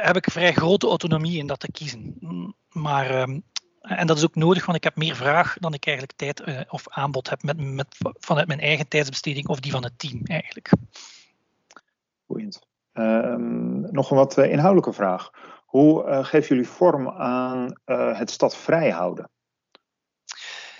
heb 0.02 0.16
ik 0.16 0.32
vrij 0.32 0.54
grote 0.54 0.88
autonomie 0.88 1.38
in 1.38 1.48
dat 1.48 1.60
te 1.60 1.72
kiezen. 1.72 2.16
Maar, 2.72 3.12
uh, 3.12 3.38
en 3.82 4.08
dat 4.08 4.18
is 4.18 4.24
ook 4.24 4.36
nodig, 4.36 4.66
want 4.66 4.78
ik 4.78 4.84
heb 4.84 4.96
meer 4.96 5.16
vraag 5.16 5.58
dan 5.60 5.74
ik 5.74 5.86
eigenlijk 5.86 6.18
tijd 6.18 6.48
uh, 6.48 6.60
of 6.70 6.90
aanbod 6.90 7.30
heb 7.30 7.44
met, 7.44 7.58
met, 7.58 7.98
vanuit 8.20 8.48
mijn 8.48 8.60
eigen 8.60 8.88
tijdsbesteding 8.88 9.48
of 9.48 9.60
die 9.60 9.72
van 9.72 9.84
het 9.84 10.00
team 10.00 10.22
eigenlijk. 10.24 10.72
Boeiend. 12.26 12.62
Ehm, 12.94 13.82
nog 13.82 14.12
een 14.12 14.18
wat 14.18 14.38
eh, 14.38 14.52
inhoudelijke 14.52 14.94
vraag. 14.94 15.30
Hoe 15.66 16.24
geven 16.24 16.48
jullie 16.48 16.70
vorm 16.70 17.10
aan 17.10 17.80
het 17.86 18.30
stad 18.30 18.58
vrijhouden? 18.58 19.30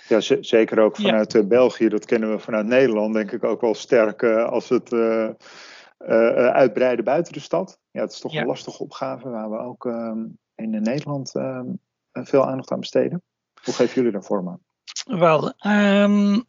Ja, 0.08 0.20
zeker 0.40 0.78
ook 0.78 0.96
vanuit 0.96 1.32
ja. 1.32 1.42
België, 1.42 1.88
dat 1.88 2.04
kennen 2.04 2.30
we 2.30 2.38
vanuit 2.38 2.66
Nederland, 2.66 3.14
denk 3.14 3.32
ik 3.32 3.44
ook 3.44 3.60
wel 3.60 3.74
sterk 3.74 4.22
als 4.24 4.68
het 4.68 4.92
uh, 4.92 5.28
uitbreiden 6.48 7.04
buiten 7.04 7.32
de 7.32 7.40
stad. 7.40 7.78
Ja, 7.90 8.00
het 8.00 8.12
is 8.12 8.20
toch 8.20 8.32
ja. 8.32 8.40
een 8.40 8.46
lastige 8.46 8.82
opgave 8.82 9.28
waar 9.28 9.50
we 9.50 9.58
ook 9.58 9.84
uh, 9.84 10.12
in 10.62 10.82
Nederland 10.82 11.34
ehm, 11.34 11.66
veel 12.12 12.46
aandacht 12.46 12.70
aan 12.70 12.80
besteden. 12.80 13.22
Hoe 13.62 13.74
geven 13.74 13.94
jullie 13.94 14.12
daar 14.12 14.22
vorm 14.22 14.48
aan? 14.48 14.60
Wel, 15.04 15.54
um, 15.66 16.44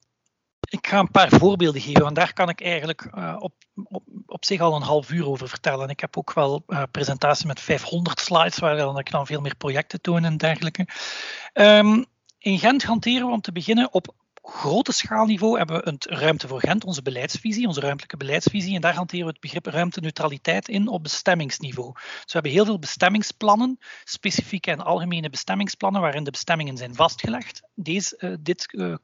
ik 0.70 0.88
ga 0.88 1.00
een 1.00 1.12
paar 1.12 1.30
voorbeelden 1.30 1.82
geven, 1.82 2.02
want 2.02 2.16
daar 2.16 2.34
kan 2.34 2.50
ik 2.50 2.62
eigenlijk 2.62 3.10
uh, 3.16 3.36
op, 3.40 3.54
op, 3.84 4.04
op 4.26 4.46
zich 4.46 4.62
al 4.62 4.76
een 4.76 4.82
half 4.82 5.12
uur 5.12 5.28
over 5.28 5.50
vertellen. 5.50 5.90
Ik 5.90 6.00
heb 6.00 6.18
ook 6.18 6.34
wel 6.34 6.64
uh, 6.68 6.84
presentaties 6.92 7.46
met 7.46 7.60
500 7.60 8.20
slides, 8.20 8.60
waar 8.60 8.78
dan 8.78 9.00
ik 9.00 9.12
dan 9.12 9.26
veel 9.26 9.42
meer 9.42 9.56
projecten 9.56 10.02
toon 10.02 10.24
en 10.24 10.38
dergelijke. 10.38 10.88
Um, 11.54 12.06
in 12.38 12.60
Gent 12.60 12.84
hanteren 12.84 13.28
we 13.28 13.34
om 13.34 13.42
te 13.42 13.52
beginnen 13.52 13.94
op 13.94 14.16
grote 14.46 14.92
schaalniveau 14.92 15.58
hebben 15.58 15.84
we 15.84 15.90
het 15.90 16.06
Ruimte 16.06 16.48
voor 16.48 16.60
Gent, 16.60 16.84
onze 16.84 17.02
beleidsvisie, 17.02 17.68
onze 17.68 17.80
ruimtelijke 17.80 18.18
beleidsvisie. 18.18 18.76
En 18.76 18.82
daar 18.82 18.94
hanteren 18.96 19.26
we 19.26 19.32
het 19.32 19.40
begrip 19.40 19.66
ruimteneutraliteit 19.66 20.68
in 20.68 20.88
op 20.88 21.04
bestemmingsniveau. 21.04 21.92
Dus 21.94 22.04
we 22.04 22.32
hebben 22.32 22.52
heel 22.52 22.66
veel 22.66 22.80
bestemmingsplannen, 22.80 23.80
specifieke 24.04 24.72
en 24.72 24.82
algemene 24.82 25.30
bestemmingsplannen, 25.30 26.02
waarin 26.02 26.24
de 26.24 26.32
bestemmingen 26.32 26.78
zijn 26.78 26.96
vastgelegd. 26.96 27.62
Deze, 27.76 28.18
uh, 28.20 28.36
dit, 28.40 28.68
uh, 28.72 28.96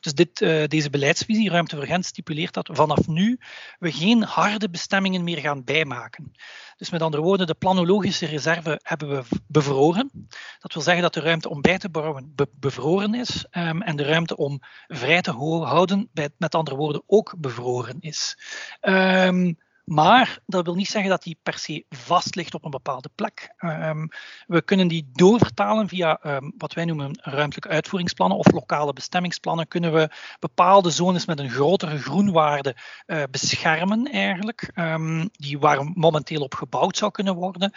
dus 0.00 0.14
dit, 0.14 0.40
uh, 0.40 0.64
deze 0.66 0.90
beleidsvisie, 0.90 1.50
Ruimte 1.50 1.76
voor 1.76 1.86
Gent, 1.86 2.04
stipuleert 2.04 2.54
dat 2.54 2.68
vanaf 2.72 3.06
nu 3.06 3.38
we 3.78 3.92
geen 3.92 4.22
harde 4.22 4.70
bestemmingen 4.70 5.24
meer 5.24 5.38
gaan 5.38 5.64
bijmaken. 5.64 6.32
Dus 6.76 6.90
met 6.90 7.02
andere 7.02 7.22
woorden, 7.22 7.46
de 7.46 7.54
planologische 7.54 8.26
reserve 8.26 8.80
hebben 8.82 9.08
we 9.08 9.22
bevroren. 9.46 10.10
Dat 10.58 10.72
wil 10.72 10.82
zeggen 10.82 11.02
dat 11.02 11.14
de 11.14 11.20
ruimte 11.20 11.48
om 11.48 11.60
bij 11.60 11.78
te 11.78 11.88
bouwen 11.88 12.32
be 12.34 12.48
bevroren 12.54 13.14
is 13.14 13.46
um, 13.50 13.82
en 13.82 13.96
de 13.96 14.02
ruimte 14.02 14.36
om 14.36 14.60
vrij 14.86 15.22
te 15.22 15.30
houden, 15.30 16.10
met 16.38 16.54
andere 16.54 16.76
woorden, 16.76 17.02
ook 17.06 17.34
bevroren 17.38 18.00
is. 18.00 18.38
Um, 18.80 19.58
maar 19.84 20.38
dat 20.46 20.64
wil 20.64 20.74
niet 20.74 20.88
zeggen 20.88 21.10
dat 21.10 21.22
die 21.22 21.38
per 21.42 21.58
se 21.58 21.84
vast 21.88 22.34
ligt 22.34 22.54
op 22.54 22.64
een 22.64 22.70
bepaalde 22.70 23.10
plek. 23.14 23.54
Um, 23.58 24.08
we 24.46 24.62
kunnen 24.62 24.88
die 24.88 25.10
doorvertalen 25.12 25.88
via 25.88 26.20
um, 26.26 26.54
wat 26.58 26.72
wij 26.72 26.84
noemen 26.84 27.18
ruimtelijke 27.20 27.68
uitvoeringsplannen 27.68 28.38
of 28.38 28.52
lokale 28.52 28.92
bestemmingsplannen. 28.92 29.68
Kunnen 29.68 29.92
we 29.92 30.10
bepaalde 30.38 30.90
zones 30.90 31.26
met 31.26 31.38
een 31.38 31.50
grotere 31.50 31.98
groenwaarde 31.98 32.76
uh, 33.06 33.22
beschermen 33.30 34.10
eigenlijk, 34.10 34.70
um, 34.74 35.28
die 35.32 35.58
waar 35.58 35.84
momenteel 35.94 36.42
op 36.42 36.54
gebouwd 36.54 36.96
zou 36.96 37.10
kunnen 37.10 37.34
worden. 37.34 37.72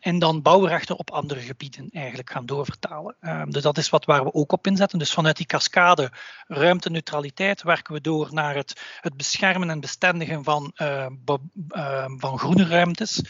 en 0.00 0.18
dan 0.18 0.42
bouwrechten 0.42 0.98
op 0.98 1.10
andere 1.10 1.40
gebieden 1.40 1.88
eigenlijk 1.90 2.30
gaan 2.30 2.46
doorvertalen. 2.46 3.16
dus 3.48 3.62
dat 3.62 3.78
is 3.78 3.88
wat 3.88 4.04
waar 4.04 4.24
we 4.24 4.34
ook 4.34 4.52
op 4.52 4.66
inzetten. 4.66 4.98
Dus 4.98 5.12
vanuit 5.12 5.36
die 5.36 5.46
cascade 5.46 6.12
ruimteneutraliteit 6.46 7.62
werken 7.62 7.94
we 7.94 8.00
door 8.00 8.28
naar 8.30 8.54
het, 8.54 8.80
het 9.00 9.16
beschermen 9.16 9.70
en 9.70 9.80
bestendigen 9.80 10.44
van 10.44 10.72
van 12.16 12.38
groene 12.38 12.66
ruimtes. 12.66 13.22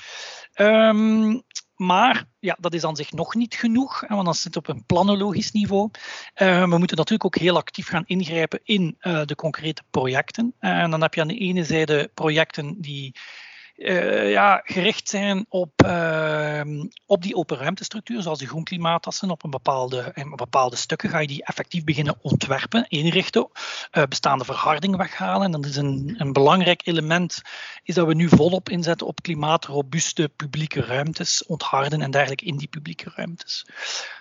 Um, 0.54 1.42
maar 1.76 2.24
ja, 2.38 2.56
dat 2.60 2.74
is 2.74 2.84
aan 2.84 2.96
zich 2.96 3.12
nog 3.12 3.34
niet 3.34 3.54
genoeg, 3.54 4.04
want 4.08 4.24
dan 4.24 4.34
zit 4.34 4.56
op 4.56 4.68
een 4.68 4.86
planologisch 4.86 5.52
niveau. 5.52 5.90
Uh, 6.34 6.60
we 6.60 6.78
moeten 6.78 6.96
natuurlijk 6.96 7.24
ook 7.24 7.36
heel 7.36 7.56
actief 7.56 7.88
gaan 7.88 8.06
ingrijpen 8.06 8.60
in 8.64 8.96
de 9.00 9.34
concrete 9.36 9.82
projecten. 9.90 10.54
En 10.58 10.90
dan 10.90 11.02
heb 11.02 11.14
je 11.14 11.20
aan 11.20 11.28
de 11.28 11.38
ene 11.38 11.64
zijde 11.64 12.10
projecten 12.14 12.80
die 12.80 13.14
uh, 13.78 14.30
ja, 14.30 14.60
gericht 14.64 15.08
zijn 15.08 15.46
op, 15.48 15.82
uh, 15.84 16.60
op 17.06 17.22
die 17.22 17.34
open 17.34 17.56
ruimtestructuur, 17.56 18.22
zoals 18.22 18.38
de 18.38 18.46
groenklimaatassen 18.46 19.30
op 19.30 19.44
een 19.44 19.50
bepaalde, 19.50 20.10
in 20.14 20.36
bepaalde 20.36 20.76
stukken 20.76 21.10
ga 21.10 21.18
je 21.18 21.26
die 21.26 21.44
effectief 21.44 21.84
beginnen 21.84 22.18
ontwerpen, 22.20 22.88
inrichten, 22.88 23.48
uh, 23.92 24.02
bestaande 24.04 24.44
verharding 24.44 24.96
weghalen. 24.96 25.42
En 25.42 25.50
dat 25.50 25.64
is 25.64 25.76
een, 25.76 26.14
een 26.18 26.32
belangrijk 26.32 26.86
element, 26.86 27.42
is 27.82 27.94
dat 27.94 28.06
we 28.06 28.14
nu 28.14 28.28
volop 28.28 28.68
inzetten 28.68 29.06
op 29.06 29.22
klimaatrobuuste 29.22 30.30
publieke 30.36 30.80
ruimtes, 30.80 31.44
ontharden 31.46 32.02
en 32.02 32.10
dergelijke 32.10 32.44
in 32.44 32.56
die 32.56 32.68
publieke 32.68 33.12
ruimtes. 33.14 33.66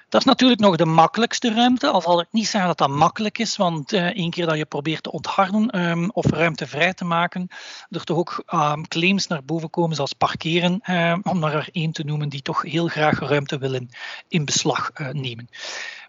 Dat 0.09 0.21
is 0.21 0.27
natuurlijk 0.27 0.59
nog 0.59 0.75
de 0.75 0.85
makkelijkste 0.85 1.53
ruimte, 1.53 1.87
al 1.87 2.01
zal 2.01 2.19
ik 2.19 2.27
niet 2.31 2.47
zeggen 2.47 2.69
dat 2.69 2.77
dat 2.77 2.97
makkelijk 2.97 3.37
is, 3.37 3.57
want 3.57 3.93
uh, 3.93 4.05
één 4.05 4.29
keer 4.29 4.45
dat 4.45 4.57
je 4.57 4.65
probeert 4.65 5.03
te 5.03 5.11
ontharden 5.11 5.79
um, 5.79 6.09
of 6.11 6.25
ruimte 6.25 6.67
vrij 6.67 6.93
te 6.93 7.05
maken, 7.05 7.47
er 7.89 8.03
toch 8.03 8.17
ook 8.17 8.43
um, 8.53 8.87
claims 8.87 9.27
naar 9.27 9.43
boven 9.43 9.69
komen 9.69 9.95
zoals 9.95 10.13
parkeren, 10.13 10.79
uh, 10.89 11.17
om 11.23 11.43
er 11.43 11.69
één 11.71 11.91
te 11.91 12.03
noemen 12.03 12.29
die 12.29 12.41
toch 12.41 12.61
heel 12.61 12.87
graag 12.87 13.19
ruimte 13.19 13.57
willen 13.57 13.89
in 14.27 14.45
beslag 14.45 14.91
uh, 14.93 15.09
nemen. 15.09 15.49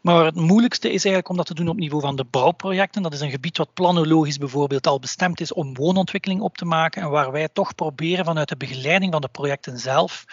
Maar 0.03 0.24
het 0.24 0.34
moeilijkste 0.34 0.86
is 0.86 1.05
eigenlijk 1.05 1.28
om 1.28 1.36
dat 1.36 1.46
te 1.46 1.55
doen 1.55 1.68
op 1.68 1.76
niveau 1.76 2.03
van 2.03 2.16
de 2.16 2.24
bouwprojecten. 2.24 3.03
Dat 3.03 3.12
is 3.12 3.20
een 3.20 3.30
gebied 3.30 3.59
wat 3.59 3.74
planologisch 3.74 4.38
bijvoorbeeld 4.38 4.86
al 4.86 4.99
bestemd 4.99 5.40
is 5.40 5.53
om 5.53 5.74
woonontwikkeling 5.74 6.40
op 6.40 6.57
te 6.57 6.64
maken 6.64 7.03
en 7.03 7.11
waar 7.11 7.32
wij 7.32 7.49
toch 7.53 7.74
proberen 7.74 8.24
vanuit 8.24 8.49
de 8.49 8.57
begeleiding 8.57 9.12
van 9.12 9.20
de 9.20 9.28
projecten 9.28 9.78
zelf 9.78 10.24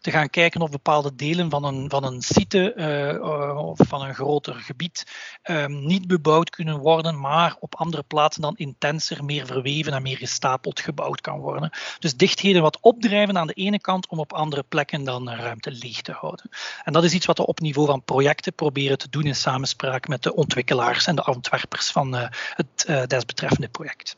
te 0.00 0.10
gaan 0.10 0.30
kijken 0.30 0.60
of 0.60 0.70
bepaalde 0.70 1.14
delen 1.14 1.50
van 1.50 1.64
een, 1.64 1.90
van 1.90 2.04
een 2.04 2.22
site 2.22 2.74
uh, 2.76 3.56
of 3.56 3.78
van 3.88 4.02
een 4.02 4.14
groter 4.14 4.54
gebied 4.54 5.06
um, 5.44 5.86
niet 5.86 6.06
bebouwd 6.06 6.50
kunnen 6.50 6.78
worden, 6.78 7.20
maar 7.20 7.56
op 7.60 7.74
andere 7.74 8.02
plaatsen 8.02 8.42
dan 8.42 8.56
intenser, 8.56 9.24
meer 9.24 9.46
verweven 9.46 9.92
en 9.92 10.02
meer 10.02 10.16
gestapeld 10.16 10.80
gebouwd 10.80 11.20
kan 11.20 11.38
worden. 11.38 11.70
Dus 11.98 12.16
dichtheden 12.16 12.62
wat 12.62 12.78
opdrijven 12.80 13.38
aan 13.38 13.46
de 13.46 13.52
ene 13.52 13.80
kant 13.80 14.08
om 14.08 14.18
op 14.18 14.32
andere 14.32 14.64
plekken 14.68 15.04
dan 15.04 15.30
ruimte 15.30 15.70
leeg 15.70 16.00
te 16.00 16.12
houden. 16.12 16.50
En 16.84 16.92
dat 16.92 17.04
is 17.04 17.12
iets 17.12 17.26
wat 17.26 17.38
we 17.38 17.46
op 17.46 17.60
niveau 17.60 17.86
van 17.86 18.04
projecten 18.04 18.54
proberen 18.54 18.98
te 18.98 19.08
doen 19.12 19.22
in 19.22 19.34
samenspraak 19.34 20.08
met 20.08 20.22
de 20.22 20.34
ontwikkelaars 20.34 21.06
en 21.06 21.16
de 21.16 21.26
ontwerpers 21.26 21.90
van 21.90 22.14
uh, 22.14 22.28
het 22.30 22.86
uh, 22.88 23.04
desbetreffende 23.04 23.68
project. 23.68 24.16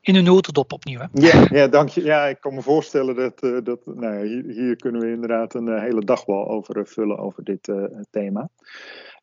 In 0.00 0.14
een 0.14 0.24
notendop 0.24 0.72
opnieuw. 0.72 1.00
Hè? 1.00 1.06
Ja, 1.12 1.46
ja, 1.50 1.66
dank 1.66 1.88
je. 1.88 2.02
Ja, 2.02 2.24
ik 2.24 2.40
kan 2.40 2.54
me 2.54 2.62
voorstellen 2.62 3.14
dat, 3.14 3.42
uh, 3.42 3.58
dat 3.62 3.86
nou, 3.86 4.26
hier, 4.26 4.44
hier, 4.46 4.76
kunnen 4.76 5.00
we 5.00 5.10
inderdaad 5.10 5.54
een 5.54 5.80
hele 5.80 6.04
dag 6.04 6.24
wel 6.24 6.48
over 6.48 6.86
vullen 6.86 7.18
over 7.18 7.44
dit 7.44 7.72
thema. 8.10 8.48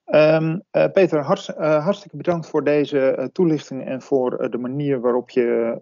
Um, 0.05 0.63
Peter, 0.93 1.19
hart, 1.19 1.47
hartstikke 1.57 2.17
bedankt 2.17 2.49
voor 2.49 2.63
deze 2.63 3.29
toelichting 3.33 3.85
en 3.85 4.01
voor 4.01 4.49
de 4.51 4.57
manier 4.57 4.99
waarop 5.01 5.29
je, 5.29 5.77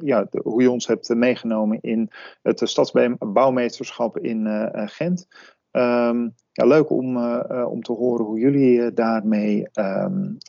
ja, 0.00 0.26
hoe 0.42 0.62
je 0.62 0.70
ons 0.70 0.86
hebt 0.86 1.08
meegenomen 1.08 1.78
in 1.80 2.10
het 2.42 2.60
stadsbouwmeesterschap 2.64 4.18
in 4.18 4.70
Gent. 4.72 5.26
Um, 5.70 6.34
ja, 6.52 6.64
leuk 6.64 6.90
om, 6.90 7.16
uh, 7.16 7.66
om 7.68 7.82
te 7.82 7.92
horen 7.92 8.24
hoe 8.24 8.38
jullie 8.38 8.78
uh, 8.78 8.86
daarmee 8.94 9.68
uh, 9.74 10.06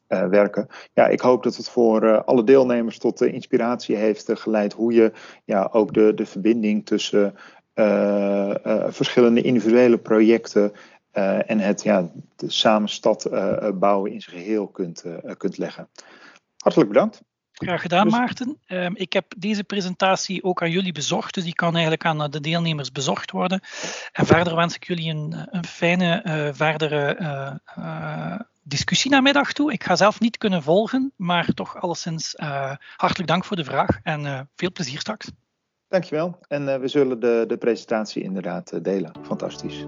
werken. 0.08 0.68
Ja, 0.94 1.08
ik 1.08 1.20
hoop 1.20 1.44
dat 1.44 1.56
het 1.56 1.70
voor 1.70 2.24
alle 2.24 2.44
deelnemers 2.44 2.98
tot 2.98 3.22
inspiratie 3.22 3.96
heeft 3.96 4.40
geleid 4.40 4.74
hoe 4.74 4.94
je 4.94 5.12
ja, 5.46 5.70
ook 5.72 5.94
de, 5.94 6.14
de 6.14 6.26
verbinding 6.26 6.86
tussen 6.86 7.36
verschillende 8.88 9.42
individuele 9.42 9.98
projecten 9.98 10.72
en 11.46 11.60
het 11.60 11.84
ja, 11.84 12.12
de 12.36 12.52
samen 12.52 12.90
stad 12.90 13.30
bouwen 13.80 14.12
in 14.12 14.22
zijn 14.22 14.38
geheel 14.38 14.68
kunt, 14.68 15.04
kunt 15.38 15.58
leggen. 15.58 15.90
Hartelijk 16.58 16.92
bedankt. 16.92 17.22
Graag 17.54 17.82
gedaan, 17.82 18.04
dus- 18.04 18.14
Maarten. 18.14 18.58
Um, 18.68 18.96
ik 18.96 19.14
heb 19.14 19.26
deze 19.38 19.64
presentatie 19.64 20.44
ook 20.44 20.62
aan 20.62 20.72
jullie 20.72 20.92
bezorgd, 20.92 21.34
dus 21.34 21.44
die 21.44 21.56
kan 21.56 21.74
eigenlijk 21.74 22.06
aan 22.06 22.32
de 22.32 22.40
deelnemers 22.40 22.92
bezorgd 22.92 23.32
worden. 23.32 23.62
En 24.12 24.26
verder 24.26 24.56
wens 24.56 24.76
ik 24.76 24.88
jullie 24.88 25.10
een, 25.10 25.48
een 25.50 25.66
fijne 25.66 26.24
uh, 26.24 26.50
verdere 26.54 27.18
uh, 27.20 27.84
uh, 27.86 28.40
discussie 28.64 29.12
namiddag 29.12 29.54
toe. 29.54 29.72
Ik 29.72 29.84
ga 29.84 29.96
zelf 29.96 30.20
niet 30.20 30.38
kunnen 30.38 30.64
volgen, 30.64 31.12
maar 31.16 31.46
toch 31.46 31.82
alleszins 31.82 32.34
hartelijk 32.96 33.28
dank 33.28 33.46
voor 33.46 33.58
de 33.58 33.64
vraag 33.64 34.00
en 34.04 34.50
veel 34.56 34.72
plezier 34.72 35.00
straks. 35.00 35.32
Dankjewel. 35.88 36.40
En 36.48 36.82
we 36.82 36.88
zullen 36.88 37.20
de, 37.20 37.44
de 37.48 37.58
presentatie 37.58 38.24
inderdaad 38.24 38.84
delen. 38.84 39.12
Fantastisch. 39.24 39.86